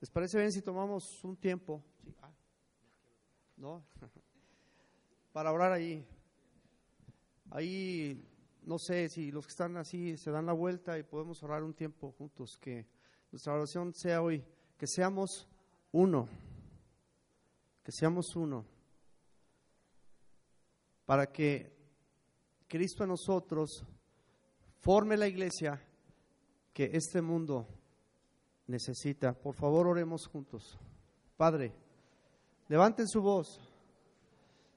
¿Les 0.00 0.10
parece 0.10 0.38
bien 0.38 0.52
si 0.52 0.62
tomamos 0.62 1.22
un 1.24 1.36
tiempo? 1.36 1.82
Ah, 2.20 2.30
¿No? 3.56 3.84
Para 5.32 5.52
orar 5.52 5.72
ahí. 5.72 6.04
Ahí, 7.50 8.28
no 8.62 8.78
sé 8.78 9.08
si 9.08 9.30
los 9.30 9.46
que 9.46 9.50
están 9.50 9.76
así 9.76 10.16
se 10.16 10.30
dan 10.30 10.46
la 10.46 10.52
vuelta 10.52 10.98
y 10.98 11.02
podemos 11.02 11.42
orar 11.42 11.62
un 11.62 11.74
tiempo 11.74 12.12
juntos. 12.18 12.58
Que 12.58 12.86
nuestra 13.30 13.54
oración 13.54 13.94
sea 13.94 14.22
hoy, 14.22 14.44
que 14.76 14.86
seamos 14.86 15.48
uno. 15.92 16.28
Que 17.84 17.92
seamos 17.92 18.34
uno. 18.34 18.71
Para 21.06 21.26
que 21.26 21.72
Cristo 22.68 23.04
en 23.04 23.10
nosotros 23.10 23.84
forme 24.80 25.16
la 25.16 25.26
iglesia 25.26 25.80
que 26.72 26.90
este 26.92 27.20
mundo 27.20 27.68
necesita. 28.66 29.32
Por 29.32 29.54
favor, 29.54 29.86
oremos 29.86 30.26
juntos. 30.26 30.78
Padre, 31.36 31.72
levanten 32.68 33.06
su 33.08 33.20
voz. 33.20 33.60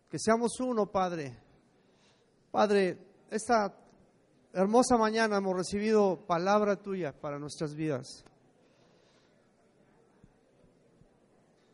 Que 0.09 0.19
seamos 0.19 0.59
uno, 0.59 0.91
Padre. 0.91 1.37
Padre, 2.51 2.97
esta 3.29 3.75
hermosa 4.53 4.97
mañana 4.97 5.37
hemos 5.37 5.55
recibido 5.55 6.25
palabra 6.25 6.75
tuya 6.75 7.11
para 7.13 7.39
nuestras 7.39 7.73
vidas. 7.73 8.23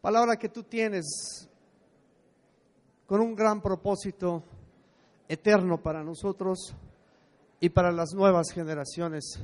Palabra 0.01 0.37
que 0.37 0.49
tú 0.49 0.63
tienes 0.63 1.47
con 3.11 3.19
un 3.19 3.35
gran 3.35 3.59
propósito 3.59 4.41
eterno 5.27 5.81
para 5.83 6.01
nosotros 6.01 6.73
y 7.59 7.67
para 7.67 7.91
las 7.91 8.13
nuevas 8.13 8.51
generaciones. 8.53 9.37